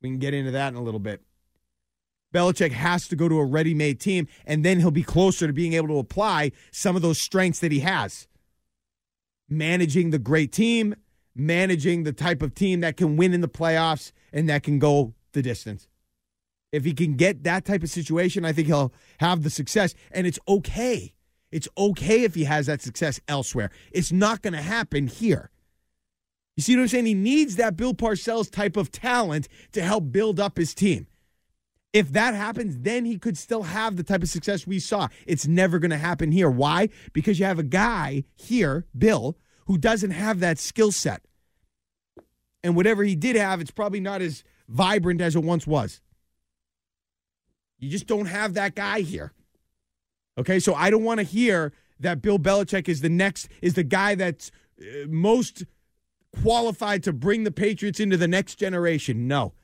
We 0.00 0.08
can 0.08 0.18
get 0.18 0.34
into 0.34 0.52
that 0.52 0.68
in 0.68 0.76
a 0.76 0.82
little 0.82 1.00
bit. 1.00 1.22
Belichick 2.32 2.72
has 2.72 3.08
to 3.08 3.16
go 3.16 3.28
to 3.28 3.38
a 3.38 3.44
ready 3.44 3.74
made 3.74 4.00
team, 4.00 4.28
and 4.44 4.64
then 4.64 4.80
he'll 4.80 4.90
be 4.90 5.02
closer 5.02 5.46
to 5.46 5.52
being 5.52 5.72
able 5.72 5.88
to 5.88 5.98
apply 5.98 6.52
some 6.70 6.96
of 6.96 7.02
those 7.02 7.20
strengths 7.20 7.60
that 7.60 7.72
he 7.72 7.80
has. 7.80 8.28
Managing 9.48 10.10
the 10.10 10.18
great 10.18 10.52
team, 10.52 10.94
managing 11.34 12.02
the 12.02 12.12
type 12.12 12.42
of 12.42 12.54
team 12.54 12.80
that 12.80 12.96
can 12.96 13.16
win 13.16 13.32
in 13.32 13.40
the 13.40 13.48
playoffs 13.48 14.12
and 14.32 14.48
that 14.48 14.62
can 14.62 14.78
go 14.78 15.14
the 15.32 15.42
distance. 15.42 15.88
If 16.72 16.84
he 16.84 16.94
can 16.94 17.14
get 17.14 17.44
that 17.44 17.64
type 17.64 17.82
of 17.82 17.90
situation, 17.90 18.44
I 18.44 18.52
think 18.52 18.66
he'll 18.66 18.92
have 19.20 19.42
the 19.42 19.50
success. 19.50 19.94
And 20.10 20.26
it's 20.26 20.38
okay. 20.48 21.14
It's 21.50 21.68
okay 21.78 22.24
if 22.24 22.34
he 22.34 22.44
has 22.44 22.66
that 22.66 22.82
success 22.82 23.20
elsewhere. 23.28 23.70
It's 23.92 24.12
not 24.12 24.42
going 24.42 24.54
to 24.54 24.62
happen 24.62 25.06
here. 25.06 25.50
You 26.56 26.62
see 26.62 26.74
what 26.74 26.82
I'm 26.82 26.88
saying? 26.88 27.06
He 27.06 27.14
needs 27.14 27.56
that 27.56 27.76
Bill 27.76 27.94
Parcells 27.94 28.50
type 28.50 28.76
of 28.76 28.90
talent 28.90 29.48
to 29.72 29.82
help 29.82 30.10
build 30.10 30.40
up 30.40 30.56
his 30.56 30.74
team. 30.74 31.06
If 31.92 32.12
that 32.12 32.34
happens, 32.34 32.78
then 32.80 33.04
he 33.04 33.18
could 33.18 33.38
still 33.38 33.62
have 33.62 33.96
the 33.96 34.02
type 34.02 34.22
of 34.22 34.28
success 34.28 34.66
we 34.66 34.78
saw. 34.78 35.08
It's 35.26 35.46
never 35.46 35.78
going 35.78 35.90
to 35.92 35.96
happen 35.96 36.32
here. 36.32 36.50
Why? 36.50 36.88
Because 37.12 37.38
you 37.38 37.46
have 37.46 37.58
a 37.58 37.62
guy 37.62 38.24
here, 38.34 38.86
Bill, 38.96 39.38
who 39.66 39.78
doesn't 39.78 40.10
have 40.10 40.40
that 40.40 40.58
skill 40.58 40.92
set. 40.92 41.22
And 42.62 42.74
whatever 42.74 43.04
he 43.04 43.14
did 43.14 43.36
have, 43.36 43.60
it's 43.60 43.70
probably 43.70 44.00
not 44.00 44.20
as 44.20 44.44
vibrant 44.68 45.20
as 45.20 45.36
it 45.36 45.42
once 45.42 45.66
was. 45.66 46.00
You 47.78 47.90
just 47.90 48.06
don't 48.06 48.26
have 48.26 48.54
that 48.54 48.74
guy 48.74 49.00
here. 49.00 49.32
Okay, 50.38 50.58
so 50.58 50.74
I 50.74 50.90
don't 50.90 51.04
want 51.04 51.18
to 51.18 51.24
hear 51.24 51.72
that 52.00 52.20
Bill 52.20 52.38
Belichick 52.38 52.88
is 52.88 53.00
the 53.00 53.08
next, 53.08 53.48
is 53.62 53.74
the 53.74 53.84
guy 53.84 54.14
that's 54.14 54.50
uh, 54.80 55.06
most 55.08 55.64
qualified 56.42 57.02
to 57.04 57.12
bring 57.12 57.44
the 57.44 57.50
Patriots 57.50 58.00
into 58.00 58.16
the 58.16 58.28
next 58.28 58.56
generation. 58.56 59.26
No. 59.26 59.54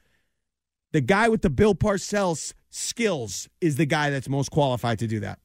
The 0.93 1.01
guy 1.01 1.29
with 1.29 1.43
the 1.43 1.51
Bill 1.51 1.75
Parcells 1.75 2.55
skills 2.71 3.49
is 3.61 3.77
the 3.77 3.87
guy 3.87 4.11
that's 4.11 4.29
most 4.29 4.51
qualified 4.51 4.99
to 5.01 5.07
do 5.07 5.21
that. 5.21 5.39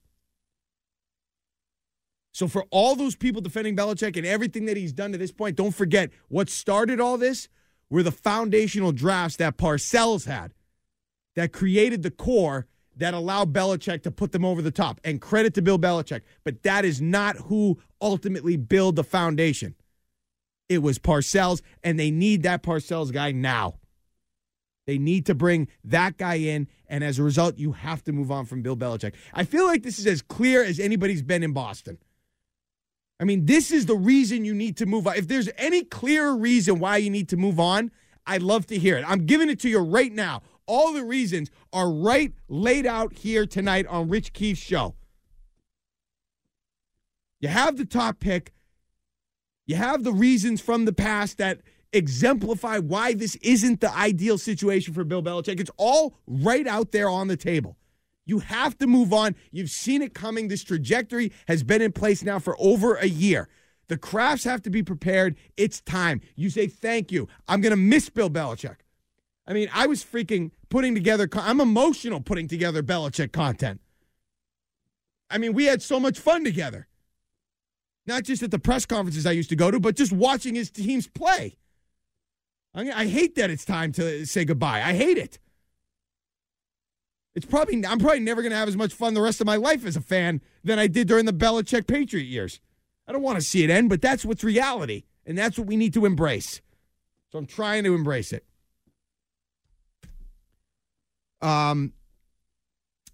So, 2.33 2.47
for 2.47 2.65
all 2.69 2.95
those 2.95 3.15
people 3.15 3.41
defending 3.41 3.75
Belichick 3.75 4.15
and 4.15 4.25
everything 4.25 4.65
that 4.65 4.77
he's 4.77 4.93
done 4.93 5.11
to 5.11 5.17
this 5.17 5.31
point, 5.31 5.55
don't 5.55 5.73
forget 5.73 6.11
what 6.27 6.49
started 6.49 6.99
all 7.01 7.17
this 7.17 7.49
were 7.89 8.03
the 8.03 8.11
foundational 8.11 8.91
drafts 8.91 9.37
that 9.37 9.57
Parcells 9.57 10.25
had 10.25 10.53
that 11.35 11.51
created 11.51 12.03
the 12.03 12.11
core 12.11 12.67
that 12.97 13.13
allowed 13.13 13.53
Belichick 13.53 14.03
to 14.03 14.11
put 14.11 14.31
them 14.31 14.45
over 14.45 14.61
the 14.61 14.71
top. 14.71 14.99
And 15.03 15.21
credit 15.21 15.53
to 15.55 15.61
Bill 15.61 15.79
Belichick. 15.79 16.21
But 16.43 16.63
that 16.63 16.85
is 16.85 17.01
not 17.01 17.37
who 17.37 17.79
ultimately 18.01 18.57
built 18.57 18.95
the 18.95 19.03
foundation. 19.03 19.75
It 20.69 20.79
was 20.79 20.99
Parcells, 20.99 21.61
and 21.83 21.99
they 21.99 22.11
need 22.11 22.43
that 22.43 22.63
Parcells 22.63 23.13
guy 23.13 23.31
now. 23.31 23.75
They 24.85 24.97
need 24.97 25.25
to 25.25 25.35
bring 25.35 25.67
that 25.83 26.17
guy 26.17 26.35
in, 26.35 26.67
and 26.87 27.03
as 27.03 27.19
a 27.19 27.23
result, 27.23 27.57
you 27.57 27.73
have 27.73 28.03
to 28.05 28.13
move 28.13 28.31
on 28.31 28.45
from 28.45 28.61
Bill 28.61 28.77
Belichick. 28.77 29.13
I 29.33 29.43
feel 29.43 29.65
like 29.65 29.83
this 29.83 29.99
is 29.99 30.07
as 30.07 30.21
clear 30.21 30.63
as 30.63 30.79
anybody's 30.79 31.21
been 31.21 31.43
in 31.43 31.53
Boston. 31.53 31.97
I 33.19 33.23
mean, 33.23 33.45
this 33.45 33.71
is 33.71 33.85
the 33.85 33.95
reason 33.95 34.45
you 34.45 34.53
need 34.53 34.77
to 34.77 34.85
move 34.85 35.07
on. 35.07 35.15
If 35.15 35.27
there's 35.27 35.49
any 35.57 35.83
clearer 35.83 36.35
reason 36.35 36.79
why 36.79 36.97
you 36.97 37.09
need 37.09 37.29
to 37.29 37.37
move 37.37 37.59
on, 37.59 37.91
I'd 38.25 38.43
love 38.43 38.67
to 38.67 38.77
hear 38.77 38.97
it. 38.97 39.05
I'm 39.07 39.25
giving 39.25 39.49
it 39.49 39.59
to 39.61 39.69
you 39.69 39.79
right 39.79 40.11
now. 40.11 40.41
All 40.67 40.93
the 40.93 41.03
reasons 41.03 41.49
are 41.73 41.91
right 41.91 42.33
laid 42.47 42.85
out 42.85 43.13
here 43.13 43.45
tonight 43.45 43.87
on 43.87 44.09
Rich 44.09 44.33
Keefe's 44.33 44.61
show. 44.61 44.95
You 47.39 47.49
have 47.49 47.77
the 47.77 47.85
top 47.85 48.19
pick. 48.19 48.53
You 49.65 49.75
have 49.75 50.03
the 50.03 50.13
reasons 50.13 50.61
from 50.61 50.85
the 50.85 50.93
past 50.93 51.37
that 51.37 51.61
exemplify 51.93 52.79
why 52.79 53.13
this 53.13 53.35
isn't 53.37 53.81
the 53.81 53.93
ideal 53.95 54.37
situation 54.37 54.93
for 54.93 55.03
Bill 55.03 55.23
Belichick. 55.23 55.59
It's 55.59 55.71
all 55.77 56.17
right 56.25 56.67
out 56.67 56.91
there 56.91 57.09
on 57.09 57.27
the 57.27 57.37
table. 57.37 57.77
You 58.25 58.39
have 58.39 58.77
to 58.79 58.87
move 58.87 59.13
on. 59.13 59.35
You've 59.51 59.69
seen 59.69 60.01
it 60.01 60.13
coming. 60.13 60.47
This 60.47 60.63
trajectory 60.63 61.31
has 61.47 61.63
been 61.63 61.81
in 61.81 61.93
place 61.93 62.23
now 62.23 62.39
for 62.39 62.57
over 62.59 62.95
a 62.95 63.07
year. 63.07 63.47
The 63.87 63.97
Krafts 63.97 64.43
have 64.43 64.61
to 64.63 64.69
be 64.69 64.83
prepared. 64.83 65.37
It's 65.55 65.79
time. 65.79 66.19
You 66.35 66.49
say 66.49 66.67
thank 66.67 67.11
you. 67.11 67.29
I'm 67.47 67.61
going 67.61 67.71
to 67.71 67.77
miss 67.77 68.09
Bill 68.09 68.29
Belichick. 68.29 68.77
I 69.47 69.53
mean, 69.53 69.69
I 69.73 69.87
was 69.87 70.03
freaking 70.03 70.51
putting 70.69 70.93
together, 70.93 71.29
I'm 71.33 71.61
emotional 71.61 72.19
putting 72.19 72.47
together 72.47 72.83
Belichick 72.83 73.31
content. 73.31 73.79
I 75.29 75.37
mean, 75.37 75.53
we 75.53 75.65
had 75.65 75.81
so 75.81 75.99
much 75.99 76.19
fun 76.19 76.43
together. 76.43 76.87
Not 78.05 78.23
just 78.23 78.43
at 78.43 78.51
the 78.51 78.59
press 78.59 78.85
conferences 78.85 79.25
I 79.25 79.31
used 79.31 79.49
to 79.49 79.55
go 79.55 79.71
to, 79.71 79.79
but 79.79 79.95
just 79.95 80.11
watching 80.11 80.55
his 80.55 80.69
teams 80.69 81.07
play. 81.07 81.57
I, 82.73 83.07
hate 83.07 83.35
that 83.35 83.49
it's 83.49 83.65
time 83.65 83.91
to 83.93 84.25
say 84.27 84.45
goodbye. 84.45 84.83
I 84.83 84.93
hate 84.93 85.17
it. 85.17 85.39
It's 87.33 87.45
probably 87.45 87.83
I'm 87.85 87.97
probably 87.97 88.19
never 88.19 88.43
going 88.43 88.51
to 88.51 88.57
have 88.57 88.67
as 88.67 88.77
much 88.77 88.93
fun 88.93 89.15
the 89.15 89.21
rest 89.21 89.41
of 89.41 89.47
my 89.47 89.55
life 89.55 89.83
as 89.85 89.95
a 89.95 90.01
fan 90.01 90.41
than 90.63 90.77
I 90.77 90.85
did 90.85 91.07
during 91.07 91.25
the 91.25 91.33
Belichick 91.33 91.87
Patriot 91.87 92.25
years. 92.25 92.59
I 93.07 93.13
don't 93.13 93.23
want 93.23 93.37
to 93.37 93.43
see 93.43 93.63
it 93.63 93.71
end, 93.71 93.89
but 93.89 94.01
that's 94.01 94.23
what's 94.23 94.43
reality, 94.43 95.05
and 95.25 95.37
that's 95.37 95.57
what 95.57 95.67
we 95.67 95.75
need 95.75 95.93
to 95.95 96.05
embrace. 96.05 96.61
So 97.31 97.39
I'm 97.39 97.45
trying 97.47 97.83
to 97.85 97.95
embrace 97.95 98.31
it. 98.31 98.45
Um, 101.41 101.93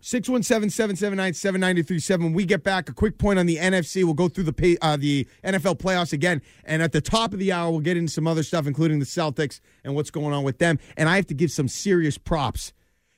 617-779-7937. 0.03 2.19
When 2.19 2.33
we 2.33 2.45
get 2.45 2.61
back, 2.61 2.89
a 2.89 2.93
quick 2.93 3.17
point 3.17 3.39
on 3.39 3.45
the 3.45 3.55
NFC. 3.55 4.03
We'll 4.03 4.13
go 4.13 4.27
through 4.27 4.43
the 4.43 4.51
pay, 4.51 4.75
uh, 4.81 4.97
the 4.97 5.25
NFL 5.45 5.79
playoffs 5.79 6.11
again. 6.11 6.41
And 6.65 6.83
at 6.83 6.91
the 6.91 6.99
top 6.99 7.31
of 7.31 7.39
the 7.39 7.53
hour, 7.53 7.71
we'll 7.71 7.79
get 7.79 7.95
into 7.95 8.11
some 8.11 8.27
other 8.27 8.43
stuff, 8.43 8.67
including 8.67 8.99
the 8.99 9.05
Celtics 9.05 9.61
and 9.83 9.95
what's 9.95 10.11
going 10.11 10.33
on 10.33 10.43
with 10.43 10.57
them. 10.57 10.77
And 10.97 11.07
I 11.07 11.15
have 11.15 11.27
to 11.27 11.33
give 11.33 11.51
some 11.51 11.69
serious 11.69 12.17
props 12.17 12.73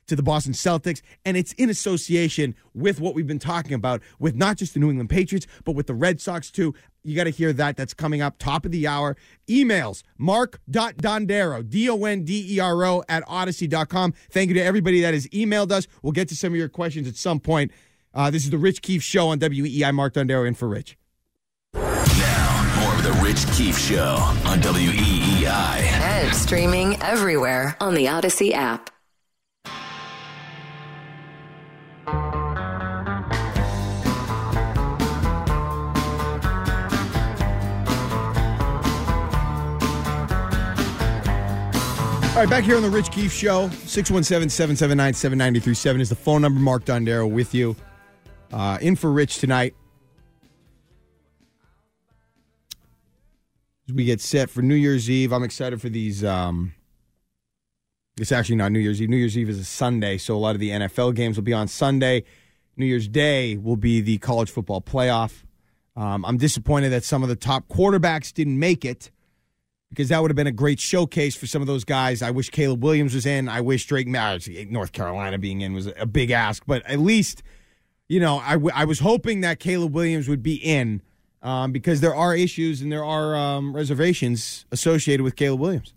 to 0.06 0.16
the 0.16 0.22
Boston 0.22 0.52
Celtics, 0.52 1.02
and 1.24 1.36
it's 1.36 1.52
in 1.54 1.70
association 1.70 2.54
with 2.74 3.00
what 3.00 3.14
we've 3.14 3.26
been 3.26 3.38
talking 3.38 3.74
about 3.74 4.02
with 4.18 4.34
not 4.34 4.56
just 4.56 4.74
the 4.74 4.80
New 4.80 4.90
England 4.90 5.10
Patriots, 5.10 5.46
but 5.64 5.72
with 5.72 5.86
the 5.86 5.94
Red 5.94 6.20
Sox 6.20 6.50
too. 6.50 6.74
You 7.04 7.14
got 7.14 7.24
to 7.24 7.30
hear 7.30 7.52
that. 7.52 7.76
That's 7.76 7.94
coming 7.94 8.20
up 8.20 8.36
top 8.38 8.64
of 8.66 8.72
the 8.72 8.86
hour. 8.86 9.16
Emails, 9.48 10.02
mark.dondero, 10.18 11.68
D-O-N-D-E-R-O 11.68 13.04
at 13.08 13.24
audacy.com. 13.26 14.14
Thank 14.30 14.48
you 14.48 14.54
to 14.54 14.62
everybody 14.62 15.00
that 15.02 15.14
has 15.14 15.28
emailed 15.28 15.70
us. 15.70 15.86
We'll 16.02 16.12
get 16.12 16.28
to 16.28 16.36
some 16.36 16.52
of 16.52 16.56
your 16.56 16.68
questions 16.68 17.06
at 17.06 17.14
some 17.16 17.38
point. 17.38 17.70
Uh, 18.12 18.30
this 18.30 18.44
is 18.44 18.50
the 18.50 18.58
Rich 18.58 18.82
Keefe 18.82 19.02
Show 19.02 19.28
on 19.28 19.38
WEEI. 19.38 19.94
Mark 19.94 20.14
Dondero 20.14 20.48
in 20.48 20.54
for 20.54 20.68
Rich. 20.68 20.96
Now, 21.74 22.80
more 22.80 22.94
of 22.94 23.02
the 23.04 23.12
Rich 23.22 23.46
Keefe 23.56 23.78
Show 23.78 24.16
on 24.44 24.60
WEEI. 24.60 25.46
And 25.46 26.34
streaming 26.34 27.00
everywhere 27.02 27.76
on 27.80 27.94
the 27.94 28.06
Audacy 28.06 28.52
app. 28.52 28.90
All 42.36 42.42
right, 42.42 42.50
back 42.50 42.64
here 42.64 42.76
on 42.76 42.82
the 42.82 42.90
Rich 42.90 43.12
Keefe 43.12 43.32
Show, 43.32 43.68
617-779-7937 43.68 46.00
is 46.00 46.10
the 46.10 46.14
phone 46.14 46.42
number. 46.42 46.60
Mark 46.60 46.84
Dondero 46.84 47.30
with 47.30 47.54
you. 47.54 47.74
Uh, 48.52 48.76
in 48.82 48.94
for 48.94 49.10
Rich 49.10 49.38
tonight. 49.38 49.74
As 53.88 53.94
we 53.94 54.04
get 54.04 54.20
set 54.20 54.50
for 54.50 54.60
New 54.60 54.74
Year's 54.74 55.08
Eve. 55.08 55.32
I'm 55.32 55.42
excited 55.42 55.80
for 55.80 55.88
these 55.88 56.22
um, 56.24 56.74
it's 58.18 58.32
actually 58.32 58.56
not 58.56 58.72
New 58.72 58.78
Year's 58.78 59.00
Eve. 59.00 59.10
New 59.10 59.16
Year's 59.16 59.36
Eve 59.36 59.50
is 59.50 59.58
a 59.58 59.64
Sunday, 59.64 60.16
so 60.16 60.34
a 60.34 60.38
lot 60.38 60.54
of 60.54 60.60
the 60.60 60.70
NFL 60.70 61.14
games 61.14 61.36
will 61.36 61.44
be 61.44 61.52
on 61.52 61.68
Sunday. 61.68 62.24
New 62.76 62.86
Year's 62.86 63.08
Day 63.08 63.56
will 63.56 63.76
be 63.76 64.00
the 64.00 64.18
college 64.18 64.50
football 64.50 64.80
playoff. 64.80 65.44
Um, 65.96 66.24
I'm 66.24 66.36
disappointed 66.36 66.90
that 66.90 67.04
some 67.04 67.22
of 67.22 67.28
the 67.28 67.36
top 67.36 67.68
quarterbacks 67.68 68.32
didn't 68.32 68.58
make 68.58 68.84
it 68.84 69.10
because 69.90 70.08
that 70.08 70.20
would 70.20 70.30
have 70.30 70.36
been 70.36 70.46
a 70.46 70.52
great 70.52 70.80
showcase 70.80 71.36
for 71.36 71.46
some 71.46 71.62
of 71.62 71.68
those 71.68 71.84
guys. 71.84 72.22
I 72.22 72.30
wish 72.30 72.50
Caleb 72.50 72.82
Williams 72.82 73.14
was 73.14 73.24
in. 73.24 73.48
I 73.48 73.60
wish 73.60 73.86
Drake 73.86 74.06
North 74.08 74.92
Carolina 74.92 75.38
being 75.38 75.60
in 75.60 75.72
was 75.72 75.86
a 75.96 76.06
big 76.06 76.30
ask, 76.30 76.64
but 76.66 76.84
at 76.86 76.98
least, 76.98 77.42
you 78.08 78.20
know, 78.20 78.38
I, 78.38 78.52
w- 78.52 78.72
I 78.74 78.84
was 78.84 78.98
hoping 78.98 79.40
that 79.40 79.58
Caleb 79.58 79.94
Williams 79.94 80.28
would 80.28 80.42
be 80.42 80.56
in 80.56 81.02
um, 81.42 81.72
because 81.72 82.00
there 82.00 82.14
are 82.14 82.34
issues 82.34 82.82
and 82.82 82.90
there 82.90 83.04
are 83.04 83.36
um, 83.36 83.74
reservations 83.74 84.66
associated 84.72 85.22
with 85.22 85.36
Caleb 85.36 85.60
Williams. 85.60 85.94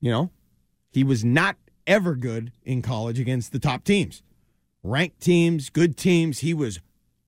You 0.00 0.10
know, 0.12 0.30
he 0.90 1.04
was 1.04 1.24
not 1.24 1.56
ever 1.86 2.14
good 2.14 2.52
in 2.64 2.82
college 2.82 3.18
against 3.18 3.52
the 3.52 3.58
top 3.58 3.84
teams, 3.84 4.22
ranked 4.82 5.20
teams, 5.20 5.70
good 5.70 5.96
teams. 5.96 6.40
He 6.40 6.54
was 6.54 6.80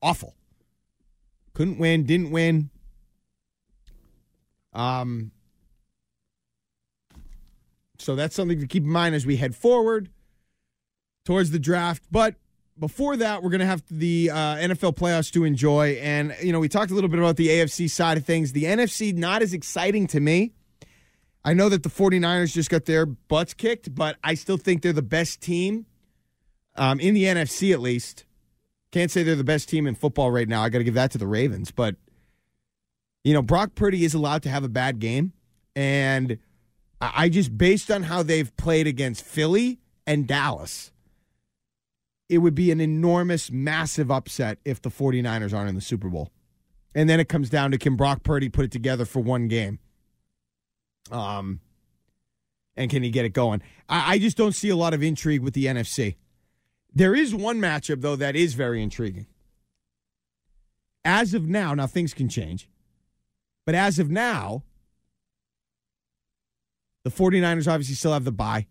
awful. 0.03 0.35
Couldn't 1.55 1.79
win, 1.79 2.05
didn't 2.05 2.31
win. 2.31 2.71
Um, 4.73 5.33
so 7.99 8.15
that's 8.15 8.35
something 8.35 8.61
to 8.61 8.67
keep 8.67 8.85
in 8.85 8.91
mind 8.91 9.15
as 9.15 9.27
we 9.27 9.37
head 9.37 9.55
forward 9.55 10.11
towards 11.25 11.51
the 11.51 11.59
draft. 11.59 12.05
But 12.11 12.37
before 12.79 13.17
that, 13.19 13.43
we're 13.43 13.51
going 13.51 13.61
to 13.61 13.67
have 13.67 13.83
the 13.91 14.31
uh, 14.31 14.57
NFL 14.57 14.97
playoffs 14.97 15.31
to 15.33 15.45
enjoy. 15.45 15.99
And, 16.01 16.35
you 16.43 16.53
know, 16.53 16.61
we 16.61 16.69
talked 16.69 16.91
a 16.91 16.95
little 16.95 17.11
bit 17.11 17.19
about 17.19 17.37
the 17.37 17.49
AFC 17.49 17.91
side 17.91 18.17
of 18.17 18.25
things. 18.25 18.53
The 18.53 18.65
NFC, 18.65 19.15
not 19.15 19.43
as 19.43 19.53
exciting 19.53 20.07
to 20.09 20.21
me. 20.21 20.55
I 21.45 21.55
know 21.55 21.69
that 21.69 21.83
the 21.83 21.89
49ers 21.89 22.53
just 22.53 22.69
got 22.71 22.85
their 22.85 23.07
butts 23.07 23.55
kicked, 23.55 23.95
but 23.95 24.17
I 24.23 24.35
still 24.35 24.59
think 24.59 24.83
they're 24.83 24.93
the 24.93 25.03
best 25.03 25.41
team 25.41 25.87
um, 26.77 27.01
in 27.01 27.15
the 27.15 27.25
NFC 27.25 27.73
at 27.73 27.81
least. 27.81 28.25
Can't 28.93 29.11
say 29.11 29.23
they're 29.23 29.37
the 29.37 29.45
best 29.45 29.69
team 29.69 29.87
in 29.87 29.95
football 29.95 30.31
right 30.31 30.49
now. 30.49 30.63
I 30.63 30.69
got 30.69 30.79
to 30.79 30.85
give 30.85 30.95
that 30.95 31.13
to 31.13 31.19
the 31.19 31.27
Ravens. 31.27 31.71
But, 31.71 31.97
you 33.25 33.33
know, 33.33 33.43
Brock 33.43 33.75
Purdy 33.75 34.05
is 34.05 34.15
allowed 34.15 34.43
to 34.43 34.49
have 34.49 34.65
a 34.65 34.69
bad 34.69 34.99
game. 34.99 35.33
And 35.75 36.39
I 37.01 37.29
just, 37.29 37.57
based 37.57 37.91
on 37.91 38.03
how 38.03 38.23
they've 38.23 38.55
played 38.57 38.87
against 38.87 39.25
Philly 39.25 39.79
and 40.07 40.27
Dallas, 40.27 40.93
it 42.29 42.39
would 42.39 42.55
be 42.55 42.71
an 42.71 42.81
enormous, 42.81 43.51
massive 43.51 44.11
upset 44.11 44.59
if 44.65 44.83
the 44.83 44.91
49ers 44.91 45.55
aren't 45.55 45.69
in 45.69 45.75
the 45.75 45.81
Super 45.81 46.09
Bowl. 46.09 46.31
And 46.95 47.09
then 47.09 47.21
it 47.21 47.29
comes 47.29 47.49
down 47.49 47.71
to 47.71 47.79
can 47.79 47.97
Brock 47.97 48.25
Purdy 48.25 48.49
put 48.49 48.65
it 48.65 48.73
together 48.73 49.05
for 49.05 49.21
one 49.21 49.49
game? 49.49 49.79
Um, 51.11 51.61
and 52.77 52.91
can 52.91 53.03
he 53.03 53.11
get 53.11 53.25
it 53.25 53.33
going? 53.33 53.63
I, 53.89 54.15
I 54.15 54.19
just 54.19 54.37
don't 54.37 54.55
see 54.55 54.69
a 54.69 54.77
lot 54.77 54.95
of 54.95 55.03
intrigue 55.03 55.43
with 55.43 55.55
the 55.55 55.67
NFC. 55.67 56.17
There 56.93 57.15
is 57.15 57.35
one 57.35 57.61
matchup, 57.61 58.01
though, 58.01 58.17
that 58.17 58.37
is 58.37 58.55
very 58.55 58.83
intriguing. 58.83 59.27
As 61.05 61.35
of 61.35 61.45
now, 61.45 61.75
now 61.75 61.87
things 61.87 62.13
can 62.13 62.29
change, 62.29 62.69
but 63.65 63.75
as 63.75 63.99
of 63.99 64.11
now, 64.11 64.65
the 67.05 67.11
49ers 67.11 67.67
obviously 67.67 67.95
still 67.95 68.13
have 68.13 68.25
the 68.25 68.33
bye. 68.33 68.67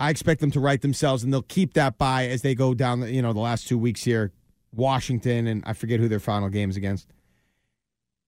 I 0.00 0.10
expect 0.10 0.40
them 0.40 0.50
to 0.52 0.60
right 0.60 0.80
themselves, 0.80 1.24
and 1.24 1.32
they'll 1.32 1.42
keep 1.42 1.74
that 1.74 1.98
bye 1.98 2.26
as 2.26 2.42
they 2.42 2.54
go 2.54 2.74
down, 2.74 3.00
the, 3.00 3.10
you 3.10 3.22
know, 3.22 3.32
the 3.32 3.40
last 3.40 3.66
two 3.66 3.78
weeks 3.78 4.04
here. 4.04 4.32
Washington, 4.72 5.46
and 5.46 5.62
I 5.66 5.72
forget 5.72 5.98
who 5.98 6.08
their 6.08 6.20
final 6.20 6.48
game's 6.48 6.76
against. 6.76 7.08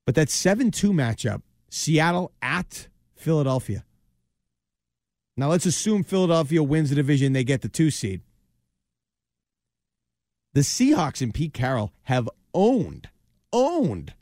But 0.07 0.15
that 0.15 0.31
7 0.31 0.71
2 0.71 0.93
matchup, 0.93 1.43
Seattle 1.69 2.33
at 2.43 2.89
Philadelphia. 3.21 3.85
Now 5.37 5.49
let's 5.49 5.67
assume 5.67 6.03
Philadelphia 6.05 6.63
wins 6.63 6.91
the 6.91 6.97
division, 6.97 7.33
they 7.33 7.45
get 7.45 7.63
the 7.63 7.69
two 7.69 7.91
seed. 7.91 8.23
The 10.53 10.61
Seahawks 10.61 11.23
and 11.23 11.33
Pete 11.33 11.55
Carroll 11.55 11.93
have 12.05 12.29
owned, 12.53 13.09
owned 13.53 14.15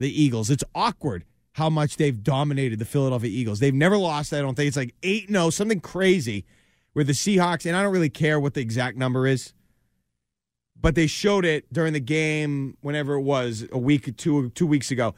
the 0.00 0.22
Eagles. 0.22 0.50
It's 0.50 0.64
awkward 0.74 1.24
how 1.52 1.70
much 1.70 1.96
they've 1.96 2.22
dominated 2.22 2.80
the 2.80 2.84
Philadelphia 2.84 3.30
Eagles. 3.30 3.60
They've 3.60 3.72
never 3.72 3.96
lost, 3.96 4.32
I 4.32 4.40
don't 4.40 4.56
think. 4.56 4.68
It's 4.68 4.76
like 4.76 4.94
8 5.04 5.30
0, 5.30 5.50
something 5.50 5.80
crazy 5.80 6.44
where 6.94 7.04
the 7.04 7.12
Seahawks, 7.12 7.66
and 7.66 7.76
I 7.76 7.82
don't 7.82 7.92
really 7.92 8.10
care 8.10 8.40
what 8.40 8.54
the 8.54 8.60
exact 8.60 8.96
number 8.96 9.26
is, 9.26 9.52
but 10.80 10.96
they 10.96 11.06
showed 11.06 11.44
it 11.44 11.72
during 11.72 11.92
the 11.92 12.00
game 12.00 12.76
whenever 12.80 13.14
it 13.14 13.22
was, 13.22 13.66
a 13.70 13.78
week 13.78 14.08
or 14.08 14.12
two, 14.12 14.50
two 14.50 14.66
weeks 14.66 14.90
ago. 14.90 15.14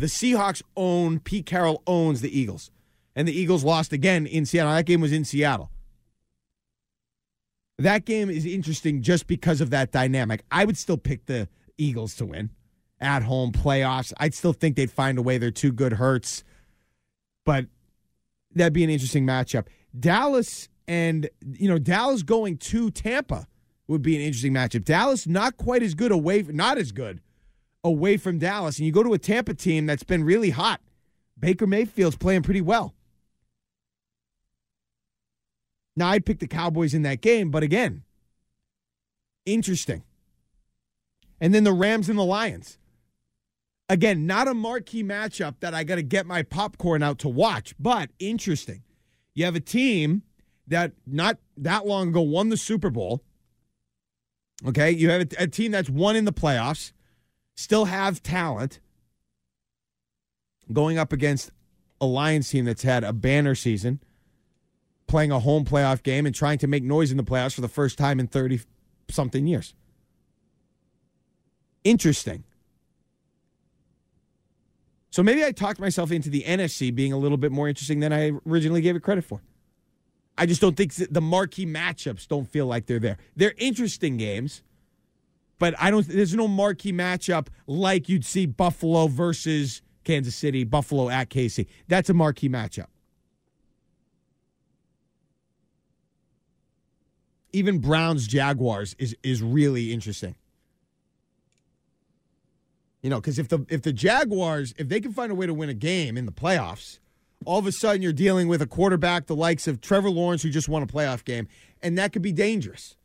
The 0.00 0.06
Seahawks 0.06 0.62
own, 0.78 1.20
Pete 1.20 1.44
Carroll 1.44 1.82
owns 1.86 2.22
the 2.22 2.38
Eagles. 2.38 2.70
And 3.14 3.28
the 3.28 3.38
Eagles 3.38 3.64
lost 3.64 3.92
again 3.92 4.26
in 4.26 4.46
Seattle. 4.46 4.72
That 4.72 4.86
game 4.86 5.02
was 5.02 5.12
in 5.12 5.26
Seattle. 5.26 5.70
That 7.78 8.06
game 8.06 8.30
is 8.30 8.46
interesting 8.46 9.02
just 9.02 9.26
because 9.26 9.60
of 9.60 9.68
that 9.70 9.92
dynamic. 9.92 10.42
I 10.50 10.64
would 10.64 10.78
still 10.78 10.96
pick 10.96 11.26
the 11.26 11.48
Eagles 11.76 12.14
to 12.14 12.24
win 12.24 12.48
at 12.98 13.22
home 13.24 13.52
playoffs. 13.52 14.14
I'd 14.16 14.32
still 14.32 14.54
think 14.54 14.76
they'd 14.76 14.90
find 14.90 15.18
a 15.18 15.22
way. 15.22 15.36
They're 15.36 15.50
too 15.50 15.70
good 15.72 15.92
hurts. 15.92 16.44
But 17.44 17.66
that'd 18.54 18.72
be 18.72 18.84
an 18.84 18.90
interesting 18.90 19.26
matchup. 19.26 19.66
Dallas 19.98 20.70
and, 20.88 21.28
you 21.42 21.68
know, 21.68 21.78
Dallas 21.78 22.22
going 22.22 22.56
to 22.56 22.90
Tampa 22.90 23.46
would 23.86 24.00
be 24.00 24.16
an 24.16 24.22
interesting 24.22 24.54
matchup. 24.54 24.84
Dallas 24.84 25.26
not 25.26 25.58
quite 25.58 25.82
as 25.82 25.94
good 25.94 26.10
away, 26.10 26.40
not 26.48 26.78
as 26.78 26.90
good 26.90 27.20
away 27.84 28.16
from 28.16 28.38
Dallas. 28.38 28.78
And 28.78 28.86
you 28.86 28.92
go 28.92 29.02
to 29.02 29.14
a 29.14 29.18
Tampa 29.18 29.54
team 29.54 29.86
that's 29.86 30.02
been 30.02 30.24
really 30.24 30.50
hot. 30.50 30.80
Baker 31.38 31.66
Mayfield's 31.66 32.16
playing 32.16 32.42
pretty 32.42 32.60
well. 32.60 32.94
Now, 35.96 36.08
I'd 36.08 36.24
pick 36.24 36.38
the 36.38 36.46
Cowboys 36.46 36.94
in 36.94 37.02
that 37.02 37.20
game, 37.20 37.50
but 37.50 37.62
again, 37.62 38.04
interesting. 39.44 40.02
And 41.40 41.54
then 41.54 41.64
the 41.64 41.72
Rams 41.72 42.08
and 42.08 42.18
the 42.18 42.24
Lions. 42.24 42.78
Again, 43.88 44.26
not 44.26 44.46
a 44.46 44.54
marquee 44.54 45.02
matchup 45.02 45.56
that 45.60 45.74
I 45.74 45.82
got 45.82 45.96
to 45.96 46.02
get 46.02 46.24
my 46.24 46.42
popcorn 46.42 47.02
out 47.02 47.18
to 47.20 47.28
watch, 47.28 47.74
but 47.78 48.10
interesting. 48.18 48.82
You 49.34 49.44
have 49.46 49.56
a 49.56 49.60
team 49.60 50.22
that 50.68 50.92
not 51.06 51.38
that 51.56 51.86
long 51.86 52.08
ago 52.08 52.20
won 52.20 52.50
the 52.50 52.56
Super 52.56 52.90
Bowl. 52.90 53.22
Okay, 54.64 54.90
you 54.90 55.10
have 55.10 55.22
a, 55.22 55.42
a 55.42 55.46
team 55.48 55.72
that's 55.72 55.90
won 55.90 56.14
in 56.14 56.24
the 56.24 56.32
playoffs, 56.32 56.92
still 57.60 57.84
have 57.84 58.22
talent, 58.22 58.80
going 60.72 60.98
up 60.98 61.12
against 61.12 61.50
a 62.00 62.06
Lions 62.06 62.48
team 62.48 62.64
that's 62.64 62.82
had 62.82 63.04
a 63.04 63.12
banner 63.12 63.54
season, 63.54 64.00
playing 65.06 65.30
a 65.30 65.40
home 65.40 65.64
playoff 65.64 66.02
game 66.02 66.24
and 66.24 66.34
trying 66.34 66.58
to 66.58 66.66
make 66.66 66.82
noise 66.82 67.10
in 67.10 67.16
the 67.16 67.22
playoffs 67.22 67.54
for 67.54 67.60
the 67.60 67.68
first 67.68 67.98
time 67.98 68.18
in 68.18 68.26
30 68.26 68.60
something 69.10 69.46
years. 69.46 69.74
Interesting. 71.84 72.44
So 75.10 75.22
maybe 75.22 75.44
I 75.44 75.50
talked 75.50 75.80
myself 75.80 76.12
into 76.12 76.30
the 76.30 76.44
NFC 76.44 76.94
being 76.94 77.12
a 77.12 77.18
little 77.18 77.38
bit 77.38 77.52
more 77.52 77.68
interesting 77.68 78.00
than 78.00 78.12
I 78.12 78.32
originally 78.46 78.80
gave 78.80 78.96
it 78.96 79.02
credit 79.02 79.24
for. 79.24 79.42
I 80.38 80.46
just 80.46 80.60
don't 80.60 80.76
think 80.76 80.94
the 80.94 81.20
marquee 81.20 81.66
matchups 81.66 82.26
don't 82.28 82.48
feel 82.48 82.66
like 82.66 82.86
they're 82.86 83.00
there. 83.00 83.18
They're 83.36 83.54
interesting 83.58 84.16
games, 84.16 84.62
but 85.60 85.74
I 85.78 85.92
don't. 85.92 86.08
There's 86.08 86.34
no 86.34 86.48
marquee 86.48 86.92
matchup 86.92 87.46
like 87.68 88.08
you'd 88.08 88.24
see 88.24 88.46
Buffalo 88.46 89.06
versus 89.06 89.82
Kansas 90.02 90.34
City, 90.34 90.64
Buffalo 90.64 91.08
at 91.10 91.28
KC. 91.28 91.66
That's 91.86 92.10
a 92.10 92.14
marquee 92.14 92.48
matchup. 92.48 92.86
Even 97.52 97.78
Browns 97.78 98.26
Jaguars 98.26 98.96
is 98.98 99.14
is 99.22 99.42
really 99.42 99.92
interesting. 99.92 100.34
You 103.02 103.10
know, 103.10 103.20
because 103.20 103.38
if 103.38 103.48
the 103.48 103.64
if 103.68 103.82
the 103.82 103.92
Jaguars 103.92 104.74
if 104.78 104.88
they 104.88 105.00
can 105.00 105.12
find 105.12 105.30
a 105.30 105.34
way 105.34 105.46
to 105.46 105.54
win 105.54 105.68
a 105.68 105.74
game 105.74 106.16
in 106.16 106.24
the 106.24 106.32
playoffs, 106.32 107.00
all 107.44 107.58
of 107.58 107.66
a 107.66 107.72
sudden 107.72 108.00
you're 108.00 108.12
dealing 108.14 108.48
with 108.48 108.62
a 108.62 108.66
quarterback 108.66 109.26
the 109.26 109.36
likes 109.36 109.68
of 109.68 109.82
Trevor 109.82 110.10
Lawrence 110.10 110.42
who 110.42 110.48
just 110.48 110.70
won 110.70 110.82
a 110.82 110.86
playoff 110.86 111.22
game, 111.22 111.48
and 111.82 111.98
that 111.98 112.14
could 112.14 112.22
be 112.22 112.32
dangerous. 112.32 112.96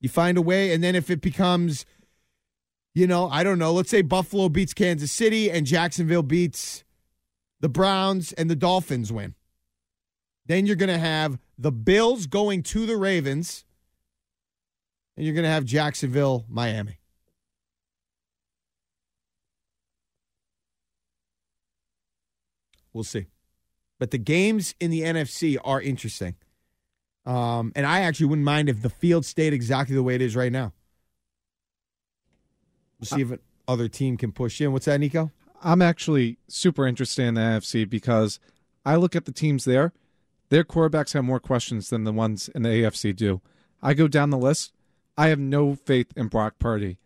You 0.00 0.08
find 0.08 0.38
a 0.38 0.42
way, 0.42 0.72
and 0.72 0.82
then 0.82 0.94
if 0.94 1.10
it 1.10 1.20
becomes, 1.20 1.84
you 2.94 3.06
know, 3.06 3.28
I 3.28 3.42
don't 3.42 3.58
know, 3.58 3.72
let's 3.72 3.90
say 3.90 4.02
Buffalo 4.02 4.48
beats 4.48 4.72
Kansas 4.72 5.12
City 5.12 5.50
and 5.50 5.66
Jacksonville 5.66 6.22
beats 6.22 6.84
the 7.60 7.68
Browns 7.68 8.32
and 8.32 8.48
the 8.48 8.56
Dolphins 8.56 9.12
win. 9.12 9.34
Then 10.46 10.66
you're 10.66 10.76
going 10.76 10.88
to 10.88 10.98
have 10.98 11.38
the 11.58 11.70
Bills 11.70 12.26
going 12.26 12.62
to 12.64 12.86
the 12.86 12.96
Ravens, 12.96 13.64
and 15.16 15.26
you're 15.26 15.34
going 15.34 15.44
to 15.44 15.50
have 15.50 15.64
Jacksonville, 15.64 16.46
Miami. 16.48 16.98
We'll 22.92 23.04
see. 23.04 23.26
but 23.98 24.10
the 24.10 24.18
games 24.18 24.74
in 24.80 24.90
the 24.90 25.02
NFC 25.02 25.56
are 25.62 25.80
interesting. 25.80 26.34
Um, 27.30 27.70
and 27.76 27.86
I 27.86 28.00
actually 28.00 28.26
wouldn't 28.26 28.44
mind 28.44 28.68
if 28.68 28.82
the 28.82 28.90
field 28.90 29.24
stayed 29.24 29.52
exactly 29.52 29.94
the 29.94 30.02
way 30.02 30.16
it 30.16 30.20
is 30.20 30.34
right 30.34 30.50
now. 30.50 30.72
We'll 32.98 33.06
see 33.06 33.22
if 33.22 33.38
other 33.68 33.86
team 33.86 34.16
can 34.16 34.32
push 34.32 34.60
in. 34.60 34.72
What's 34.72 34.86
that, 34.86 34.98
Nico? 34.98 35.30
I'm 35.62 35.80
actually 35.80 36.38
super 36.48 36.88
interested 36.88 37.22
in 37.22 37.34
the 37.34 37.40
AFC 37.40 37.88
because 37.88 38.40
I 38.84 38.96
look 38.96 39.14
at 39.14 39.26
the 39.26 39.32
teams 39.32 39.64
there. 39.64 39.92
Their 40.48 40.64
quarterbacks 40.64 41.12
have 41.12 41.22
more 41.22 41.38
questions 41.38 41.88
than 41.88 42.02
the 42.02 42.12
ones 42.12 42.48
in 42.48 42.62
the 42.62 42.68
AFC 42.70 43.14
do. 43.14 43.40
I 43.80 43.94
go 43.94 44.08
down 44.08 44.30
the 44.30 44.36
list. 44.36 44.72
I 45.16 45.28
have 45.28 45.38
no 45.38 45.76
faith 45.76 46.12
in 46.16 46.26
Brock 46.26 46.54
Purdy. 46.58 46.98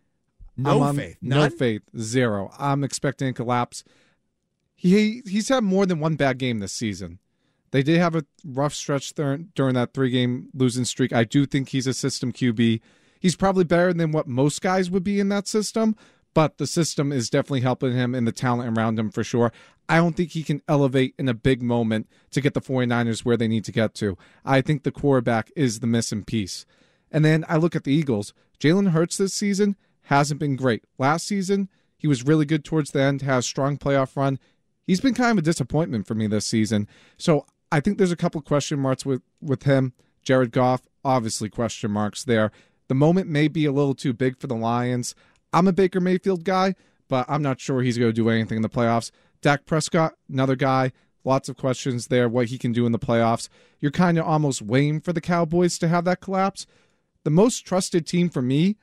No 0.57 0.81
on- 0.81 0.95
faith. 0.95 1.17
No 1.21 1.49
faith. 1.51 1.83
Zero. 1.99 2.51
I'm 2.57 2.83
expecting 2.83 3.27
a 3.27 3.33
collapse. 3.33 3.83
He 4.73 5.21
he's 5.27 5.49
had 5.49 5.63
more 5.63 5.85
than 5.85 5.99
one 5.99 6.15
bad 6.15 6.39
game 6.39 6.59
this 6.59 6.73
season. 6.73 7.19
They 7.71 7.83
did 7.83 7.99
have 7.99 8.15
a 8.15 8.25
rough 8.45 8.73
stretch 8.73 9.13
during 9.13 9.73
that 9.73 9.93
three 9.93 10.09
game 10.09 10.49
losing 10.53 10.85
streak. 10.85 11.13
I 11.13 11.23
do 11.23 11.45
think 11.45 11.69
he's 11.69 11.87
a 11.87 11.93
system 11.93 12.31
QB. 12.31 12.81
He's 13.19 13.35
probably 13.35 13.63
better 13.63 13.93
than 13.93 14.11
what 14.11 14.27
most 14.27 14.61
guys 14.61 14.89
would 14.89 15.03
be 15.03 15.19
in 15.19 15.29
that 15.29 15.47
system, 15.47 15.95
but 16.33 16.57
the 16.57 16.67
system 16.67 17.11
is 17.11 17.29
definitely 17.29 17.61
helping 17.61 17.93
him 17.93 18.13
and 18.13 18.27
the 18.27 18.31
talent 18.31 18.77
around 18.77 18.99
him 18.99 19.09
for 19.09 19.23
sure. 19.23 19.51
I 19.87 19.97
don't 19.97 20.15
think 20.15 20.31
he 20.31 20.43
can 20.43 20.61
elevate 20.67 21.15
in 21.17 21.29
a 21.29 21.33
big 21.33 21.61
moment 21.61 22.07
to 22.31 22.41
get 22.41 22.53
the 22.53 22.61
49ers 22.61 23.23
where 23.25 23.37
they 23.37 23.47
need 23.47 23.65
to 23.65 23.71
get 23.71 23.93
to. 23.95 24.17
I 24.43 24.61
think 24.61 24.83
the 24.83 24.91
quarterback 24.91 25.51
is 25.55 25.79
the 25.79 25.87
missing 25.87 26.23
piece. 26.23 26.65
And 27.11 27.23
then 27.23 27.45
I 27.47 27.57
look 27.57 27.75
at 27.75 27.83
the 27.83 27.93
Eagles. 27.93 28.33
Jalen 28.59 28.91
Hurts 28.91 29.17
this 29.17 29.33
season 29.33 29.75
hasn't 30.03 30.39
been 30.39 30.55
great. 30.55 30.83
Last 30.97 31.27
season, 31.27 31.69
he 31.97 32.07
was 32.07 32.25
really 32.25 32.45
good 32.45 32.63
towards 32.63 32.91
the 32.91 33.01
end, 33.01 33.21
has 33.21 33.45
strong 33.45 33.77
playoff 33.77 34.15
run. 34.15 34.39
He's 34.85 35.01
been 35.01 35.13
kind 35.13 35.31
of 35.31 35.37
a 35.39 35.41
disappointment 35.41 36.07
for 36.07 36.13
me 36.13 36.27
this 36.27 36.45
season. 36.45 36.87
So 37.17 37.45
I 37.75 37.81
think 37.81 37.97
there's 37.97 38.09
a 38.09 38.15
couple 38.15 38.39
question 38.39 38.79
marks 38.79 39.05
with, 39.05 39.21
with 39.41 39.63
him. 39.63 39.91
Jared 40.23 40.53
Goff, 40.53 40.83
obviously 41.03 41.49
question 41.49 41.91
marks 41.91 42.23
there. 42.23 42.53
The 42.87 42.95
moment 42.95 43.27
may 43.27 43.49
be 43.49 43.65
a 43.65 43.71
little 43.73 43.93
too 43.93 44.13
big 44.13 44.39
for 44.39 44.47
the 44.47 44.55
Lions. 44.55 45.13
I'm 45.51 45.67
a 45.67 45.73
Baker 45.73 45.99
Mayfield 45.99 46.45
guy, 46.45 46.75
but 47.09 47.25
I'm 47.27 47.41
not 47.41 47.59
sure 47.59 47.81
he's 47.81 47.97
going 47.97 48.11
to 48.11 48.13
do 48.13 48.29
anything 48.29 48.55
in 48.55 48.61
the 48.61 48.69
playoffs. 48.69 49.11
Dak 49.41 49.65
Prescott, 49.65 50.13
another 50.29 50.55
guy. 50.55 50.93
Lots 51.25 51.49
of 51.49 51.57
questions 51.57 52.07
there, 52.07 52.29
what 52.29 52.45
he 52.45 52.57
can 52.57 52.71
do 52.71 52.85
in 52.85 52.93
the 52.93 52.97
playoffs. 52.97 53.49
You're 53.81 53.91
kind 53.91 54.17
of 54.17 54.25
almost 54.25 54.61
waiting 54.61 55.01
for 55.01 55.11
the 55.11 55.19
Cowboys 55.19 55.77
to 55.79 55.89
have 55.89 56.05
that 56.05 56.21
collapse. 56.21 56.65
The 57.25 57.29
most 57.29 57.65
trusted 57.65 58.07
team 58.07 58.29
for 58.29 58.41
me 58.41 58.77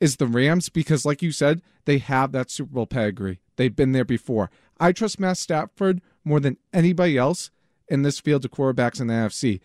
is 0.00 0.16
the 0.16 0.26
Rams 0.26 0.70
because, 0.70 1.04
like 1.04 1.20
you 1.20 1.32
said, 1.32 1.60
they 1.84 1.98
have 1.98 2.32
that 2.32 2.50
Super 2.50 2.72
Bowl 2.72 2.86
pedigree. 2.86 3.40
They've 3.56 3.76
been 3.76 3.92
there 3.92 4.06
before. 4.06 4.50
I 4.80 4.92
trust 4.92 5.20
Matt 5.20 5.36
Stafford 5.36 6.00
more 6.24 6.40
than 6.40 6.56
anybody 6.72 7.18
else 7.18 7.50
in 7.88 8.02
this 8.02 8.18
field 8.18 8.44
of 8.44 8.50
quarterbacks 8.50 9.00
in 9.00 9.06
the 9.06 9.14
NFC. 9.14 9.60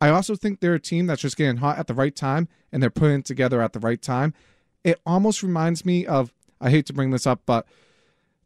I 0.00 0.08
also 0.10 0.34
think 0.34 0.60
they're 0.60 0.74
a 0.74 0.80
team 0.80 1.06
that's 1.06 1.22
just 1.22 1.36
getting 1.36 1.58
hot 1.58 1.78
at 1.78 1.86
the 1.86 1.94
right 1.94 2.14
time 2.14 2.48
and 2.72 2.82
they're 2.82 2.90
putting 2.90 3.20
it 3.20 3.24
together 3.24 3.62
at 3.62 3.72
the 3.72 3.80
right 3.80 4.00
time. 4.00 4.34
It 4.82 5.00
almost 5.06 5.42
reminds 5.42 5.84
me 5.84 6.04
of, 6.04 6.32
I 6.60 6.70
hate 6.70 6.86
to 6.86 6.92
bring 6.92 7.10
this 7.10 7.26
up, 7.26 7.42
but 7.46 7.66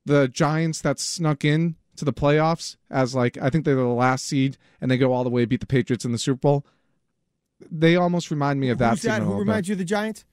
the 0.05 0.29
Giants 0.29 0.81
that 0.83 1.01
snuck 1.01 1.45
in 1.45 1.77
to 1.97 2.05
the 2.05 2.13
playoffs 2.13 2.77
as 2.91 3.15
like, 3.15 3.37
I 3.39 3.51
think 3.51 3.65
they're 3.65 3.75
the 3.75 3.87
last 3.87 4.25
seed 4.25 4.57
and 4.81 4.91
they 4.91 4.99
go 4.99 5.13
all 5.13 5.25
the 5.25 5.31
way 5.31 5.45
beat 5.47 5.61
the 5.61 5.67
Patriots 5.67 6.05
in 6.05 6.13
the 6.13 6.19
Super 6.19 6.39
Bowl. 6.39 6.67
They 7.71 7.97
almost 7.97 8.31
remind 8.31 8.61
me 8.61 8.69
of 8.69 8.79
that. 8.79 8.91
Who's 8.91 9.03
that? 9.03 9.23
Who 9.23 9.35
reminds 9.35 9.67
bit. 9.67 9.69
you 9.69 9.75
of 9.75 9.79
the 9.79 9.85
Giants? 9.85 10.25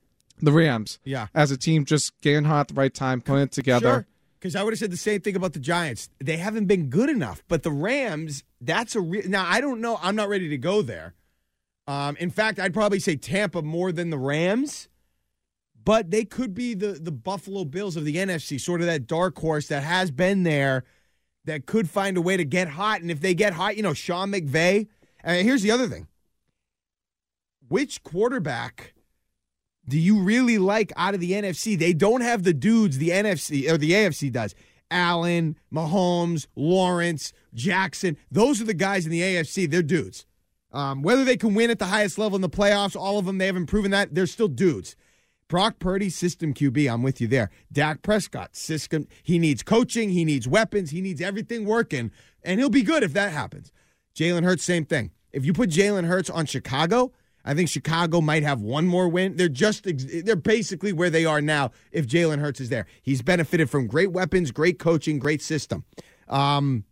The 0.42 0.52
Rams. 0.52 1.00
Yeah. 1.04 1.28
As 1.34 1.50
a 1.50 1.58
team, 1.58 1.86
just 1.86 2.20
getting 2.22 2.44
hot 2.44 2.60
at 2.60 2.68
the 2.68 2.74
right 2.76 2.94
time, 2.94 3.22
putting 3.22 3.44
it 3.44 3.52
together. 3.52 3.88
Sure. 3.88 4.08
Because 4.46 4.56
I 4.56 4.62
would 4.62 4.74
have 4.74 4.80
said 4.80 4.92
the 4.92 4.98
same 4.98 5.22
thing 5.22 5.36
about 5.36 5.54
the 5.54 5.60
Giants. 5.60 6.08
They 6.24 6.38
haven't 6.38 6.68
been 6.68 6.92
good 6.92 7.10
enough. 7.10 7.44
But 7.48 7.64
the 7.64 7.72
Rams, 7.72 8.44
that's 8.62 8.96
a 8.96 9.02
real. 9.02 9.28
Now, 9.28 9.44
I 9.48 9.60
don't 9.60 9.82
know. 9.82 9.98
I'm 10.04 10.16
not 10.16 10.30
ready 10.30 10.50
to 10.50 10.58
go 10.60 10.84
there. 10.84 11.16
Um, 11.88 12.16
in 12.18 12.30
fact, 12.30 12.60
I'd 12.60 12.72
probably 12.72 13.00
say 13.00 13.16
Tampa 13.16 13.64
more 13.64 13.92
than 13.92 14.12
the 14.12 14.20
Rams. 14.20 14.88
But 15.84 16.12
they 16.12 16.26
could 16.26 16.54
be 16.54 16.76
the, 16.76 16.90
the 16.90 17.12
Buffalo 17.12 17.66
Bills 17.66 17.96
of 17.96 18.06
the 18.06 18.18
NFC, 18.18 18.62
sort 18.62 18.82
of 18.82 18.86
that 18.86 19.08
dark 19.08 19.36
horse 19.40 19.68
that 19.70 19.82
has 19.82 20.12
been 20.12 20.44
there 20.44 20.84
that 21.46 21.66
could 21.66 21.90
find 21.90 22.16
a 22.16 22.22
way 22.22 22.38
to 22.38 22.46
get 22.46 22.68
hot. 22.68 23.02
And 23.02 23.10
if 23.10 23.22
they 23.22 23.34
get 23.34 23.54
hot, 23.54 23.78
you 23.78 23.82
know, 23.82 23.96
Sean 23.96 24.32
McVay. 24.32 24.88
And 25.24 25.44
here's 25.44 25.64
the 25.64 25.72
other 25.72 25.88
thing 25.88 26.06
which 27.68 28.04
quarterback 28.04 28.94
do 29.88 30.00
you 30.00 30.20
really 30.20 30.58
like 30.58 30.92
out 30.96 31.14
of 31.14 31.20
the 31.20 31.32
NFC? 31.32 31.78
They 31.78 31.94
don't 31.94 32.22
have 32.22 32.44
the 32.44 32.54
dudes 32.54 32.98
the 32.98 33.10
NFC 33.10 33.70
or 33.70 33.78
the 33.78 33.92
AFC 33.92 34.32
does. 34.32 34.56
Allen, 34.92 35.58
Mahomes, 35.74 36.48
Lawrence, 36.56 37.34
Jackson. 37.54 38.18
Those 38.32 38.62
are 38.62 38.66
the 38.66 38.74
guys 38.74 39.06
in 39.06 39.12
the 39.12 39.22
AFC. 39.22 39.70
They're 39.70 39.82
dudes. 39.82 40.26
Um, 40.72 41.02
whether 41.02 41.24
they 41.24 41.38
can 41.38 41.54
win 41.54 41.70
at 41.70 41.80
the 41.80 41.86
highest 41.86 42.18
level 42.18 42.36
in 42.36 42.42
the 42.42 42.50
playoffs, 42.50 42.96
all 42.96 43.18
of 43.18 43.26
them, 43.26 43.38
they 43.38 43.46
haven't 43.46 43.68
proven 43.68 43.92
that. 43.92 44.14
They're 44.14 44.28
still 44.28 44.48
dudes. 44.48 44.96
Brock 45.48 45.80
Purdy, 45.80 46.10
system 46.10 46.54
QB. 46.54 46.92
I'm 46.92 47.04
with 47.04 47.22
you 47.22 47.28
there. 47.28 47.52
Dak 47.72 48.02
Prescott, 48.02 48.56
system. 48.56 49.08
He 49.24 49.38
needs 49.38 49.64
coaching. 49.64 50.10
He 50.10 50.26
needs 50.26 50.48
weapons. 50.48 50.90
He 50.90 51.02
needs 51.02 51.22
everything 51.22 51.66
working, 51.66 52.12
and 52.44 52.60
he'll 52.60 52.70
be 52.70 52.82
good 52.82 53.04
if 53.04 53.14
that 53.14 53.32
happens. 53.32 53.72
Jalen 54.16 54.44
Hurts, 54.44 54.64
same 54.64 54.86
thing. 54.86 55.12
If 55.32 55.46
you 55.46 55.54
put 55.54 55.70
Jalen 55.70 56.06
Hurts 56.06 56.30
on 56.30 56.46
Chicago, 56.46 57.12
I 57.46 57.54
think 57.54 57.70
Chicago 57.70 58.22
might 58.22 58.44
have 58.44 58.62
one 58.62 58.88
more 58.88 59.08
win. 59.08 59.38
They're 59.38 59.48
just 59.48 59.86
they're 60.26 60.36
basically 60.36 60.92
where 60.92 61.12
they 61.12 61.26
are 61.26 61.42
now 61.42 61.72
if 61.92 62.08
Jalen 62.08 62.40
Hurts 62.40 62.60
is 62.60 62.70
there. 62.70 62.88
He's 63.04 63.22
benefited 63.22 63.70
from 63.70 63.88
great 63.88 64.12
weapons, 64.12 64.52
great 64.52 64.80
coaching, 64.80 65.20
great 65.20 65.42
system. 65.42 65.86
Um, 66.28 66.86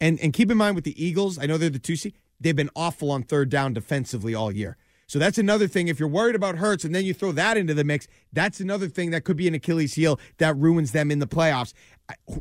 and 0.00 0.18
and 0.20 0.32
keep 0.32 0.50
in 0.50 0.56
mind 0.56 0.74
with 0.74 0.84
the 0.84 1.02
Eagles, 1.02 1.38
I 1.38 1.46
know 1.46 1.56
they're 1.56 1.70
the 1.70 1.78
two 1.78 1.96
seed. 1.96 2.14
They've 2.40 2.56
been 2.56 2.70
awful 2.74 3.12
on 3.12 3.22
third 3.22 3.48
down 3.48 3.72
defensively 3.72 4.34
all 4.34 4.50
year. 4.50 4.76
So 5.06 5.18
that's 5.18 5.38
another 5.38 5.68
thing. 5.68 5.88
If 5.88 6.00
you're 6.00 6.08
worried 6.08 6.34
about 6.34 6.56
Hurts 6.56 6.84
and 6.84 6.94
then 6.94 7.04
you 7.04 7.14
throw 7.14 7.32
that 7.32 7.56
into 7.56 7.74
the 7.74 7.84
mix, 7.84 8.08
that's 8.32 8.60
another 8.60 8.88
thing 8.88 9.10
that 9.10 9.24
could 9.24 9.36
be 9.36 9.46
an 9.46 9.54
Achilles 9.54 9.94
heel 9.94 10.18
that 10.38 10.56
ruins 10.56 10.92
them 10.92 11.10
in 11.10 11.18
the 11.18 11.26
playoffs. 11.26 11.74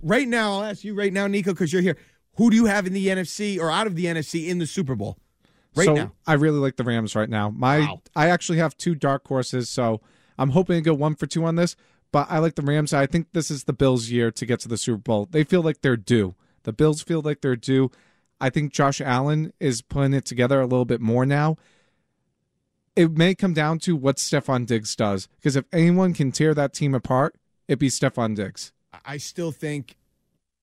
Right 0.02 0.28
now, 0.28 0.54
I'll 0.54 0.64
ask 0.64 0.84
you 0.84 0.96
right 0.96 1.12
now, 1.14 1.28
Nico, 1.28 1.52
because 1.52 1.72
you're 1.72 1.82
here. 1.82 1.98
Who 2.38 2.50
do 2.50 2.56
you 2.56 2.66
have 2.66 2.88
in 2.88 2.94
the 2.94 3.08
NFC 3.08 3.60
or 3.60 3.70
out 3.70 3.88
of 3.88 3.96
the 3.96 4.06
NFC 4.06 4.48
in 4.48 4.58
the 4.58 4.66
Super 4.66 4.96
Bowl? 4.96 5.18
Right 5.76 5.86
so 5.86 5.94
now. 5.94 6.12
I 6.28 6.34
really 6.34 6.60
like 6.60 6.76
the 6.76 6.84
Rams 6.84 7.16
right 7.16 7.30
now. 7.30 7.50
My 7.50 7.80
Wow. 7.80 8.02
I 8.16 8.30
actually 8.30 8.58
have 8.58 8.76
two 8.78 8.96
dark 8.96 9.28
horses, 9.28 9.70
so 9.70 10.02
I'm 10.38 10.50
hoping 10.50 10.76
to 10.76 10.82
go 10.82 10.94
one 10.94 11.16
for 11.16 11.28
two 11.28 11.46
on 11.46 11.56
this. 11.56 11.76
But 12.12 12.28
I 12.30 12.40
like 12.40 12.56
the 12.56 12.62
Rams. 12.62 12.94
I 12.94 13.06
think 13.06 13.28
this 13.32 13.50
is 13.50 13.64
the 13.64 13.74
Bills' 13.74 14.10
year 14.10 14.32
to 14.32 14.46
get 14.46 14.60
to 14.62 14.68
the 14.68 14.78
Super 14.78 14.98
Bowl. 14.98 15.28
They 15.32 15.46
feel 15.46 15.62
like 15.62 15.82
they're 15.82 15.96
due. 15.96 16.36
The 16.64 16.74
Bills 16.74 17.02
feel 17.02 17.22
like 17.22 17.42
they're 17.42 17.56
due. 17.56 17.90
I 18.42 18.50
think 18.50 18.74
Josh 18.74 19.00
Allen 19.00 19.54
is 19.60 19.82
putting 19.82 20.14
it 20.14 20.26
together 20.26 20.60
a 20.60 20.66
little 20.66 20.84
bit 20.84 21.00
more 21.00 21.26
now. 21.26 21.56
It 22.96 23.12
may 23.12 23.34
come 23.34 23.54
down 23.54 23.80
to 23.80 23.96
what 23.96 24.18
Stefon 24.18 24.66
Diggs 24.66 24.96
does, 24.96 25.30
because 25.38 25.56
if 25.56 25.64
anyone 25.72 26.14
can 26.14 26.34
tear 26.34 26.54
that 26.54 26.74
team 26.74 26.94
apart, 26.94 27.36
it'd 27.70 27.80
be 27.80 27.88
Stefon 27.88 28.36
Diggs. 28.36 28.74
I 29.06 29.16
still 29.18 29.52
think 29.54 29.96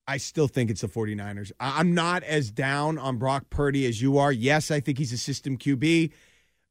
I 0.08 0.16
still 0.16 0.48
think 0.48 0.70
it's 0.70 0.80
the 0.80 0.88
49ers. 0.88 1.52
I- 1.60 1.78
I'm 1.80 1.94
not 1.94 2.22
as 2.24 2.50
down 2.50 2.96
on 2.96 3.18
Brock 3.18 3.50
Purdy 3.50 3.84
as 3.86 4.00
you 4.00 4.16
are. 4.16 4.32
Yes, 4.32 4.70
I 4.70 4.80
think 4.80 4.96
he's 4.96 5.12
a 5.12 5.18
system 5.18 5.58
QB, 5.58 6.10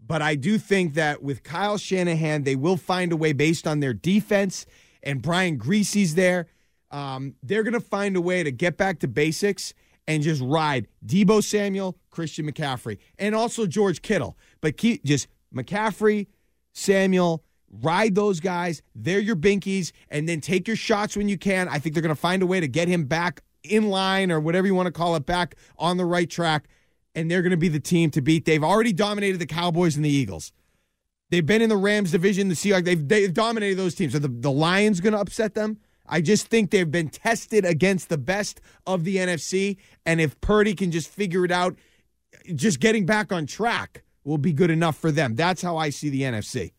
but 0.06 0.24
I 0.24 0.34
do 0.34 0.58
think 0.58 0.96
that 0.96 1.22
with 1.22 1.44
Kyle 1.44 1.78
Shanahan, 1.78 2.44
they 2.44 2.56
will 2.56 2.78
find 2.78 3.12
a 3.12 3.16
way 3.16 3.34
based 3.34 3.68
on 3.68 3.80
their 3.80 3.94
defense 3.94 4.66
and 5.04 5.22
Brian 5.22 5.58
Greasy's 5.58 6.16
there. 6.16 6.48
Um, 6.90 7.36
they're 7.44 7.62
going 7.64 7.74
to 7.76 7.80
find 7.80 8.16
a 8.16 8.22
way 8.22 8.42
to 8.42 8.52
get 8.52 8.76
back 8.76 9.00
to 9.00 9.08
basics 9.08 9.74
and 10.08 10.24
just 10.24 10.42
ride 10.42 10.88
Deebo 11.06 11.44
Samuel, 11.44 11.98
Christian 12.10 12.52
McCaffrey, 12.52 12.98
and 13.20 13.36
also 13.36 13.68
George 13.68 14.02
Kittle. 14.02 14.36
But 14.62 14.78
keep 14.78 15.04
just 15.06 15.28
McCaffrey, 15.54 16.26
Samuel, 16.74 17.44
ride 17.82 18.16
those 18.16 18.40
guys. 18.40 18.82
They're 18.96 19.20
your 19.20 19.36
binkies, 19.36 19.92
and 20.10 20.28
then 20.28 20.42
take 20.42 20.68
your 20.68 20.78
shots 20.78 21.18
when 21.18 21.30
you 21.30 21.38
can. 21.38 21.68
I 21.68 21.80
think 21.80 21.96
they're 21.96 22.02
going 22.02 22.16
to 22.16 22.20
find 22.20 22.42
a 22.42 22.48
way 22.48 22.60
to 22.60 22.68
get 22.68 22.88
him 22.88 23.06
back 23.06 23.42
in 23.64 23.90
line 23.90 24.32
or 24.32 24.40
whatever 24.40 24.68
you 24.68 24.76
want 24.76 24.88
to 24.88 24.92
call 24.92 25.16
it, 25.16 25.26
back 25.26 25.56
on 25.78 25.98
the 25.98 26.06
right 26.06 26.30
track. 26.30 26.68
And 27.16 27.32
they're 27.32 27.42
going 27.42 27.52
to 27.52 27.58
be 27.58 27.70
the 27.70 27.80
team 27.80 28.12
to 28.12 28.22
beat. 28.22 28.46
They've 28.46 28.64
already 28.64 28.94
dominated 28.94 29.40
the 29.40 29.48
Cowboys 29.48 29.96
and 29.96 30.06
the 30.06 30.10
Eagles. 30.10 30.52
They've 31.30 31.46
been 31.46 31.62
in 31.62 31.70
the 31.70 31.78
Rams 31.78 32.12
division, 32.12 32.48
the 32.48 32.56
Seahawks. 32.56 32.86
They've, 32.86 33.08
they've 33.08 33.34
dominated 33.34 33.78
those 33.78 33.96
teams. 33.96 34.16
Are 34.16 34.20
the, 34.20 34.28
the 34.28 34.52
Lions 34.52 35.02
going 35.02 35.14
to 35.14 35.20
upset 35.20 35.56
them? 35.56 35.80
I 36.08 36.22
just 36.22 36.48
think 36.48 36.72
they've 36.72 36.90
been 36.90 37.10
tested 37.10 37.66
against 37.66 38.10
the 38.10 38.18
best 38.18 38.62
of 38.86 39.04
the 39.04 39.18
NFC. 39.18 39.78
And 40.06 40.22
if 40.22 40.40
Purdy 40.40 40.74
can 40.74 40.92
just 40.92 41.10
figure 41.10 41.44
it 41.44 41.52
out, 41.52 41.78
just 42.56 42.80
getting 42.80 43.06
back 43.06 43.34
on 43.34 43.46
track 43.46 44.04
will 44.24 44.38
be 44.38 44.54
good 44.54 44.72
enough 44.72 44.98
for 44.98 45.12
them. 45.12 45.36
That's 45.36 45.62
how 45.62 45.78
I 45.78 45.90
see 45.90 46.10
the 46.10 46.22
NFC. 46.22 46.72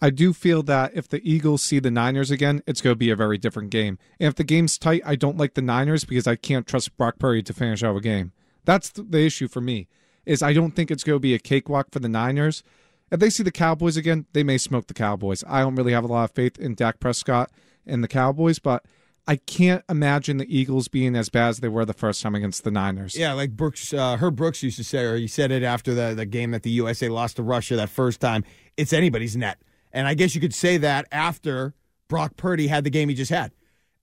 I 0.00 0.10
do 0.10 0.32
feel 0.32 0.62
that 0.64 0.92
if 0.94 1.08
the 1.08 1.20
Eagles 1.28 1.62
see 1.62 1.78
the 1.78 1.90
Niners 1.90 2.30
again, 2.30 2.62
it's 2.66 2.80
going 2.80 2.92
to 2.92 2.98
be 2.98 3.10
a 3.10 3.16
very 3.16 3.38
different 3.38 3.70
game. 3.70 3.98
And 4.20 4.28
if 4.28 4.34
the 4.34 4.44
game's 4.44 4.78
tight, 4.78 5.02
I 5.06 5.16
don't 5.16 5.38
like 5.38 5.54
the 5.54 5.62
Niners 5.62 6.04
because 6.04 6.26
I 6.26 6.36
can't 6.36 6.66
trust 6.66 6.96
Brock 6.96 7.18
Purdy 7.18 7.42
to 7.42 7.54
finish 7.54 7.82
out 7.82 7.96
a 7.96 8.00
game. 8.00 8.32
That's 8.64 8.90
the 8.90 9.24
issue 9.24 9.48
for 9.48 9.60
me. 9.60 9.88
Is 10.26 10.42
I 10.42 10.52
don't 10.52 10.72
think 10.72 10.90
it's 10.90 11.04
going 11.04 11.16
to 11.16 11.20
be 11.20 11.34
a 11.34 11.38
cakewalk 11.38 11.88
for 11.92 12.00
the 12.00 12.08
Niners. 12.08 12.62
If 13.10 13.20
they 13.20 13.30
see 13.30 13.44
the 13.44 13.52
Cowboys 13.52 13.96
again, 13.96 14.26
they 14.32 14.42
may 14.42 14.58
smoke 14.58 14.88
the 14.88 14.94
Cowboys. 14.94 15.44
I 15.46 15.60
don't 15.60 15.76
really 15.76 15.92
have 15.92 16.04
a 16.04 16.08
lot 16.08 16.24
of 16.24 16.32
faith 16.32 16.58
in 16.58 16.74
Dak 16.74 16.98
Prescott 16.98 17.50
and 17.86 18.02
the 18.02 18.08
Cowboys, 18.08 18.58
but 18.58 18.84
I 19.28 19.36
can't 19.36 19.84
imagine 19.88 20.36
the 20.36 20.56
Eagles 20.56 20.88
being 20.88 21.16
as 21.16 21.28
bad 21.28 21.48
as 21.48 21.58
they 21.58 21.68
were 21.68 21.84
the 21.84 21.92
first 21.92 22.22
time 22.22 22.34
against 22.34 22.64
the 22.64 22.70
Niners. 22.70 23.16
Yeah, 23.16 23.32
like 23.32 23.52
Brooks, 23.52 23.92
uh, 23.92 24.16
Herb 24.16 24.36
Brooks 24.36 24.62
used 24.62 24.76
to 24.76 24.84
say, 24.84 25.04
or 25.04 25.16
he 25.16 25.26
said 25.26 25.50
it 25.50 25.62
after 25.62 25.94
the, 25.94 26.14
the 26.14 26.26
game 26.26 26.52
that 26.52 26.62
the 26.62 26.70
USA 26.70 27.08
lost 27.08 27.36
to 27.36 27.42
Russia 27.42 27.76
that 27.76 27.90
first 27.90 28.20
time. 28.20 28.44
It's 28.76 28.92
anybody's 28.92 29.36
net, 29.36 29.58
and 29.96 30.06
I 30.06 30.14
guess 30.14 30.34
you 30.34 30.40
could 30.40 30.54
say 30.54 30.76
that 30.78 31.06
after 31.10 31.74
Brock 32.08 32.36
Purdy 32.36 32.68
had 32.68 32.84
the 32.84 32.90
game 32.90 33.08
he 33.08 33.14
just 33.14 33.30
had. 33.30 33.52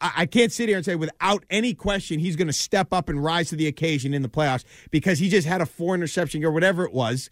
I, 0.01 0.25
can't 0.25 0.51
sit 0.51 0.67
here 0.67 0.75
and 0.75 0.83
say 0.83 0.95
without 0.95 1.45
any 1.49 1.73
question 1.73 2.19
he's 2.19 2.35
going 2.35 2.47
to 2.47 2.53
step 2.53 2.91
up 2.91 3.07
and 3.07 3.23
rise 3.23 3.47
to 3.49 3.55
the 3.55 3.67
occasion 3.67 4.13
in 4.13 4.21
the 4.21 4.27
playoffs 4.27 4.65
because 4.91 5.19
he 5.19 5.29
just 5.29 5.47
had 5.47 5.61
a 5.61 5.65
four 5.65 5.95
interception 5.95 6.43
or 6.43 6.51
whatever 6.51 6.83
it 6.83 6.91
was, 6.91 7.29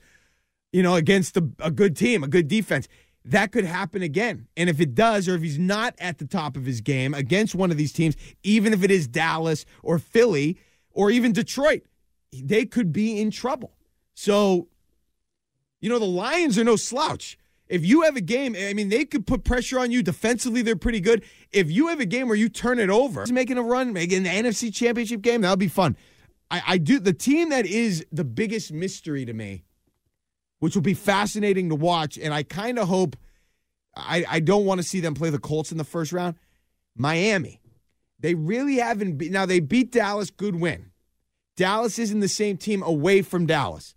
you 0.71 0.81
know, 0.81 0.95
against 0.95 1.35
a 1.35 1.41
good 1.41 1.97
team, 1.97 2.23
a 2.23 2.29
good 2.29 2.47
defense 2.47 2.87
that 3.25 3.51
could 3.51 3.65
happen 3.65 4.01
again. 4.01 4.47
And 4.57 4.69
if 4.69 4.79
it 4.79 4.95
does, 4.95 5.27
or 5.27 5.35
if 5.35 5.41
he's 5.41 5.59
not 5.59 5.95
at 5.99 6.17
the 6.17 6.25
top 6.25 6.57
of 6.57 6.65
his 6.65 6.81
game 6.81 7.13
against 7.13 7.53
one 7.53 7.71
of 7.71 7.77
these 7.77 7.93
teams, 7.93 8.15
even 8.43 8.73
if 8.73 8.83
it 8.83 8.91
is 8.91 9.07
Dallas 9.07 9.65
or 9.83 9.99
Philly 9.99 10.57
or 10.91 11.11
even 11.11 11.31
Detroit, 11.31 11.83
they 12.33 12.65
could 12.65 12.91
be 12.91 13.19
in 13.19 13.31
trouble. 13.31 13.73
So, 14.13 14.67
you 15.79 15.89
know, 15.89 15.99
the 15.99 16.05
Lions 16.05 16.57
are 16.57 16.63
no 16.63 16.75
slouch. 16.75 17.37
If 17.71 17.85
you 17.85 18.01
have 18.01 18.15
a 18.15 18.21
game, 18.21 18.55
I 18.59 18.73
mean, 18.73 18.89
they 18.89 19.05
could 19.05 19.25
put 19.25 19.43
pressure 19.43 19.79
on 19.79 19.91
you 19.91 20.03
defensively. 20.03 20.61
They're 20.61 20.75
pretty 20.75 20.99
good. 20.99 21.23
If 21.51 21.71
you 21.71 21.87
have 21.87 21.99
a 21.99 22.05
game 22.05 22.27
where 22.27 22.37
you 22.37 22.49
turn 22.49 22.79
it 22.79 22.89
over, 22.89 23.25
making 23.31 23.57
a 23.57 23.63
run, 23.63 23.93
making 23.93 24.23
the 24.23 24.29
NFC 24.29 24.73
Championship 24.73 25.21
game, 25.21 25.41
that'll 25.41 25.55
be 25.57 25.67
fun. 25.67 25.95
I, 26.49 26.61
I 26.67 26.77
do 26.77 26.99
the 26.99 27.13
team 27.13 27.49
that 27.49 27.65
is 27.65 28.05
the 28.11 28.25
biggest 28.25 28.71
mystery 28.71 29.25
to 29.25 29.33
me 29.33 29.63
which 30.61 30.75
will 30.75 30.83
be 30.83 30.93
fascinating 30.93 31.69
to 31.69 31.75
watch. 31.75 32.19
And 32.19 32.33
I 32.33 32.43
kind 32.43 32.77
of 32.77 32.87
hope 32.87 33.17
I, 33.95 34.23
I 34.29 34.39
don't 34.39 34.63
want 34.63 34.79
to 34.79 34.87
see 34.87 34.99
them 34.99 35.15
play 35.15 35.31
the 35.31 35.39
Colts 35.39 35.71
in 35.71 35.79
the 35.79 35.83
first 35.83 36.13
round. 36.13 36.35
Miami. 36.95 37.59
They 38.19 38.35
really 38.35 38.77
haven't 38.77 39.17
be- 39.17 39.29
now 39.29 39.47
they 39.47 39.59
beat 39.59 39.91
Dallas, 39.91 40.29
good 40.29 40.55
win. 40.55 40.91
Dallas 41.57 41.97
isn't 41.97 42.19
the 42.19 42.27
same 42.27 42.57
team 42.57 42.83
away 42.83 43.23
from 43.23 43.47
Dallas. 43.47 43.95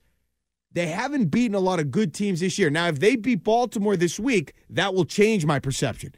They 0.74 0.88
haven't 0.88 1.26
beaten 1.26 1.54
a 1.54 1.60
lot 1.60 1.78
of 1.78 1.90
good 1.90 2.12
teams 2.12 2.40
this 2.40 2.58
year. 2.58 2.68
Now, 2.68 2.88
if 2.88 2.98
they 2.98 3.16
beat 3.16 3.44
Baltimore 3.44 3.96
this 3.96 4.18
week, 4.18 4.54
that 4.70 4.92
will 4.92 5.04
change 5.04 5.46
my 5.46 5.60
perception. 5.60 6.14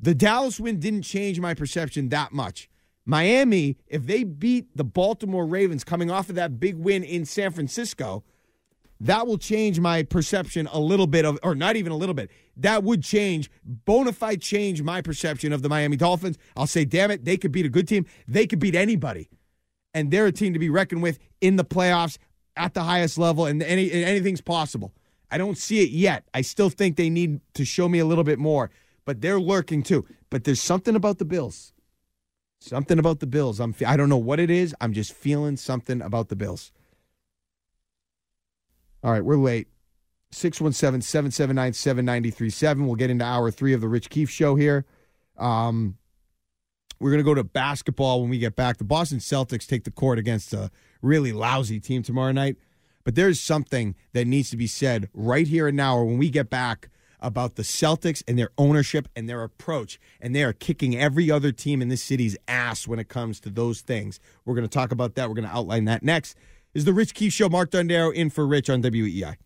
The 0.00 0.14
Dallas 0.14 0.58
win 0.58 0.80
didn't 0.80 1.02
change 1.02 1.38
my 1.38 1.54
perception 1.54 2.08
that 2.08 2.32
much. 2.32 2.70
Miami, 3.04 3.76
if 3.86 4.06
they 4.06 4.24
beat 4.24 4.76
the 4.76 4.84
Baltimore 4.84 5.46
Ravens 5.46 5.84
coming 5.84 6.10
off 6.10 6.28
of 6.28 6.34
that 6.36 6.58
big 6.58 6.76
win 6.76 7.04
in 7.04 7.24
San 7.24 7.52
Francisco, 7.52 8.24
that 9.00 9.26
will 9.26 9.38
change 9.38 9.78
my 9.78 10.02
perception 10.02 10.66
a 10.72 10.80
little 10.80 11.06
bit 11.06 11.24
of, 11.24 11.38
or 11.42 11.54
not 11.54 11.76
even 11.76 11.92
a 11.92 11.96
little 11.96 12.14
bit. 12.14 12.30
That 12.56 12.82
would 12.84 13.02
change, 13.02 13.50
bona 13.64 14.12
fide 14.12 14.40
change 14.40 14.82
my 14.82 15.02
perception 15.02 15.52
of 15.52 15.62
the 15.62 15.68
Miami 15.68 15.96
Dolphins. 15.96 16.38
I'll 16.56 16.66
say, 16.66 16.84
damn 16.84 17.10
it, 17.10 17.24
they 17.24 17.36
could 17.36 17.52
beat 17.52 17.66
a 17.66 17.70
good 17.70 17.86
team. 17.86 18.06
They 18.26 18.46
could 18.46 18.58
beat 18.58 18.74
anybody. 18.74 19.28
And 19.94 20.10
they're 20.10 20.26
a 20.26 20.32
team 20.32 20.52
to 20.52 20.58
be 20.58 20.68
reckoned 20.68 21.02
with 21.02 21.18
in 21.40 21.56
the 21.56 21.64
playoffs 21.64 22.18
at 22.58 22.74
the 22.74 22.82
highest 22.82 23.18
level, 23.18 23.46
and 23.46 23.62
any, 23.62 23.90
anything's 23.92 24.40
possible. 24.40 24.92
I 25.30 25.38
don't 25.38 25.58
see 25.58 25.82
it 25.82 25.90
yet. 25.90 26.24
I 26.34 26.40
still 26.40 26.70
think 26.70 26.96
they 26.96 27.10
need 27.10 27.40
to 27.54 27.64
show 27.64 27.88
me 27.88 27.98
a 27.98 28.04
little 28.04 28.24
bit 28.24 28.38
more, 28.38 28.70
but 29.04 29.20
they're 29.20 29.40
lurking 29.40 29.82
too. 29.82 30.06
But 30.30 30.44
there's 30.44 30.60
something 30.60 30.94
about 30.94 31.18
the 31.18 31.24
Bills. 31.24 31.72
Something 32.60 32.98
about 32.98 33.20
the 33.20 33.26
Bills. 33.26 33.60
I'm 33.60 33.74
I 33.86 33.96
don't 33.96 34.08
know 34.08 34.16
what 34.16 34.40
it 34.40 34.50
is. 34.50 34.74
I'm 34.80 34.92
just 34.92 35.12
feeling 35.12 35.56
something 35.56 36.02
about 36.02 36.28
the 36.28 36.36
Bills. 36.36 36.72
All 39.04 39.12
right, 39.12 39.24
we're 39.24 39.36
late. 39.36 39.68
617 40.32 41.02
779 41.02 41.72
7937. 41.72 42.86
We'll 42.86 42.96
get 42.96 43.10
into 43.10 43.24
hour 43.24 43.50
three 43.50 43.72
of 43.72 43.80
the 43.80 43.88
Rich 43.88 44.10
Keefe 44.10 44.28
show 44.28 44.56
here. 44.56 44.84
Um, 45.38 45.96
we're 47.00 47.10
going 47.10 47.18
to 47.18 47.24
go 47.24 47.34
to 47.34 47.44
basketball 47.44 48.20
when 48.20 48.30
we 48.30 48.38
get 48.38 48.56
back. 48.56 48.78
The 48.78 48.84
Boston 48.84 49.18
Celtics 49.18 49.66
take 49.66 49.84
the 49.84 49.90
court 49.90 50.18
against 50.18 50.52
a 50.52 50.70
really 51.02 51.32
lousy 51.32 51.80
team 51.80 52.02
tomorrow 52.02 52.32
night. 52.32 52.56
But 53.04 53.14
there's 53.14 53.40
something 53.40 53.94
that 54.12 54.26
needs 54.26 54.50
to 54.50 54.56
be 54.56 54.66
said 54.66 55.08
right 55.14 55.46
here 55.46 55.68
and 55.68 55.76
now, 55.76 55.96
or 55.96 56.04
when 56.04 56.18
we 56.18 56.28
get 56.28 56.50
back, 56.50 56.90
about 57.20 57.56
the 57.56 57.62
Celtics 57.62 58.22
and 58.28 58.38
their 58.38 58.50
ownership 58.58 59.08
and 59.16 59.28
their 59.28 59.42
approach. 59.42 59.98
And 60.20 60.34
they 60.34 60.44
are 60.44 60.52
kicking 60.52 60.96
every 60.96 61.30
other 61.30 61.50
team 61.50 61.82
in 61.82 61.88
this 61.88 62.02
city's 62.02 62.36
ass 62.46 62.86
when 62.86 62.98
it 62.98 63.08
comes 63.08 63.40
to 63.40 63.50
those 63.50 63.80
things. 63.80 64.20
We're 64.44 64.54
going 64.54 64.68
to 64.68 64.72
talk 64.72 64.92
about 64.92 65.14
that. 65.14 65.28
We're 65.28 65.34
going 65.34 65.48
to 65.48 65.54
outline 65.54 65.84
that 65.86 66.02
next 66.02 66.36
is 66.74 66.84
the 66.84 66.92
Rich 66.92 67.14
Keefe 67.14 67.32
Show. 67.32 67.48
Mark 67.48 67.70
Dondero 67.70 68.12
in 68.12 68.30
for 68.30 68.46
Rich 68.46 68.70
on 68.70 68.82
WEEI. 68.82 69.36